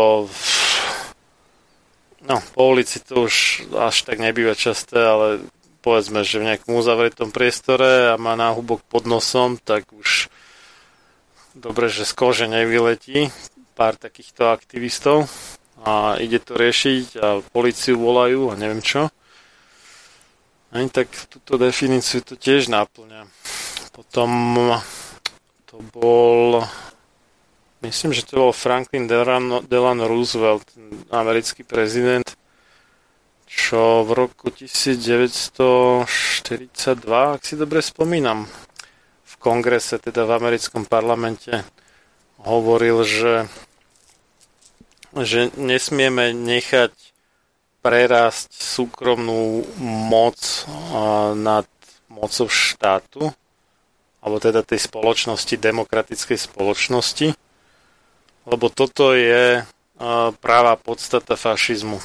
[2.26, 5.26] no, po ulici to už až tak nebýva časté, ale
[5.82, 10.26] povedzme, že v nejakom uzavretom priestore a má náhubok pod nosom, tak už
[11.54, 13.30] dobre, že z kože nevyletí
[13.78, 15.30] pár takýchto aktivistov
[15.84, 19.12] a ide to riešiť a policiu volajú a neviem čo.
[20.74, 23.30] Aj tak túto definíciu to tiež náplňa.
[23.96, 24.30] Potom
[25.64, 26.60] to bol
[27.80, 30.68] myslím, že to bol Franklin Delano, Delano Roosevelt,
[31.08, 32.28] americký prezident,
[33.48, 36.04] čo v roku 1942,
[37.08, 38.44] ak si dobre spomínam,
[39.46, 41.62] kongrese, teda v americkom parlamente,
[42.42, 43.46] hovoril, že,
[45.14, 46.90] že nesmieme nechať
[47.78, 49.62] prerásť súkromnú
[50.10, 50.34] moc
[51.38, 51.70] nad
[52.10, 53.30] mocou štátu,
[54.26, 57.38] alebo teda tej spoločnosti, demokratickej spoločnosti,
[58.50, 59.62] lebo toto je
[60.42, 62.02] práva podstata fašizmu.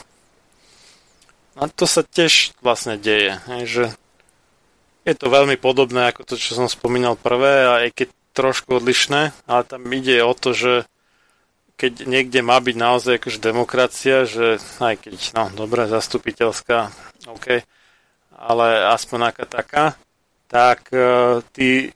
[1.57, 3.89] A to sa tiež vlastne deje, že
[5.01, 8.07] je to veľmi podobné ako to, čo som spomínal prvé, a aj keď
[8.37, 10.73] trošku odlišné, ale tam ide o to, že
[11.75, 16.93] keď niekde má byť naozaj akože demokracia, že aj keď, no dobre, zastupiteľská,
[17.33, 17.65] OK,
[18.37, 19.85] ale aspoň aká taká,
[20.47, 21.89] tak uh, tí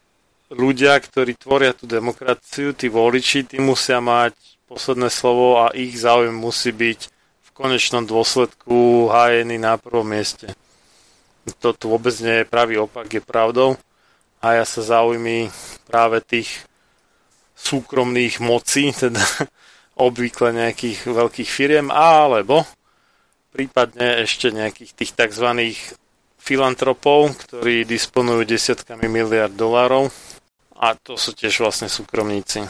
[0.52, 4.36] ľudia, ktorí tvoria tú demokraciu, tí voliči, tí musia mať
[4.66, 7.00] posledné slovo a ich záujem musí byť
[7.46, 10.54] v konečnom dôsledku hájený na prvom mieste
[11.54, 13.78] to tu vôbec nie je pravý opak, je pravdou.
[14.42, 15.50] A ja sa zaujmi
[15.86, 16.66] práve tých
[17.54, 19.22] súkromných mocí, teda
[20.06, 22.66] obvykle nejakých veľkých firiem, alebo
[23.54, 25.48] prípadne ešte nejakých tých tzv.
[26.36, 30.12] filantropov, ktorí disponujú desiatkami miliard dolárov
[30.76, 32.68] a to sú tiež vlastne súkromníci.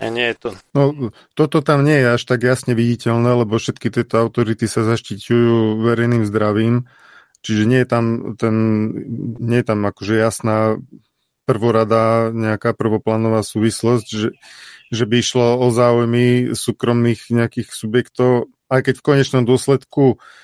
[0.00, 0.48] A nie je to...
[0.72, 5.84] No, toto tam nie je až tak jasne viditeľné, lebo všetky tieto autority sa zaštiťujú
[5.84, 6.88] verejným zdravím
[7.42, 8.04] Čiže nie je tam,
[8.38, 8.56] ten,
[9.42, 10.78] nie je tam akože jasná
[11.42, 14.28] prvorada nejaká prvoplánová súvislosť, že,
[14.94, 20.41] že by išlo o záujmy súkromných nejakých subjektov, aj keď v konečnom dôsledku E,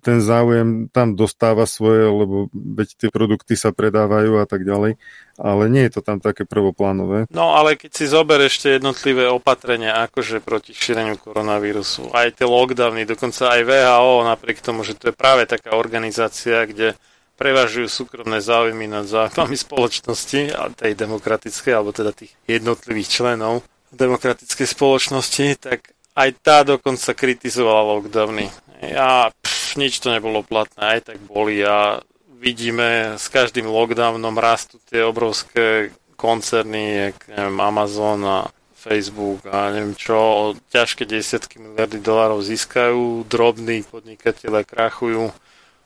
[0.00, 4.94] ten záujem tam dostáva svoje, lebo veď tie produkty sa predávajú a tak ďalej,
[5.34, 7.26] ale nie je to tam také prvoplánové.
[7.34, 13.02] No ale keď si zober ešte jednotlivé opatrenia akože proti šíreniu koronavírusu, aj tie lockdowny,
[13.10, 16.94] dokonca aj VHO, napriek tomu, že to je práve taká organizácia, kde
[17.34, 24.66] prevažujú súkromné záujmy nad záujmami spoločnosti, a tej demokratickej, alebo teda tých jednotlivých členov demokratickej
[24.70, 28.46] spoločnosti, tak aj tá dokonca kritizovala lockdowny.
[28.82, 32.02] A pff, nič to nebolo platné, aj tak boli a
[32.38, 38.38] vidíme s každým lockdownom rastú tie obrovské koncerny, jak neviem, Amazon a
[38.76, 45.32] Facebook a neviem čo, ťažké desiatky miliardy dolárov získajú, drobní podnikatelia krachujú,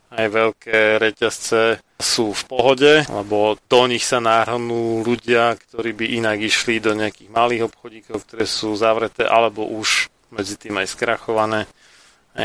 [0.09, 6.39] aj veľké reťazce sú v pohode, lebo do nich sa náhrnú ľudia, ktorí by inak
[6.43, 11.71] išli do nejakých malých obchodíkov, ktoré sú zavreté alebo už medzi tým aj skrachované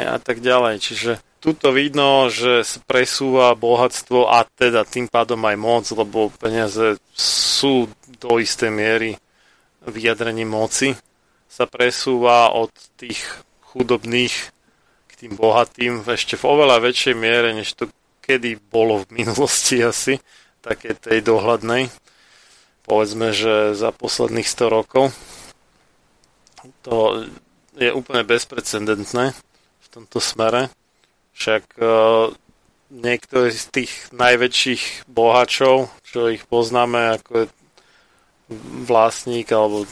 [0.01, 0.81] a tak ďalej.
[0.81, 7.91] Čiže tuto vidno, že presúva bohatstvo a teda tým pádom aj moc, lebo peniaze sú
[8.17, 9.19] do istej miery
[9.83, 10.95] vyjadrením moci,
[11.51, 13.19] sa presúva od tých
[13.75, 14.31] chudobných
[15.05, 17.91] k tým bohatým ešte v oveľa väčšej miere, než to
[18.23, 20.23] kedy bolo v minulosti asi,
[20.63, 21.91] také tej dohľadnej.
[22.87, 25.11] Povedzme, že za posledných 100 rokov.
[26.87, 27.27] To
[27.75, 29.35] je úplne bezprecedentné
[29.93, 30.73] tomto smere.
[31.37, 32.33] Však uh,
[32.89, 37.45] niektorí z tých najväčších bohačov, čo ich poznáme ako je
[38.85, 39.89] vlastník alebo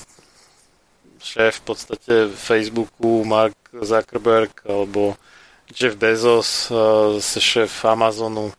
[1.21, 5.17] šéf v podstate Facebooku Mark Zuckerberg alebo
[5.69, 8.51] Jeff Bezos, uh, šéf Amazonu,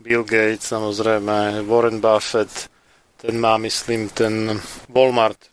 [0.00, 2.68] Bill Gates samozrejme, Warren Buffett,
[3.16, 4.60] ten má myslím ten
[4.92, 5.48] Walmart,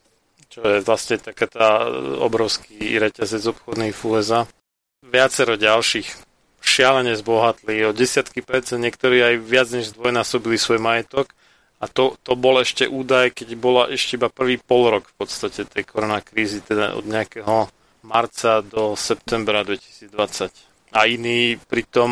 [0.52, 1.88] čo je vlastne taká tá
[2.20, 4.44] obrovský reťazec obchodný v USA.
[5.12, 6.08] Viacero ďalších
[6.64, 11.34] šialene zbohatli o desiatky percent, niektorí aj viac než zdvojnásobili svoj majetok.
[11.82, 15.66] A to, to bol ešte údaj, keď bola ešte iba prvý pol rok v podstate
[15.66, 17.68] tej koronakrízy, teda od nejakého
[18.06, 20.14] marca do septembra 2020.
[20.92, 22.12] A iní pritom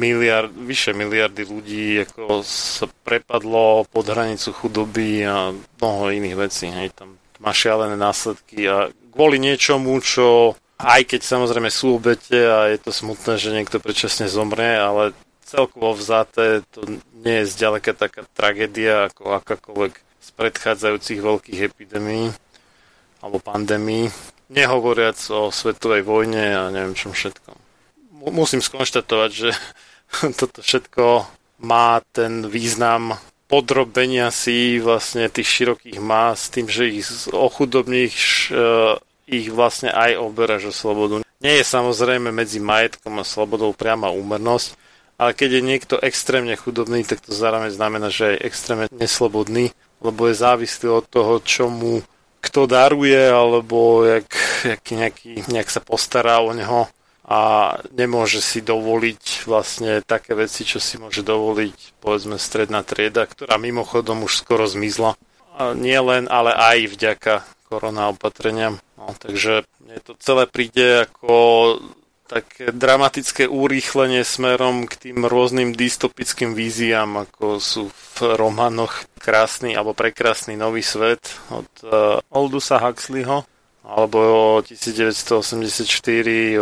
[0.00, 6.70] miliard, vyše miliardy ľudí ako sa prepadlo pod hranicu chudoby a mnoho iných vecí.
[6.70, 12.66] Hej, tam má šialené následky a kvôli niečomu, čo aj keď samozrejme sú obete a
[12.68, 15.14] je to smutné, že niekto predčasne zomrie, ale
[15.46, 16.82] celkovo vzaté to
[17.22, 22.34] nie je zďaleka taká tragédia ako akákoľvek z predchádzajúcich veľkých epidémií
[23.22, 24.10] alebo pandémií,
[24.50, 27.54] nehovoriac o svetovej vojne a neviem čom všetkom.
[28.34, 29.50] Musím skonštatovať, že
[30.40, 31.26] toto všetko
[31.62, 33.14] má ten význam
[33.46, 38.48] podrobenia si vlastne tých širokých más tým, že ich ochudobníš
[39.32, 41.24] ich vlastne aj oberáš o slobodu.
[41.40, 44.76] Nie je samozrejme medzi majetkom a slobodou priama úmernosť,
[45.16, 50.28] ale keď je niekto extrémne chudobný, tak to zároveň znamená, že je extrémne neslobodný, lebo
[50.28, 52.04] je závislý od toho, čo mu
[52.42, 54.28] kto daruje, alebo jak,
[54.66, 56.90] jak nejaký, nejak sa postará o neho
[57.22, 57.40] a
[57.94, 64.26] nemôže si dovoliť vlastne také veci, čo si môže dovoliť povedzme stredná trieda, ktorá mimochodom
[64.26, 65.14] už skoro zmizla.
[65.78, 67.34] Nie len, ale aj vďaka
[67.70, 68.82] korona opatreniam.
[69.02, 71.34] No, takže mne to celé príde ako
[72.30, 79.92] také dramatické urýchlenie smerom k tým rôznym dystopickým víziám, ako sú v románoch Krásny alebo
[79.92, 83.42] Prekrásny nový svet od uh, Aldusa Huxleyho
[83.82, 85.82] alebo 1984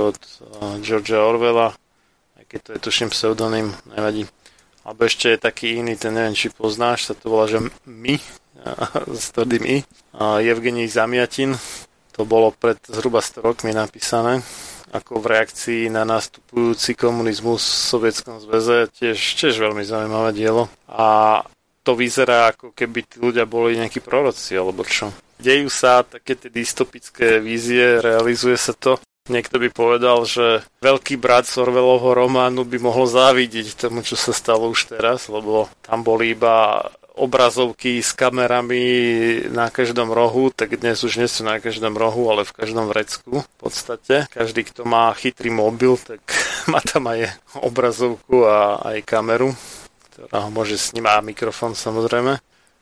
[0.00, 1.76] od uh, Georgia Orwella,
[2.40, 4.24] aj keď to je tuším pseudonym, nevadí.
[4.80, 8.16] Alebo ešte je taký iný, ten neviem, či poznáš, sa to volá, že My,
[9.20, 9.78] s tvrdým I,
[10.16, 11.60] uh, Evgenij Zamiatin,
[12.20, 14.44] to bolo pred zhruba 100 rokmi napísané
[14.90, 18.90] ako v reakcii na nastupujúci komunizmus v Sovietskom zväze.
[18.90, 20.66] Tiež, tiež veľmi zaujímavé dielo.
[20.90, 21.40] A
[21.86, 25.14] to vyzerá ako keby tí ľudia boli nejakí proroci, alebo čo.
[25.40, 29.00] Dejú sa také tie dystopické vízie, realizuje sa to.
[29.30, 34.34] Niekto by povedal, že veľký brat z Orwellovho románu by mohol závidieť tomu, čo sa
[34.34, 36.82] stalo už teraz, lebo tam boli iba
[37.16, 38.82] obrazovky s kamerami
[39.50, 43.42] na každom rohu, tak dnes už nie sú na každom rohu, ale v každom vrecku
[43.42, 44.30] v podstate.
[44.30, 46.22] Každý, kto má chytrý mobil, tak
[46.72, 49.50] má tam aj obrazovku a aj kameru,
[50.14, 52.38] ktorá ho môže snímať a mikrofón samozrejme.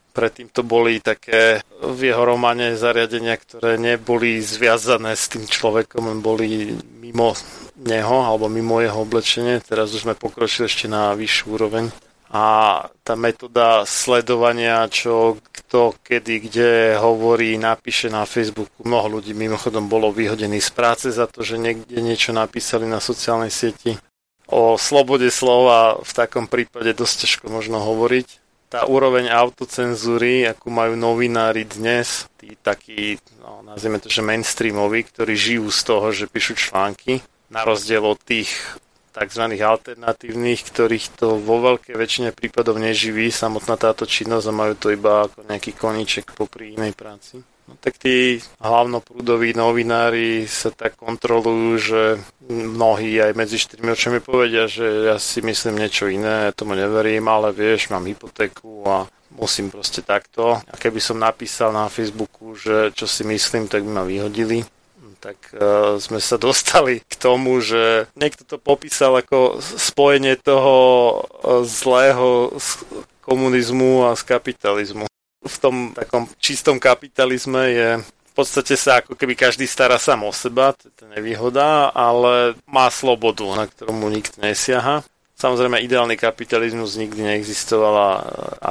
[0.09, 6.74] Predtým to boli také v jeho románe zariadenia, ktoré neboli zviazané s tým človekom, boli
[6.98, 7.38] mimo
[7.78, 9.62] neho alebo mimo jeho oblečenie.
[9.62, 12.44] Teraz už sme pokročili ešte na vyššiu úroveň a
[13.00, 18.84] tá metóda sledovania, čo kto kedy kde hovorí, napíše na Facebooku.
[18.84, 23.48] Mnoho ľudí mimochodom bolo vyhodených z práce za to, že niekde niečo napísali na sociálnej
[23.48, 23.96] sieti.
[24.48, 28.44] O slobode slova v takom prípade dosť ťažko možno hovoriť.
[28.68, 35.32] Tá úroveň autocenzúry, akú majú novinári dnes, tí takí, no, nazvime to, že mainstreamoví, ktorí
[35.32, 38.52] žijú z toho, že píšu články, na rozdiel od tých
[39.18, 39.44] tzv.
[39.58, 45.26] alternatívnych, ktorých to vo veľkej väčšine prípadov neživí samotná táto činnosť a majú to iba
[45.26, 47.42] ako nejaký koníček popri inej práci.
[47.68, 52.02] No tak tí hlavnoprúdoví novinári sa tak kontrolujú, že
[52.48, 57.28] mnohí aj medzi štyrmi očami povedia, že ja si myslím niečo iné, ja tomu neverím,
[57.28, 59.04] ale vieš, mám hypotéku a
[59.36, 60.64] musím proste takto.
[60.64, 64.64] A keby som napísal na Facebooku, že čo si myslím, tak by ma vyhodili
[65.18, 70.76] tak uh, sme sa dostali k tomu, že niekto to popísal ako spojenie toho
[71.20, 72.86] uh, zlého z
[73.22, 75.04] komunizmu a z kapitalizmu.
[75.44, 80.30] V tom takom čistom kapitalizme je v podstate sa ako keby každý stará sám o
[80.30, 85.02] seba, to je nevýhoda, ale má slobodu, na ktorú mu nikto nesiaha.
[85.38, 88.10] Samozrejme, ideálny kapitalizmus nikdy neexistoval a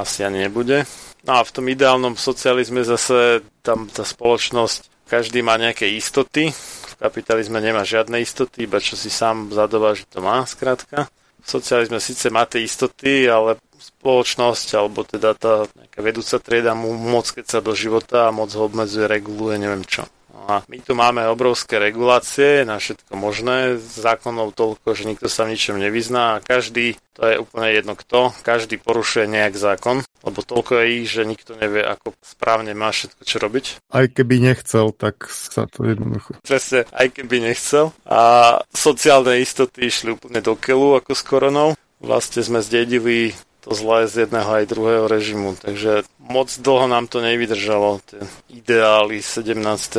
[0.04, 0.84] asi ani nebude.
[1.24, 6.52] No a v tom ideálnom socializme zase tam tá spoločnosť, každý má nejaké istoty.
[6.52, 11.08] V kapitalizme nemá žiadne istoty, iba čo si sám zadováži, to má, skrátka.
[11.40, 16.92] V socializme síce má tie istoty, ale spoločnosť, alebo teda tá nejaká vedúca trieda mu
[16.92, 20.04] moc keď sa do života a moc ho obmedzuje, reguluje, neviem čo.
[20.28, 25.48] No a my tu máme obrovské regulácie na všetko možné, zákonov toľko, že nikto sa
[25.48, 30.38] v ničom nevyzná a každý, to je úplne jedno kto, každý porušuje nejak zákon, lebo
[30.44, 33.64] toľko je ich, že nikto nevie, ako správne má všetko čo robiť.
[33.88, 36.36] Aj keby nechcel, tak sa to jednoducho...
[36.44, 37.96] Presne, aj keby nechcel.
[38.04, 38.20] A
[38.68, 41.68] sociálne istoty išli úplne do keľu ako s koronou.
[41.98, 45.58] Vlastne sme zdedili to zlé z jedného aj druhého režimu.
[45.58, 48.00] Takže moc dlho nám to nevydržalo.
[48.06, 48.22] Tie
[48.52, 49.58] ideály 17.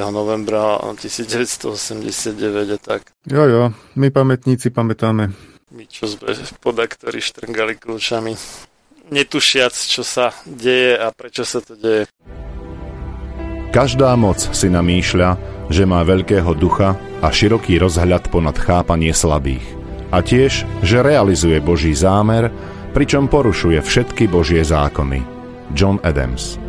[0.10, 3.02] novembra 1989 a tak.
[3.28, 3.64] Jo, jo,
[4.00, 5.32] my pamätníci pamätáme.
[5.70, 8.34] My čo sme podaktori štrngali kľúčami.
[9.10, 12.10] Netušiac, čo sa deje a prečo sa to deje.
[13.70, 15.38] Každá moc si namýšľa,
[15.70, 19.62] že má veľkého ducha a široký rozhľad ponad chápanie slabých.
[20.10, 22.50] A tiež, že realizuje Boží zámer,
[23.00, 25.24] pričom porušuje všetky Božie zákony.
[25.72, 26.69] John Adams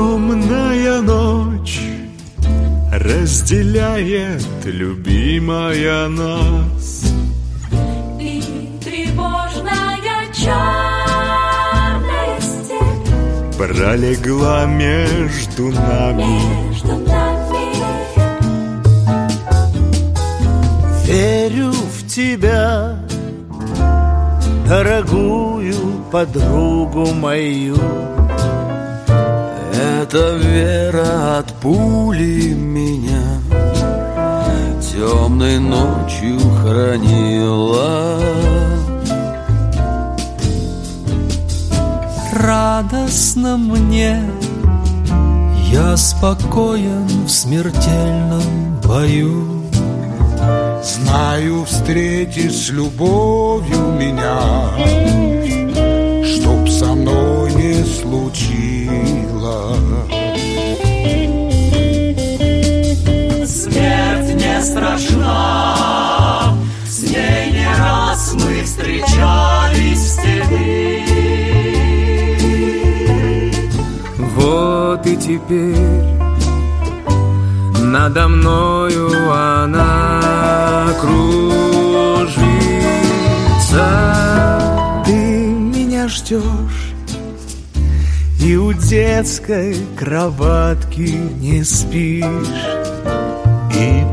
[3.41, 7.05] разделяет любимая нас.
[8.19, 11.59] и тревожная черная
[12.39, 16.23] степь пролегла между нами.
[16.69, 17.57] Между нами.
[21.05, 22.99] Верю в тебя,
[24.67, 25.73] дорогую
[26.11, 27.77] подругу мою.
[29.73, 32.90] Это вера от пули мира
[35.01, 38.19] темной ночью хранила.
[42.33, 44.21] Радостно мне.
[45.71, 49.63] Я спокоен в смертельном бою.
[50.83, 54.71] Знаю, встретишь с любовью меня
[56.25, 58.50] Чтоб со мной не случилось.
[64.61, 66.55] страшна.
[66.87, 71.05] С ней не раз мы встречались в стены.
[74.35, 76.21] Вот и теперь
[77.81, 82.41] надо мною она кружится.
[85.05, 86.93] Ты меня ждешь,
[88.39, 92.90] и у детской кроватки не спишь.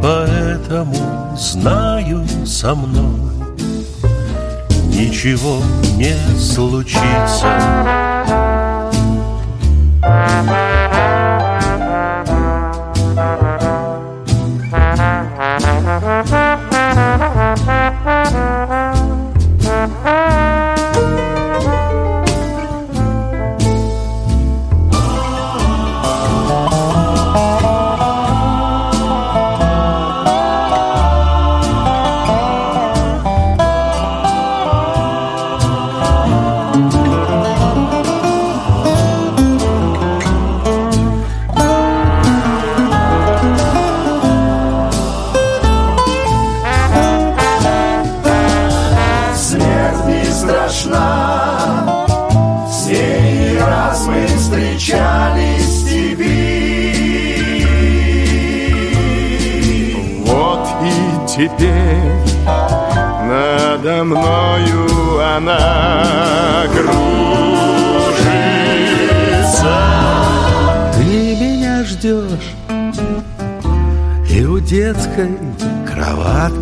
[0.03, 3.33] Поэтому знаю со мной.
[4.87, 5.62] Ничего
[5.97, 8.68] не случится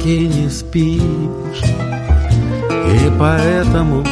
[0.07, 1.65] кроватки не спишь
[2.71, 4.05] И поэтому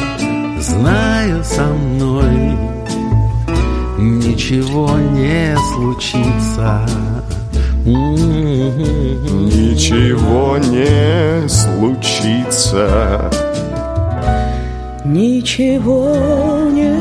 [0.59, 2.57] знаю со мной
[3.97, 6.85] Ничего не случится
[9.45, 13.29] Ничего не случится.
[15.05, 16.15] Ничего
[16.73, 16.95] не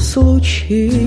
[0.00, 1.06] случится.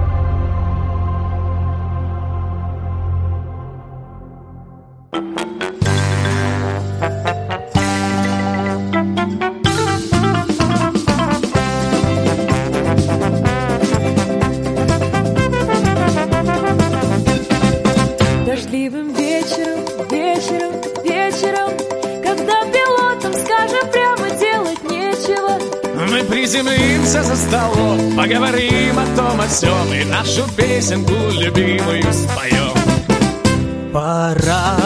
[30.81, 32.73] Песенку любимую споем
[33.93, 34.77] Пора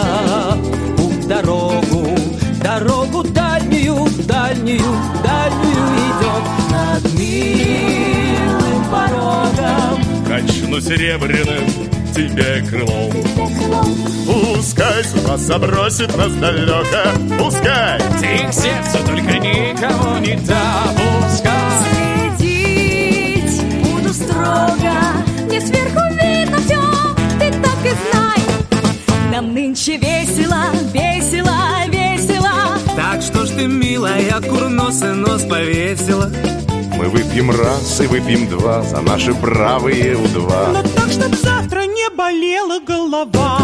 [0.98, 2.18] в дорогу,
[2.62, 10.04] дорогу дальнюю, дальнюю, дальнюю идем над милым порогом.
[10.28, 11.64] Качну серебряным
[12.14, 13.12] тебе крылом.
[14.26, 16.84] Пускай судьба забросит нас далеко,
[17.40, 18.02] пускай.
[18.20, 21.05] Ты к сердцу только никого не допускай
[29.86, 30.64] Нынче весело,
[30.94, 32.50] весело, весело
[32.96, 36.32] Так что ж ты, милая, курносый нос повесила?
[36.98, 40.72] Мы выпьем раз и выпьем два за наши бравые У-2.
[40.72, 43.55] Но так, чтоб завтра не болела голова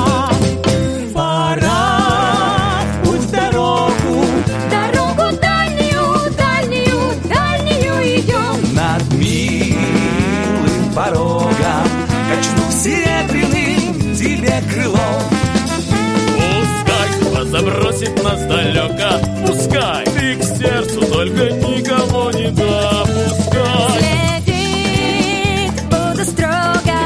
[17.52, 24.00] забросит нас далеко Пускай ты к сердцу только никого не допускай.
[24.46, 26.98] Следить буду строго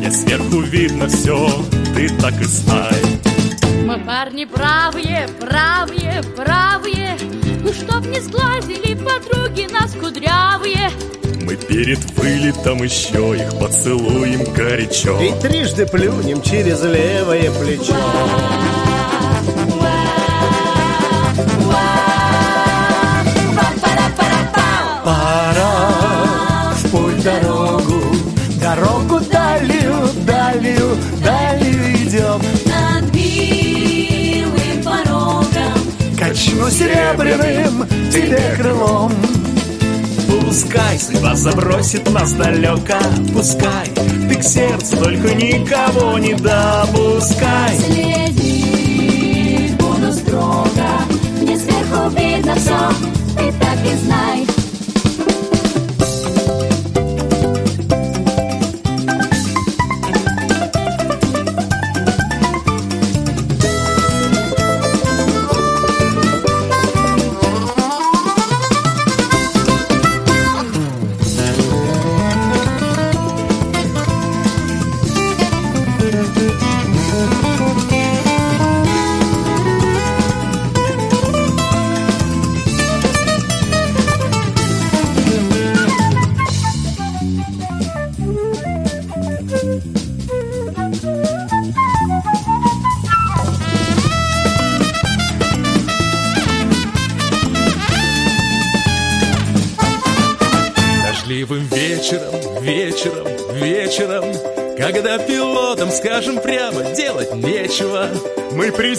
[0.00, 1.48] Не сверху видно все,
[1.94, 2.94] ты так и знай.
[3.84, 7.18] Мы парни правые, правые, правые.
[7.62, 10.90] Ну чтоб не сглазили подруги нас кудрявые.
[11.42, 15.18] Мы перед вылетом еще их поцелуем горячо.
[15.20, 17.96] И трижды плюнем через левое плечо.
[36.68, 39.12] Качну серебряным тебе крылом.
[40.28, 42.98] Пускай судьба забросит нас далеко
[43.32, 43.86] Пускай
[44.28, 50.88] ты к сердцу только никого не допускай Следи, буду строго
[51.40, 52.90] Мне сверху видно все
[53.38, 54.47] Ты так и знай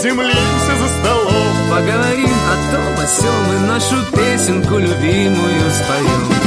[0.01, 1.69] приземлимся за столом.
[1.69, 6.38] Поговорим о том, о сём И нашу песенку любимую споем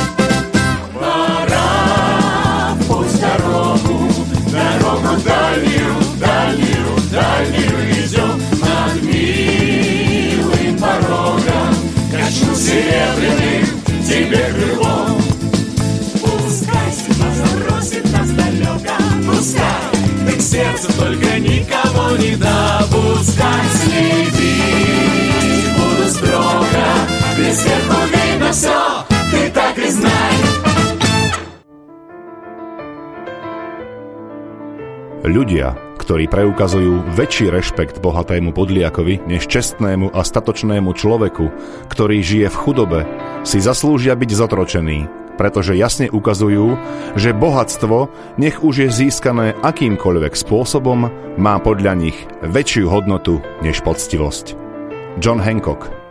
[20.82, 24.58] сердцу только никого не допускай Следи,
[25.78, 26.86] буду строго
[27.38, 28.80] Без сверху видно все,
[29.32, 30.34] ты так и знай
[35.28, 41.52] Ľudia, ktorí preukazujú väčší rešpekt bohatému podliakovi než čestnému a statočnému človeku,
[41.91, 42.99] ktorý žije v chudobe,
[43.44, 45.04] si zaslúžia byť zotročení,
[45.39, 46.77] pretože jasne ukazujú,
[47.17, 54.59] že bohatstvo, nech už je získané akýmkoľvek spôsobom, má podľa nich väčšiu hodnotu než poctivosť.
[55.21, 56.02] John Hancock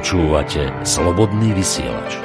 [0.00, 2.16] Počúvate Slobodný vysielač.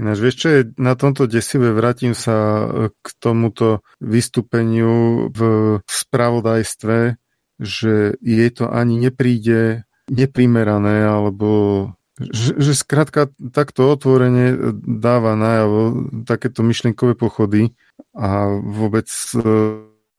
[0.00, 1.68] Ináč, vieš čo je na tomto desivé?
[1.68, 5.40] Vrátim sa e, k tomuto vystúpeniu v
[5.84, 7.20] spravodajstve,
[7.60, 16.64] že jej to ani nepríde neprimerané, alebo že, že skrátka takto otvorene dáva najavo takéto
[16.64, 17.76] myšlienkové pochody
[18.16, 19.44] a vôbec e,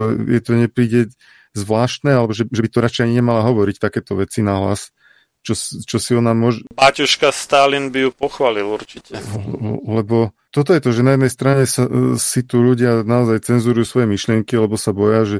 [0.06, 1.10] je to nepríde
[1.58, 4.94] zvláštne, alebo že, že by to radšej ani nemala hovoriť takéto veci na hlas.
[5.40, 5.56] Čo,
[5.88, 6.68] čo si ona môže...
[6.76, 9.16] Baťuška Stalin by ju pochválil určite.
[9.88, 11.88] Lebo toto je to, že na jednej strane sa,
[12.20, 15.40] si tu ľudia naozaj cenzurujú svoje myšlienky, lebo sa boja, že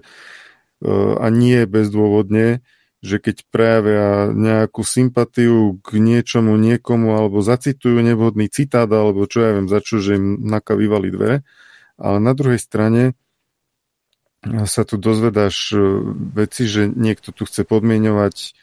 [1.20, 2.64] a nie bezdôvodne,
[3.04, 9.52] že keď prejavia nejakú sympatiu k niečomu, niekomu, alebo zacitujú nevhodný citát, alebo čo ja
[9.52, 11.44] viem, za čo, že im naka vyvali dve.
[12.00, 13.20] Ale na druhej strane
[14.44, 15.76] sa tu dozvedáš
[16.36, 18.56] veci, že niekto tu chce podmienovať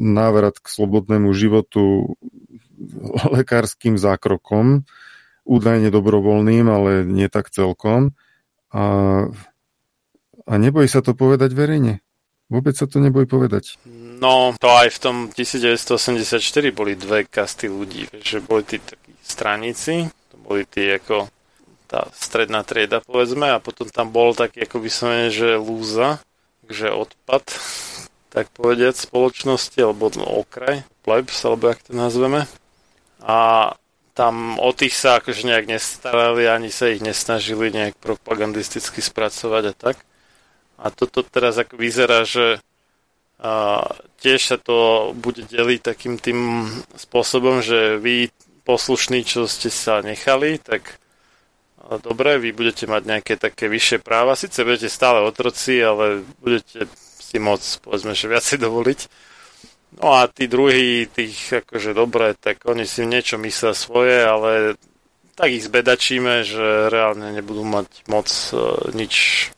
[0.00, 2.14] návrat k slobodnému životu
[3.36, 4.82] lekárským zákrokom,
[5.46, 8.14] údajne dobrovoľným, ale nie tak celkom.
[8.70, 9.26] A,
[10.46, 12.02] a nebojí sa to povedať verejne.
[12.50, 13.78] Vôbec sa to nebojí povedať.
[14.20, 16.42] No, to aj v tom 1984
[16.74, 21.30] boli dve kasty ľudí, že boli tí takí straníci, to boli tí ako
[21.90, 26.22] tá stredná trieda, povedzme, a potom tam bol taký, ako by som že lúza,
[26.70, 27.42] že odpad,
[28.34, 32.46] tak povediať, spoločnosti, alebo okraj, plebs, alebo jak to nazveme.
[33.20, 33.74] A
[34.14, 39.74] tam o tých sa akože nejak nestarali, ani sa ich nesnažili nejak propagandisticky spracovať a
[39.74, 39.96] tak.
[40.80, 42.62] A toto teraz ako vyzerá, že
[43.40, 43.82] a,
[44.20, 48.30] tiež sa to bude deliť takým tým spôsobom, že vy
[48.68, 51.00] poslušní, čo ste sa nechali, tak
[52.02, 56.86] dobre, vy budete mať nejaké také vyššie práva, síce budete stále otroci, ale budete
[57.20, 59.00] si môcť, povedzme, že viac si dovoliť.
[59.98, 64.78] No a tí druhí, tých akože dobre, tak oni si niečo myslia svoje, ale
[65.34, 69.48] tak ich zbedačíme, že reálne nebudú mať moc uh, nič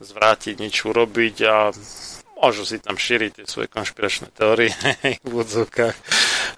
[0.00, 1.74] zvrátiť, nič urobiť a
[2.40, 4.72] môžu si tam šíriť tie svoje konšpiračné teórie
[5.24, 5.96] v úvodzovkách.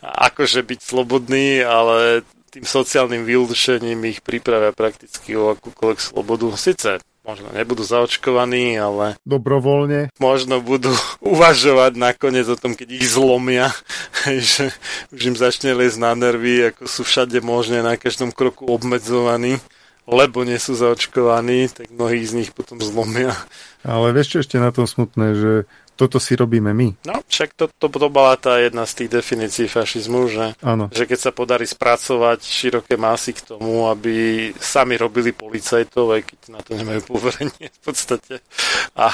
[0.02, 2.22] Akože byť slobodný, ale
[2.56, 6.48] tým sociálnym vylúčením ich pripravia prakticky o akúkoľvek slobodu.
[6.56, 10.88] Sice možno nebudú zaočkovaní, ale dobrovoľne možno budú
[11.36, 13.76] uvažovať nakoniec o tom, keď ich zlomia,
[14.24, 14.72] že
[15.12, 19.60] už im začne lesť na nervy, ako sú všade možné na každom kroku obmedzovaní
[20.06, 23.34] lebo nie sú zaočkovaní, tak mnohí z nich potom zlomia.
[23.82, 25.52] Ale vieš čo ešte na tom smutné, že
[25.96, 27.08] toto si robíme my.
[27.08, 30.92] No, však to, to, to bola tá jedna z tých definícií fašizmu, že, Áno.
[30.92, 36.40] že keď sa podarí spracovať široké masy k tomu, aby sami robili policajtov, aj keď
[36.52, 38.44] na to nemajú poverenie v podstate,
[38.92, 39.08] a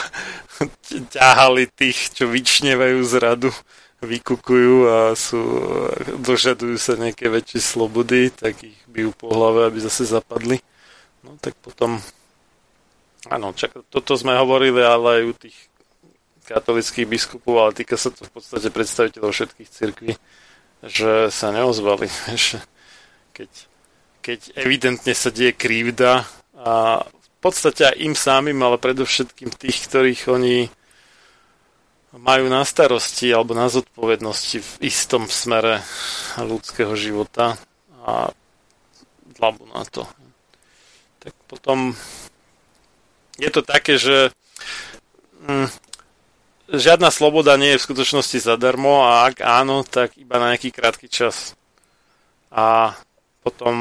[1.15, 3.51] ťahali tých, čo vyčnevajú z radu,
[4.02, 5.39] vykukujú a sú,
[6.19, 10.59] dožadujú sa nejaké väčšie slobody, tak ich bijú po hlave, aby zase zapadli.
[11.23, 12.02] No tak potom,
[13.31, 15.59] áno, čak, toto sme hovorili, ale aj u tých
[16.53, 20.13] katolických biskupov, ale týka sa to v podstate predstaviteľov všetkých cirkví,
[20.85, 22.07] že sa neozvali.
[23.33, 23.49] Keď,
[24.21, 30.29] keď evidentne sa deje krivda a v podstate aj im samým, ale predovšetkým tých, ktorých
[30.29, 30.69] oni
[32.13, 35.81] majú na starosti alebo na zodpovednosti v istom smere
[36.37, 37.57] ľudského života
[38.05, 38.37] a
[39.41, 40.05] dlabu na to.
[41.25, 41.97] Tak potom
[43.41, 44.29] je to také, že
[45.49, 45.73] hm,
[46.73, 51.07] žiadna sloboda nie je v skutočnosti zadarmo a ak áno, tak iba na nejaký krátky
[51.12, 51.52] čas.
[52.49, 52.97] A
[53.44, 53.76] potom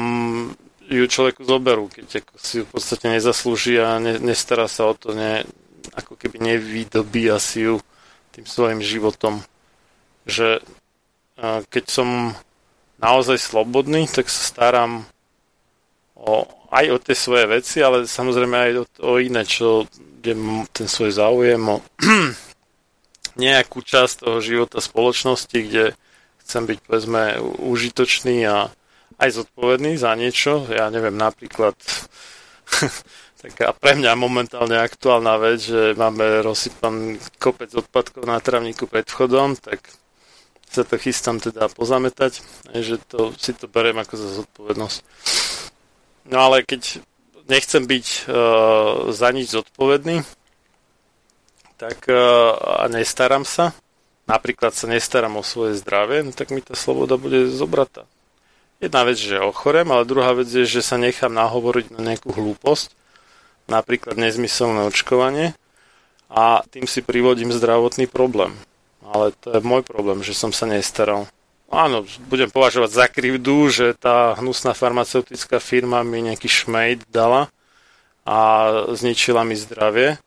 [0.92, 5.16] ju človeku zoberú, keď si ju v podstate nezaslúži a ne, nestará sa o to,
[5.16, 5.46] ne,
[5.96, 7.80] ako keby nevydobí si ju
[8.32, 9.40] tým svojim životom.
[10.28, 10.60] Že
[11.68, 12.36] keď som
[13.02, 15.02] naozaj slobodný, tak sa starám
[16.14, 19.90] o, aj o tie svoje veci, ale samozrejme aj o, o iné, čo
[20.22, 20.38] kde
[20.70, 21.82] ten svoj záujem, o
[23.36, 25.96] nejakú časť toho života spoločnosti, kde
[26.44, 27.22] chcem byť povedzme
[27.62, 28.68] užitočný a
[29.22, 30.66] aj zodpovedný za niečo.
[30.68, 31.78] Ja neviem, napríklad
[33.42, 39.56] taká pre mňa momentálne aktuálna vec, že máme rozsypan kopec odpadkov na travníku pred vchodom,
[39.58, 39.82] tak
[40.72, 42.40] sa to chystám teda pozametať,
[42.72, 44.98] že to, si to beriem ako za zodpovednosť.
[46.32, 47.04] No ale keď
[47.44, 50.24] nechcem byť uh, za nič zodpovedný,
[51.82, 52.14] tak e,
[52.54, 53.74] a nestaram sa,
[54.30, 58.06] napríklad sa nestaram o svoje zdravie, no tak mi tá sloboda bude zobratá.
[58.78, 62.94] Jedna vec, že ochorem, ale druhá vec je, že sa nechám nahovoriť na nejakú hlúposť,
[63.66, 65.58] napríklad nezmyselné očkovanie
[66.30, 68.54] a tým si privodím zdravotný problém.
[69.02, 71.26] Ale to je môj problém, že som sa nestaral.
[71.66, 77.50] Áno, budem považovať za krivdu, že tá hnusná farmaceutická firma mi nejaký šmejd dala
[78.22, 78.38] a
[78.94, 80.22] zničila mi zdravie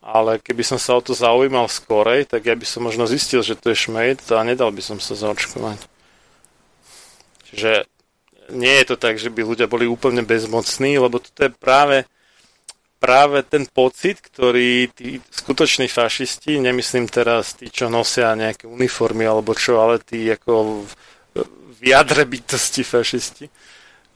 [0.00, 3.56] ale keby som sa o to zaujímal skorej, tak ja by som možno zistil, že
[3.56, 5.76] to je šmejd a nedal by som sa zaočkovať.
[7.52, 7.84] Čiže
[8.56, 12.08] nie je to tak, že by ľudia boli úplne bezmocní, lebo toto je práve,
[12.96, 19.52] práve ten pocit, ktorý tí skutoční fašisti, nemyslím teraz tí, čo nosia nejaké uniformy alebo
[19.52, 20.82] čo, ale tí ako
[21.80, 23.46] v jadre bytosti fašisti,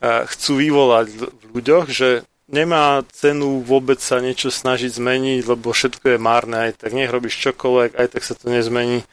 [0.05, 1.23] chcú vyvolať v
[1.55, 6.93] ľuďoch, že nemá cenu vôbec sa niečo snažiť zmeniť, lebo všetko je márne, aj tak
[6.93, 9.07] nech robíš čokoľvek, aj tak sa to nezmení.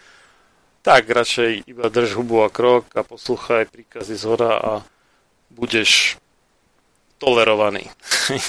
[0.82, 4.72] Tak radšej iba drž hubu a krok a poslúchaj príkazy z hora a
[5.54, 6.18] budeš
[7.22, 7.86] tolerovaný.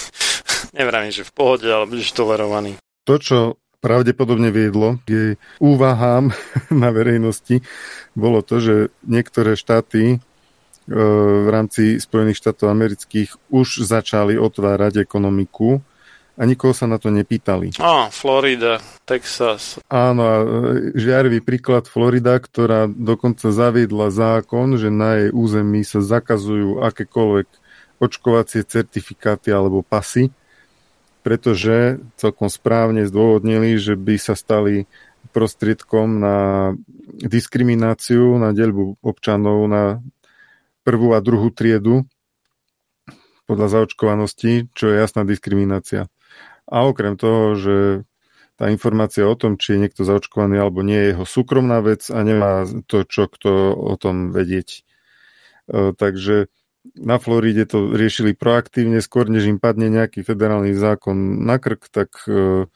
[0.77, 2.81] Nevrám, že v pohode, ale budeš tolerovaný.
[3.05, 3.39] To, čo
[3.85, 6.33] pravdepodobne viedlo k úvahám
[6.83, 7.61] na verejnosti,
[8.17, 10.23] bolo to, že niektoré štáty
[10.87, 15.79] v rámci Spojených štátov amerických už začali otvárať ekonomiku
[16.33, 17.77] a nikoho sa na to nepýtali.
[17.77, 19.77] Á, Florida, Texas.
[19.93, 20.43] Áno, e,
[20.97, 27.49] žiarivý príklad Florida, ktorá dokonca zaviedla zákon, že na jej území sa zakazujú akékoľvek
[28.01, 30.33] očkovacie certifikáty alebo pasy,
[31.23, 34.91] pretože celkom správne zdôvodnili, že by sa stali
[35.31, 36.37] prostriedkom na
[37.23, 40.03] diskrimináciu, na deľbu občanov na
[40.83, 42.07] prvú a druhú triedu
[43.47, 46.07] podľa zaočkovanosti, čo je jasná diskriminácia.
[46.71, 47.77] A okrem toho, že
[48.57, 52.23] tá informácia o tom, či je niekto zaočkovaný alebo nie, je jeho súkromná vec a
[52.23, 54.87] nemá to, čo kto o tom vedieť.
[55.67, 56.53] E, takže
[56.95, 62.11] na Floride to riešili proaktívne, skôr než im padne nejaký federálny zákon na krk, tak
[62.31, 62.67] e,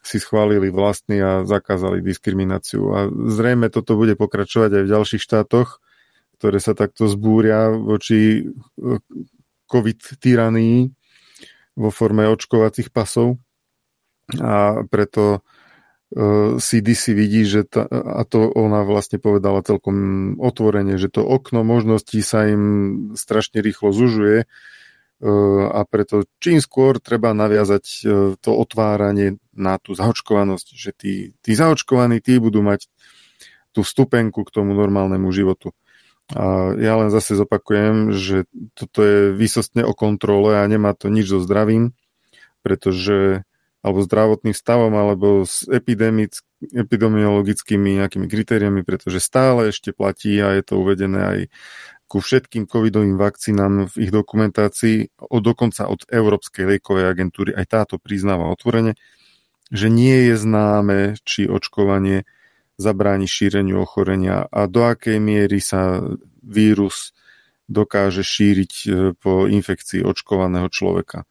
[0.00, 2.82] si schválili vlastný a zakázali diskrimináciu.
[2.94, 5.84] A zrejme toto bude pokračovať aj v ďalších štátoch,
[6.38, 8.98] ktoré sa takto zbúria voči e,
[9.68, 10.88] COVID tyranii
[11.76, 13.38] vo forme očkovacích pasov
[14.40, 15.44] a preto
[16.58, 22.24] CDC vidí, že ta, a to ona vlastne povedala celkom otvorene, že to okno možností
[22.24, 22.64] sa im
[23.12, 24.48] strašne rýchlo zužuje
[25.68, 27.84] a preto čím skôr treba naviazať
[28.40, 31.12] to otváranie na tú zaočkovanosť, že tí,
[31.44, 32.88] tí zaočkovaní tí budú mať
[33.76, 35.76] tú vstupenku k tomu normálnemu životu.
[36.36, 38.44] A ja len zase zopakujem, že
[38.76, 41.96] toto je výsostne o kontrole a nemá to nič so zdravím,
[42.60, 43.48] pretože
[43.78, 45.62] alebo zdravotným stavom, alebo s
[46.74, 51.46] epidemiologickými nejakými kritériami, pretože stále ešte platí a je to uvedené aj
[52.08, 58.00] ku všetkým covidovým vakcínám v ich dokumentácii, od, dokonca od Európskej liekovej agentúry, aj táto
[58.00, 58.96] priznáva otvorene,
[59.68, 62.24] že nie je známe, či očkovanie
[62.78, 66.00] zabráni šíreniu ochorenia a do akej miery sa
[66.40, 67.12] vírus
[67.68, 71.28] dokáže šíriť e, po infekcii očkovaného človeka.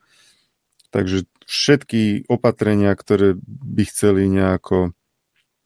[0.93, 4.93] Takže všetky opatrenia, ktoré by chceli nejako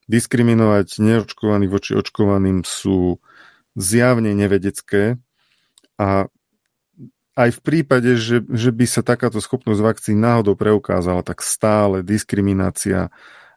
[0.07, 3.19] diskriminovať neočkovaných voči očkovaným sú
[3.75, 5.17] zjavne nevedecké
[5.97, 6.29] a
[7.31, 13.07] aj v prípade, že, že by sa takáto schopnosť vakcín náhodou preukázala, tak stále diskriminácia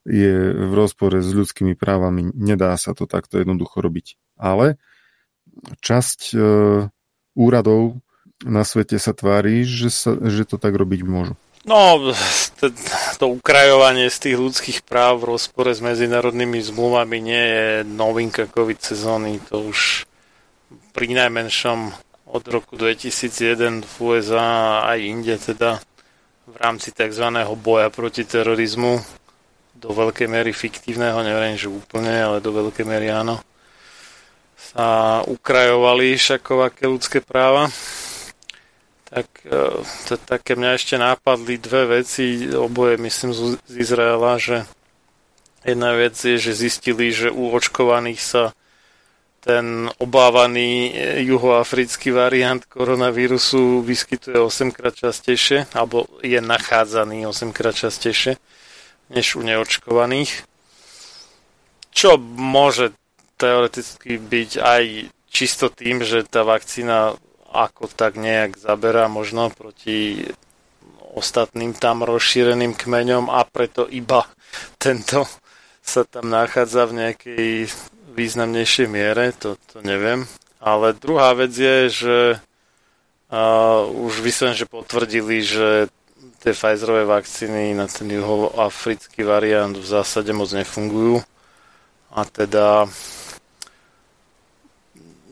[0.05, 2.28] je v rozpore s ľudskými právami.
[2.36, 4.20] Nedá sa to takto jednoducho robiť.
[4.36, 4.76] Ale
[5.81, 6.39] časť e,
[7.34, 8.05] úradov
[8.44, 11.34] na svete sa tvári, že, sa, že to tak robiť môžu.
[11.65, 12.12] No,
[12.60, 12.68] to,
[13.16, 18.81] to ukrajovanie z tých ľudských práv v rozpore s medzinárodnými zmluvami nie je novinka COVID
[18.84, 19.41] sezóny.
[19.49, 20.05] To už
[20.92, 21.97] pri najmenšom
[22.28, 25.81] od roku 2001 v USA aj inde teda
[26.44, 27.24] v rámci tzv.
[27.57, 29.23] boja proti terorizmu
[29.74, 33.42] do veľkej miery fiktívneho, neviem, že úplne, ale do veľkej miery áno,
[34.54, 37.68] sa ukrajovali všakovaké ľudské práva.
[39.10, 44.64] Tak e, to, také mňa ešte nápadli dve veci, oboje myslím z, z Izraela, že
[45.66, 48.44] jedna vec je, že zistili, že u očkovaných sa
[49.44, 50.96] ten obávaný
[51.28, 58.40] juhoafrický variant koronavírusu vyskytuje 8 krát častejšie, alebo je nachádzaný 8 krát častejšie
[59.10, 60.44] než u neočkovaných.
[61.94, 62.92] Čo môže
[63.39, 64.84] teoreticky byť aj
[65.31, 67.18] čisto tým, že tá vakcína
[67.55, 70.26] ako tak nejak zaberá možno proti
[71.15, 74.26] ostatným tam rozšíreným kmeňom a preto iba
[74.83, 75.26] tento
[75.78, 77.47] sa tam nachádza v nejakej
[78.15, 80.26] významnejšej miere, to, to neviem.
[80.58, 85.92] Ale druhá vec je, že uh, už vyslovene, že potvrdili, že
[86.44, 91.24] tie Pfizerové vakcíny na ten juhoafrický variant v zásade moc nefungujú.
[92.12, 92.84] A teda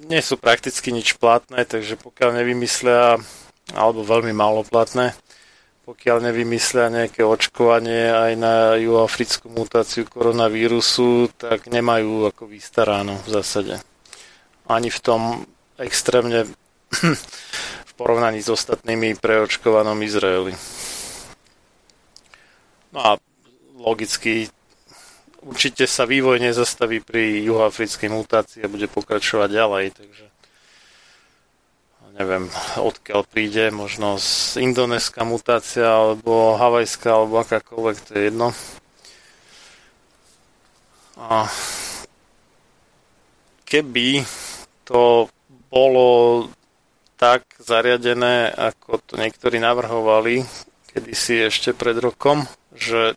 [0.09, 3.21] nie sú prakticky nič platné, takže pokiaľ nevymyslia,
[3.77, 5.13] alebo veľmi málo platné,
[5.85, 13.75] pokiaľ nevymyslia nejaké očkovanie aj na juhoafrickú mutáciu koronavírusu, tak nemajú ako vystaráno v zásade.
[14.65, 15.21] Ani v tom
[15.77, 16.49] extrémne
[17.89, 20.57] v porovnaní s ostatnými preočkovanom Izraeli.
[22.93, 23.11] No a
[23.77, 24.53] logicky
[25.43, 30.25] určite sa vývoj nezastaví pri juhoafrickej mutácii a bude pokračovať ďalej, takže
[32.13, 32.45] neviem,
[32.77, 38.49] odkiaľ príde, možno z indonéska mutácia, alebo havajská, alebo akákoľvek, to je jedno.
[41.17, 41.49] A
[43.65, 44.29] keby
[44.85, 45.33] to
[45.73, 46.09] bolo
[47.17, 50.45] tak zariadené, ako to niektorí navrhovali,
[50.93, 53.17] kedysi ešte pred rokom, že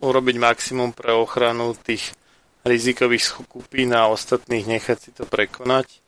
[0.00, 2.16] urobiť maximum pre ochranu tých
[2.64, 6.00] rizikových skupín a ostatných nechať si to prekonať,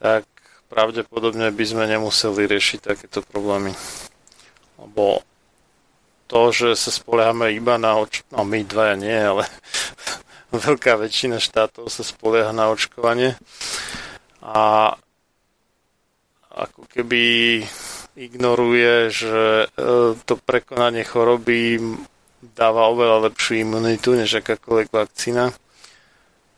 [0.00, 0.24] tak
[0.72, 3.72] pravdepodobne by sme nemuseli riešiť takéto problémy.
[4.80, 5.20] Lebo
[6.30, 8.22] to, že sa spoliehame iba na oč...
[8.30, 9.44] no my dvaja nie, ale
[10.54, 13.34] veľká väčšina štátov sa spolieha na očkovanie
[14.40, 14.94] a
[16.50, 17.22] ako keby
[18.18, 21.78] ignoruje, že e, to prekonanie choroby
[22.40, 25.52] dáva oveľa lepšiu imunitu než akákoľvek vakcína,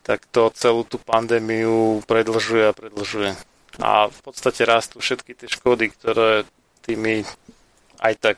[0.03, 3.31] tak to celú tú pandémiu predlžuje a predlžuje.
[3.81, 6.47] A v podstate rastú všetky tie škody, ktoré
[6.85, 7.25] tými
[8.03, 8.37] aj tak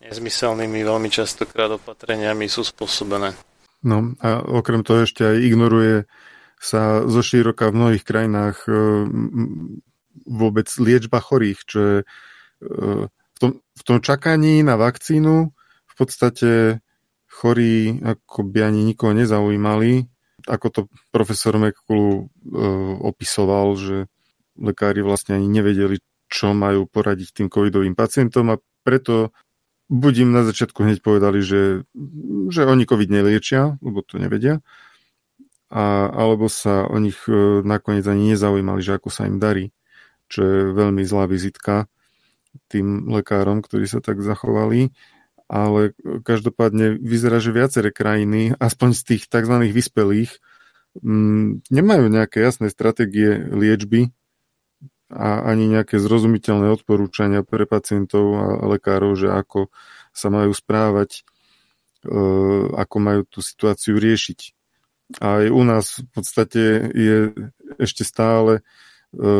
[0.00, 3.36] nezmyselnými veľmi častokrát opatreniami sú spôsobené.
[3.80, 5.96] No a okrem toho ešte aj ignoruje
[6.60, 8.72] sa zo široka v mnohých krajinách e,
[10.26, 12.04] vôbec liečba chorých, čo je e,
[13.08, 15.54] v tom, v tom čakaní na vakcínu
[16.00, 16.80] podstate
[17.28, 20.08] chorí ako by ani nikoho nezaujímali.
[20.48, 20.80] Ako to
[21.12, 22.22] profesor Mekulu e,
[23.04, 24.08] opisoval, že
[24.56, 26.00] lekári vlastne ani nevedeli,
[26.32, 29.36] čo majú poradiť tým covidovým pacientom a preto
[29.92, 31.84] buď na začiatku hneď povedali, že,
[32.48, 34.64] že oni COVID neliečia, lebo to nevedia,
[35.68, 39.68] a, alebo sa o nich e, nakoniec ani nezaujímali, že ako sa im darí,
[40.30, 41.90] čo je veľmi zlá vizitka
[42.70, 44.94] tým lekárom, ktorí sa tak zachovali
[45.50, 49.66] ale každopádne vyzerá, že viaceré krajiny, aspoň z tých tzv.
[49.66, 50.38] vyspelých,
[51.02, 54.14] mm, nemajú nejaké jasné stratégie liečby
[55.10, 59.74] a ani nejaké zrozumiteľné odporúčania pre pacientov a lekárov, že ako
[60.14, 61.26] sa majú správať,
[62.06, 62.12] e,
[62.70, 64.54] ako majú tú situáciu riešiť.
[65.18, 67.34] Aj u nás v podstate je
[67.82, 68.62] ešte stále
[69.10, 69.30] e,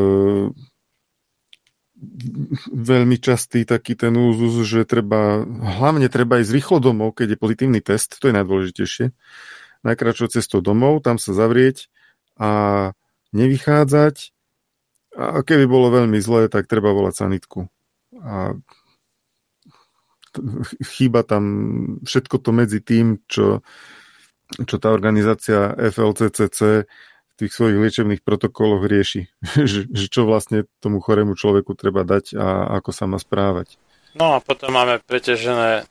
[2.72, 7.80] veľmi častý taký ten úzus, že treba, hlavne treba ísť rýchlo domov, keď je pozitívny
[7.84, 9.12] test, to je najdôležitejšie.
[9.84, 11.92] Najkračšou cestou domov, tam sa zavrieť
[12.40, 12.92] a
[13.36, 14.32] nevychádzať.
[15.16, 17.68] A keby bolo veľmi zlé, tak treba volať sanitku.
[18.20, 18.56] A
[20.84, 21.44] chýba tam
[22.06, 23.60] všetko to medzi tým, čo,
[24.56, 26.86] čo tá organizácia FLCCC
[27.40, 29.32] tých svojich liečebných protokoloch rieši,
[29.70, 33.80] že, že čo vlastne tomu chorému človeku treba dať a ako sa má správať.
[34.12, 35.86] No a potom máme preťažené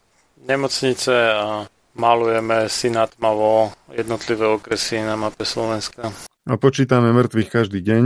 [0.45, 6.11] nemocnice a malujeme si natmavo jednotlivé okresy na mape Slovenska.
[6.47, 8.03] A počítame mŕtvych každý deň.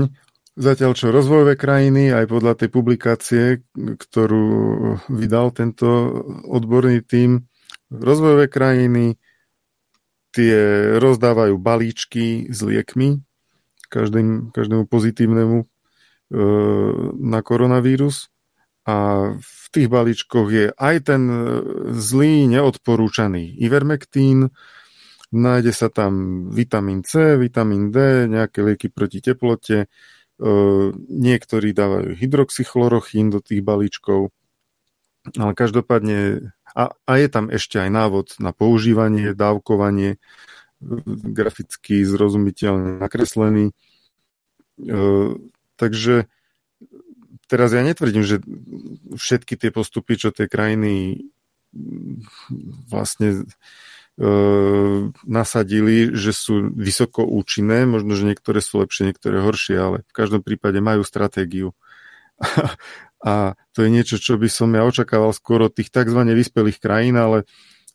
[0.54, 4.46] Zatiaľ čo rozvojové krajiny, aj podľa tej publikácie, ktorú
[5.10, 5.90] vydal tento
[6.46, 7.50] odborný tím,
[7.90, 9.18] rozvojové krajiny
[10.34, 10.54] tie
[11.02, 13.22] rozdávajú balíčky s liekmi,
[13.94, 15.66] každým, každému pozitívnemu e,
[17.22, 18.34] na koronavírus.
[18.84, 21.38] A v tých balíčkoch je aj ten e,
[21.94, 24.50] zlý neodporúčaný ivermektín,
[25.30, 29.88] nájde sa tam vitamín C, vitamín D, nejaké lieky proti teplote, e,
[31.08, 34.34] niektorí dávajú hydroxychlorochín do tých balíčkov,
[35.38, 40.18] ale každopádne a, a je tam ešte aj návod na používanie, dávkovanie,
[41.34, 43.72] graficky zrozumiteľne nakreslený.
[43.72, 43.74] E,
[45.80, 46.28] takže
[47.48, 48.42] teraz ja netvrdím, že
[49.16, 51.26] všetky tie postupy, čo tie krajiny
[52.90, 54.26] vlastne e,
[55.26, 60.42] nasadili, že sú vysoko účinné, možno, že niektoré sú lepšie, niektoré horšie, ale v každom
[60.46, 61.74] prípade majú stratégiu.
[63.24, 66.20] A to je niečo, čo by som ja očakával skôr od tých tzv.
[66.28, 67.48] vyspelých krajín, ale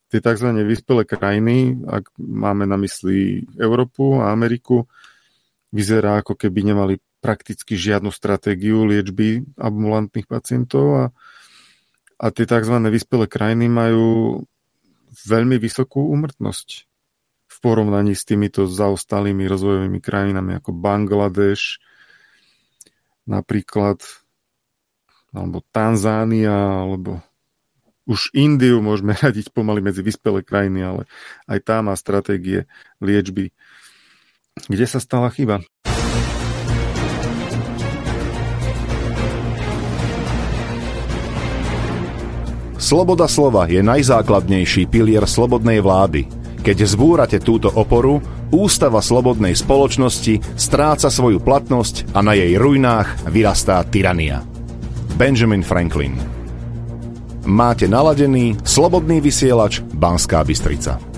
[0.09, 0.49] tie tzv.
[0.65, 4.89] vyspelé krajiny, ak máme na mysli Európu a Ameriku,
[5.69, 11.05] vyzerá ako keby nemali prakticky žiadnu stratégiu liečby ambulantných pacientov a,
[12.19, 12.75] a tie tzv.
[12.89, 14.41] vyspelé krajiny majú
[15.29, 16.69] veľmi vysokú úmrtnosť
[17.49, 21.83] v porovnaní s týmito zaostalými rozvojovými krajinami ako Bangladeš,
[23.29, 24.01] napríklad
[25.29, 27.21] alebo Tanzánia, alebo
[28.09, 31.03] už Indiu môžeme radiť pomaly medzi vyspelé krajiny, ale
[31.45, 32.65] aj tá má stratégie
[33.05, 33.53] liečby.
[34.67, 35.63] Kde sa stala chyba?
[42.79, 46.25] Sloboda slova je najzákladnejší pilier slobodnej vlády.
[46.65, 53.85] Keď zbúrate túto oporu, ústava slobodnej spoločnosti stráca svoju platnosť a na jej ruinách vyrastá
[53.87, 54.43] tyrania.
[55.19, 56.38] Benjamin Franklin
[57.49, 61.18] Máte naladený slobodný vysielač Banská Bystrica.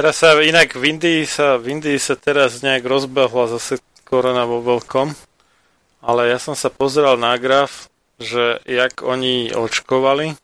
[0.00, 4.64] Teraz sa inak v Indii sa, v Indii sa teraz nejak rozbehla zase korona vo
[4.64, 5.12] veľkom,
[6.00, 10.40] ale ja som sa pozeral na graf, že jak oni očkovali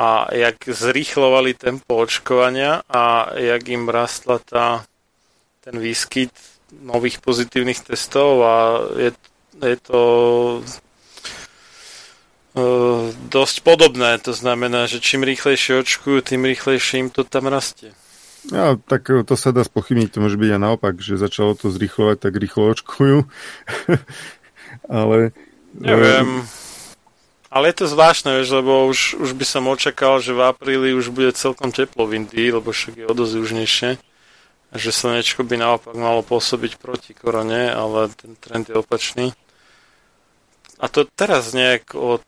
[0.00, 4.88] a jak zrýchlovali tempo očkovania a jak im rastla tá,
[5.60, 6.32] ten výskyt
[6.80, 8.54] nových pozitívnych testov a
[8.96, 9.12] je,
[9.60, 10.00] je to
[13.30, 14.18] dosť podobné.
[14.22, 17.92] To znamená, že čím rýchlejšie očkujú, tým rýchlejšie im to tam rastie.
[18.48, 22.16] Ja, tak to sa dá spochybniť, to môže byť aj naopak, že začalo to zrýchlovať,
[22.22, 23.18] tak rýchlo očkujú.
[24.88, 25.36] Ale...
[25.76, 26.48] Neviem.
[27.48, 31.08] Ale je to zvláštne, vieš, lebo už, už by som očakal, že v apríli už
[31.08, 33.90] bude celkom teplo v Indii, lebo však je o dosť južnejšie.
[34.68, 39.32] Že slnečko by naopak malo pôsobiť proti korone, ale ten trend je opačný.
[40.78, 42.24] A to teraz nejak od...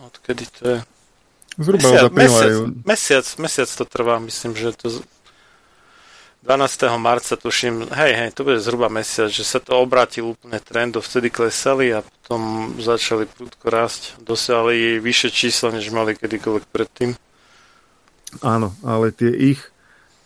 [0.00, 0.78] od kedy to je?
[1.60, 2.54] Zhruba mesiac, mesiac,
[2.86, 5.02] mesiac, mesiac to trvá, myslím, že to
[6.42, 6.88] 12.
[6.96, 11.28] marca tuším, hej, hej, to bude zhruba mesiac, že sa to obrátil úplne trend, vtedy
[11.28, 17.12] klesali a potom začali prudko rásť, dosiahli vyššie čísla, než mali kedykoľvek predtým.
[18.40, 19.60] Áno, ale tie ich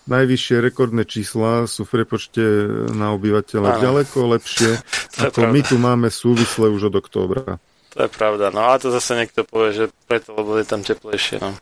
[0.05, 2.44] najvyššie rekordné čísla sú v prepočte
[2.92, 3.81] na obyvateľa Áno.
[3.81, 4.70] ďaleko lepšie,
[5.31, 7.57] ako my tu máme súvisle už od októbra.
[7.94, 11.39] To je pravda, no a to zase niekto povie, že preto, lebo je tam teplejšie,
[11.39, 11.55] no.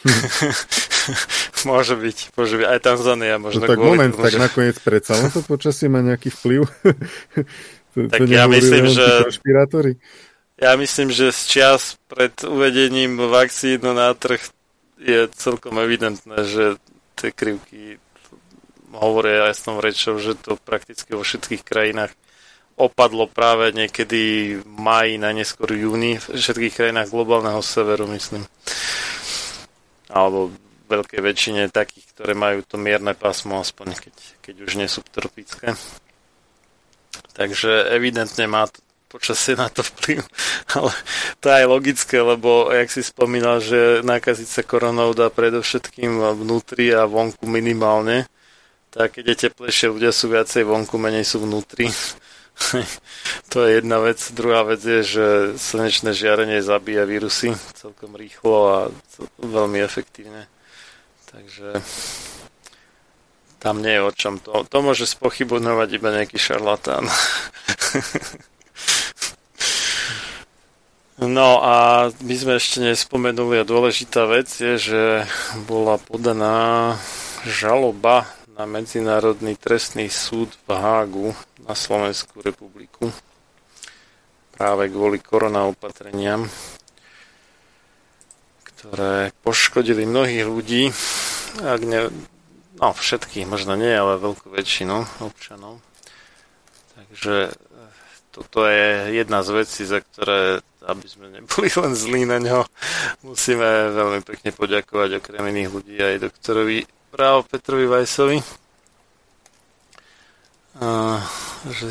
[1.68, 2.66] môže byť, môže byť.
[2.66, 3.68] Aj Tanzania možno.
[3.68, 4.40] No tak moment, tomu, tak že...
[4.40, 6.64] nakoniec predsa len to počasie má nejaký vplyv.
[7.92, 9.28] to, tak to ja myslím, že...
[10.60, 14.40] Ja myslím, že z čias pred uvedením vakcínu na trh
[15.00, 16.76] je celkom evidentné, že
[17.16, 17.98] tie krivky
[18.90, 22.12] hovoria jasnou rečou, že to prakticky vo všetkých krajinách
[22.80, 28.48] opadlo práve niekedy v maji, na neskôr júni v všetkých krajinách globálneho severu, myslím.
[30.08, 30.50] Alebo
[30.90, 35.76] veľkej väčšine takých, ktoré majú to mierne pásmo, aspoň keď, keď už nie sú tropické.
[37.36, 40.22] Takže evidentne má to počasie na to vplyv,
[40.78, 40.94] ale
[41.42, 46.94] to je aj logické, lebo jak si spomínal, že nakaziť sa koronou dá predovšetkým vnútri
[46.94, 48.30] a vonku minimálne,
[48.94, 51.90] tak keď je teplejšie, ľudia sú viacej vonku, menej sú vnútri.
[53.52, 54.18] to je jedna vec.
[54.34, 58.78] Druhá vec je, že slnečné žiarenie zabíja vírusy celkom rýchlo a
[59.38, 60.50] veľmi efektívne.
[61.30, 61.78] Takže
[63.62, 64.42] tam nie je o čom.
[64.42, 67.06] To, to môže spochybnovať iba nejaký šarlatán.
[71.20, 75.02] no a my sme ešte nespomenuli a dôležitá vec je, že
[75.68, 76.96] bola podaná
[77.44, 78.24] žaloba
[78.56, 81.28] na Medzinárodný trestný súd v Hágu
[81.64, 83.12] na Slovensku republiku
[84.60, 86.44] práve kvôli korona opatreniam,
[88.60, 90.92] ktoré poškodili mnohých ľudí,
[91.64, 92.12] ak ne,
[92.76, 95.80] no všetkých možno nie, ale veľkú väčšinu občanov.
[96.92, 97.56] Takže
[98.36, 102.64] toto je jedna z vecí, za ktoré, aby sme neboli len zlí na ňo,
[103.26, 108.38] musíme veľmi pekne poďakovať okrem iných ľudí aj doktorovi právo Petrovi Vajsovi,
[111.68, 111.88] že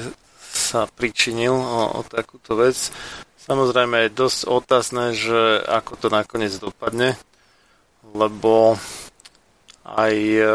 [0.50, 2.90] sa pričinil o, o takúto vec.
[3.38, 7.20] Samozrejme je dosť otázne, že ako to nakoniec dopadne,
[8.14, 8.80] lebo
[9.86, 10.46] aj e,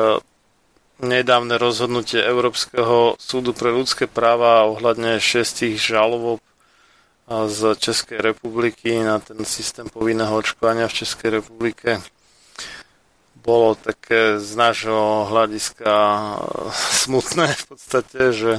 [1.02, 6.38] nedávne rozhodnutie Európskeho súdu pre ľudské práva ohľadne šestich žalob
[7.28, 12.04] z Českej republiky na ten systém povinného očkovania v Českej republike
[13.44, 15.92] bolo také z nášho hľadiska
[17.04, 18.52] smutné v podstate, že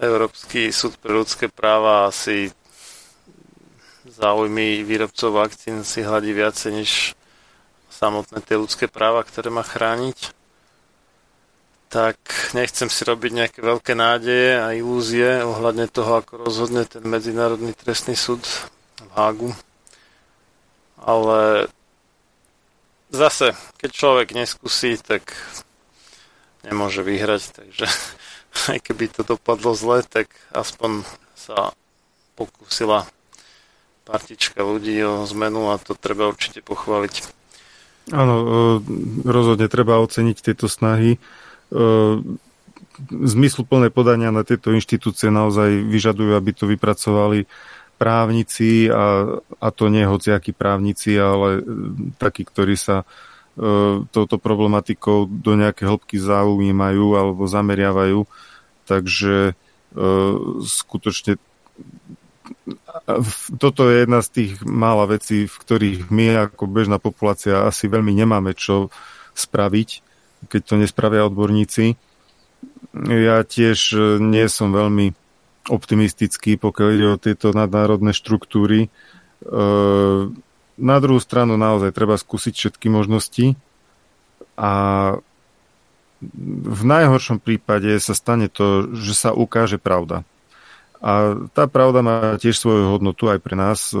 [0.00, 2.52] Európsky súd pre ľudské práva asi
[4.08, 6.90] záujmy výrobcov vakcín si hľadí viacej než
[7.92, 10.37] samotné tie ľudské práva, ktoré má chrániť.
[11.88, 12.20] Tak
[12.52, 18.12] nechcem si robiť nejaké veľké nádeje a ilúzie ohľadne toho, ako rozhodne ten Medzinárodný trestný
[18.12, 18.44] súd
[19.00, 19.50] v Hágu.
[21.00, 21.72] Ale
[23.08, 25.32] zase, keď človek neskúsi, tak
[26.60, 27.86] nemôže vyhrať, takže
[28.76, 31.72] aj keby to dopadlo zle, tak aspoň sa
[32.36, 33.08] pokúsila
[34.04, 37.38] partička ľudí o zmenu a to treba určite pochváliť.
[38.08, 38.46] Áno, e,
[39.28, 41.20] rozhodne treba oceniť tieto snahy.
[41.68, 41.84] E,
[43.08, 47.46] zmysluplné podania na tieto inštitúcie naozaj vyžadujú, aby to vypracovali
[47.98, 51.62] právnici a, a to nie hociakí právnici, ale e,
[52.18, 53.06] takí, ktorí sa e,
[54.06, 58.22] touto problematikou do nejaké hĺbky zaujímajú alebo zameriavajú.
[58.86, 59.54] Takže e,
[60.62, 61.36] skutočne
[63.60, 68.12] toto je jedna z tých mála vecí, v ktorých my ako bežná populácia asi veľmi
[68.12, 68.92] nemáme čo
[69.36, 70.07] spraviť,
[70.46, 71.98] keď to nespravia odborníci.
[72.94, 75.12] Ja tiež e, nie som veľmi
[75.68, 78.86] optimistický, pokiaľ ide o tieto nadnárodné štruktúry.
[78.86, 78.88] E,
[80.78, 83.58] na druhú stranu naozaj treba skúsiť všetky možnosti
[84.54, 84.72] a
[86.18, 90.26] v najhoršom prípade sa stane to, že sa ukáže pravda.
[90.98, 93.94] A tá pravda má tiež svoju hodnotu aj pre nás.
[93.94, 93.98] E,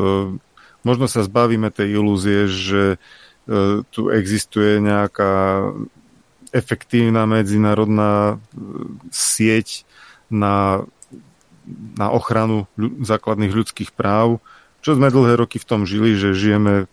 [0.82, 2.82] možno sa zbavíme tej ilúzie, že
[3.88, 5.64] tu existuje nejaká
[6.52, 8.36] efektívna medzinárodná e,
[9.12, 9.84] sieť
[10.28, 10.84] na,
[11.96, 14.40] na ochranu základných ľudských práv,
[14.84, 16.86] čo sme dlhé roky v tom žili, že žijeme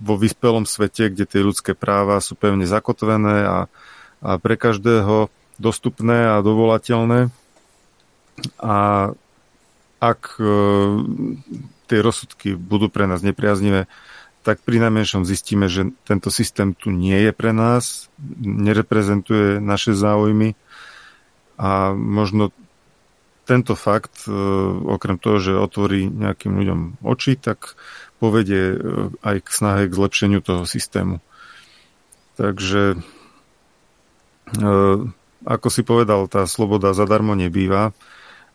[0.00, 3.58] vo vyspelom svete, kde tie ľudské práva sú pevne zakotvené a,
[4.20, 7.32] a pre každého dostupné a dovolateľné.
[8.60, 8.76] A
[9.96, 10.52] ak e,
[11.88, 13.88] tie rozsudky budú pre nás nepriaznivé,
[14.46, 18.06] tak pri najmenšom zistíme, že tento systém tu nie je pre nás,
[18.38, 20.54] nereprezentuje naše záujmy
[21.58, 22.54] a možno
[23.42, 24.34] tento fakt, e,
[24.86, 27.74] okrem toho, že otvorí nejakým ľuďom oči, tak
[28.22, 28.78] povedie e,
[29.26, 31.18] aj k snahe k zlepšeniu toho systému.
[32.38, 32.98] Takže e,
[35.42, 37.90] ako si povedal, tá sloboda zadarmo nebýva.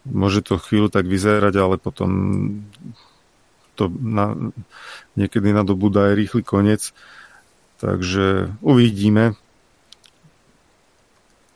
[0.07, 2.09] Môže to chvíľu tak vyzerať, ale potom
[3.75, 4.53] to na,
[5.15, 6.91] niekedy nadobúda aj rýchly koniec.
[7.81, 9.33] Takže uvidíme.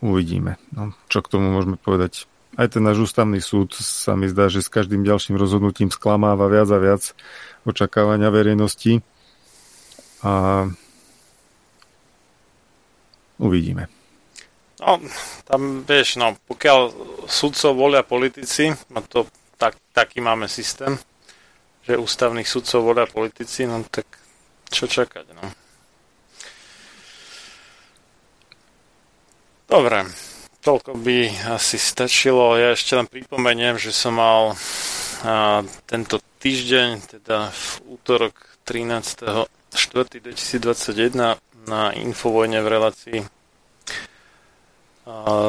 [0.02, 0.58] Uvidíme.
[0.74, 2.26] No, čo k tomu môžeme povedať?
[2.56, 6.72] Aj ten náš ústavný súd sa mi zdá, že s každým ďalším rozhodnutím sklamáva viac
[6.72, 7.03] a viac
[7.68, 9.03] očakávania verejnosti
[10.24, 10.66] a
[13.38, 13.92] uvidíme.
[14.80, 15.00] No,
[15.44, 16.80] tam vieš, no, pokiaľ
[17.27, 19.27] sudcov volia politici, a to
[19.60, 20.95] tak, taký máme systém,
[21.86, 24.10] že ústavných sudcov volia politici, no tak
[24.74, 25.46] čo čakať, no.
[29.66, 30.06] Dobre,
[30.62, 32.58] toľko by asi stačilo.
[32.58, 34.58] Ja ešte len pripomeniem, že som mal
[35.26, 38.34] a, tento týždeň, teda v útorok
[38.66, 43.26] 13.4.2021 na Infovojne v relácii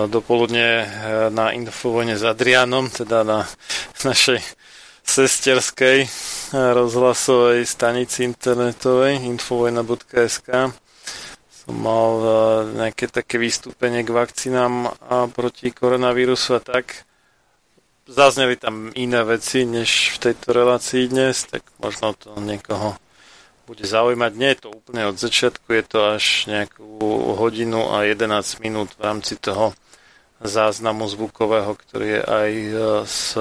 [0.08, 0.86] dopoludne e,
[1.32, 3.48] na Infovojne s Adrianom, teda na
[4.04, 4.40] našej
[5.06, 6.08] sesterskej e,
[6.52, 10.74] rozhlasovej stanici internetovej infovojna.sk
[11.66, 12.28] som mal e,
[12.84, 14.92] nejaké také vystúpenie k vakcínám
[15.34, 17.06] proti koronavírusu a tak
[18.06, 22.94] zazneli tam iné veci, než v tejto relácii dnes, tak možno to niekoho
[23.66, 24.32] bude zaujímať.
[24.38, 26.86] Nie je to úplne od začiatku, je to až nejakú
[27.34, 29.74] hodinu a 11 minút v rámci toho
[30.38, 32.74] záznamu zvukového, ktorý je aj e,
[33.10, 33.34] s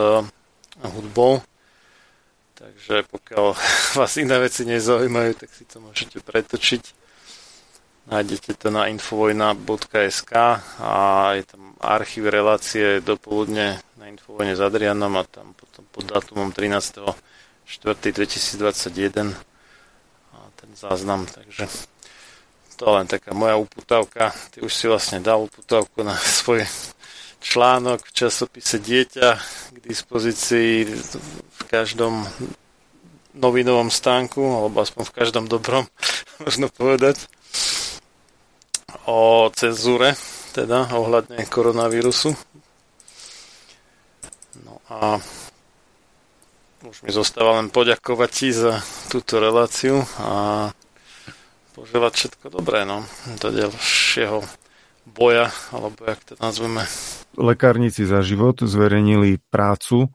[0.81, 1.45] hudbou.
[2.65, 3.45] Takže pokiaľ
[4.01, 7.05] vás iné veci nezaujímajú, tak si to môžete pretočiť.
[8.05, 10.31] Nájdete to na infovojna.sk
[10.81, 10.93] a
[11.37, 19.33] je tam archív relácie dopoludne na Infovojne s Adrianom a tam potom pod dátumom 13.4.2021
[20.33, 21.65] a ten záznam, takže
[22.77, 24.29] to len taká moja uputávka.
[24.53, 26.61] Ty už si vlastne dal uputávku na svoj
[27.45, 29.29] článok v časopise Dieťa
[29.69, 32.25] k dispozícii v každom
[33.37, 35.85] novinovom stánku, alebo aspoň v každom dobrom,
[36.45, 37.29] možno povedať,
[39.05, 40.17] o cenzúre,
[40.57, 42.33] teda ohľadne koronavírusu.
[44.89, 45.17] A
[46.85, 50.69] už mi zostáva len poďakovať ti za túto reláciu a
[51.73, 53.05] poželať všetko dobré, no,
[53.41, 54.45] do ďalšieho
[55.09, 56.85] boja, alebo jak to nazveme.
[57.35, 60.11] Lekárnici za život zverejnili prácu,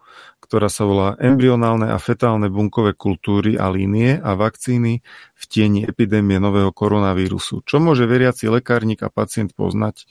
[0.51, 5.05] ktorá sa volá Embryonálne a fetálne bunkové kultúry a línie a vakcíny
[5.39, 7.63] v tieni epidémie nového koronavírusu.
[7.63, 10.11] Čo môže veriaci lekárnik a pacient poznať?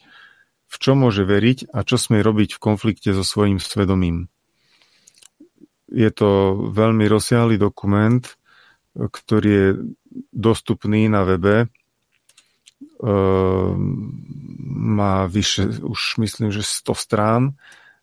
[0.70, 4.30] V čo môže veriť a čo smie robiť v konflikte so svojím svedomím?
[5.90, 8.22] Je to veľmi rozsiahly dokument,
[8.94, 9.68] ktorý je
[10.30, 11.74] dostupný na webe.
[13.00, 14.12] Ehm,
[14.70, 17.44] má vyše, už myslím, že 100 strán.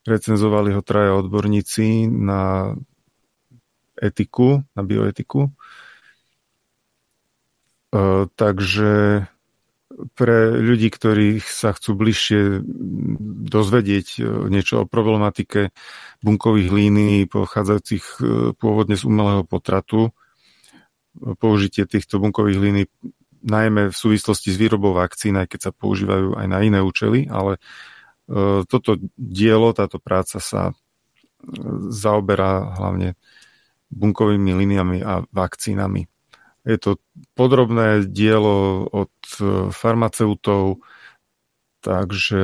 [0.06, 2.72] Recenzovali ho traja odborníci na
[4.00, 5.52] etiku, na bioetiku.
[7.92, 9.26] Ehm, takže
[10.12, 12.60] pre ľudí, ktorí sa chcú bližšie
[13.48, 15.72] dozvedieť e, niečo o problematike
[16.20, 18.24] bunkových línií pochádzajúcich e,
[18.60, 20.12] pôvodne z umelého potratu,
[21.40, 22.84] použitie týchto bunkových línií
[23.46, 27.56] najmä v súvislosti s výrobou vakcín, aj keď sa používajú aj na iné účely, ale
[28.26, 30.74] e, toto dielo, táto práca sa
[31.94, 33.14] zaoberá hlavne
[33.94, 36.10] bunkovými líniami a vakcínami.
[36.66, 36.98] Je to
[37.38, 39.14] podrobné dielo od
[39.70, 40.82] farmaceutov,
[41.86, 42.42] takže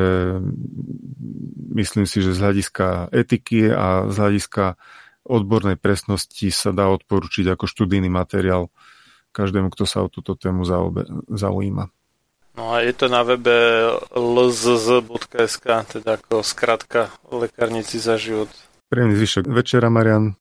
[1.74, 4.78] myslím si, že z hľadiska etiky a z hľadiska
[5.26, 8.70] odbornej presnosti sa dá odporučiť ako študijný materiál
[9.32, 10.68] každému, kto sa o túto tému
[11.32, 11.88] zaujíma.
[12.52, 13.56] No a je to na webe
[14.12, 18.52] lzz.sk, teda ako skratka Lekárnici za život.
[18.92, 20.36] Príjemný zvyšok večera, Marian.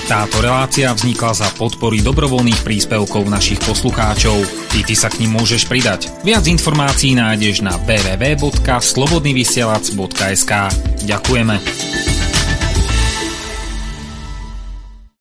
[0.07, 4.47] Táto relácia vznikla za podpory dobrovoľných príspevkov našich poslucháčov.
[4.79, 6.07] I ty sa k ním môžeš pridať.
[6.23, 10.51] Viac informácií nájdeš na www.slobodnyvysielac.sk
[11.03, 11.55] Ďakujeme.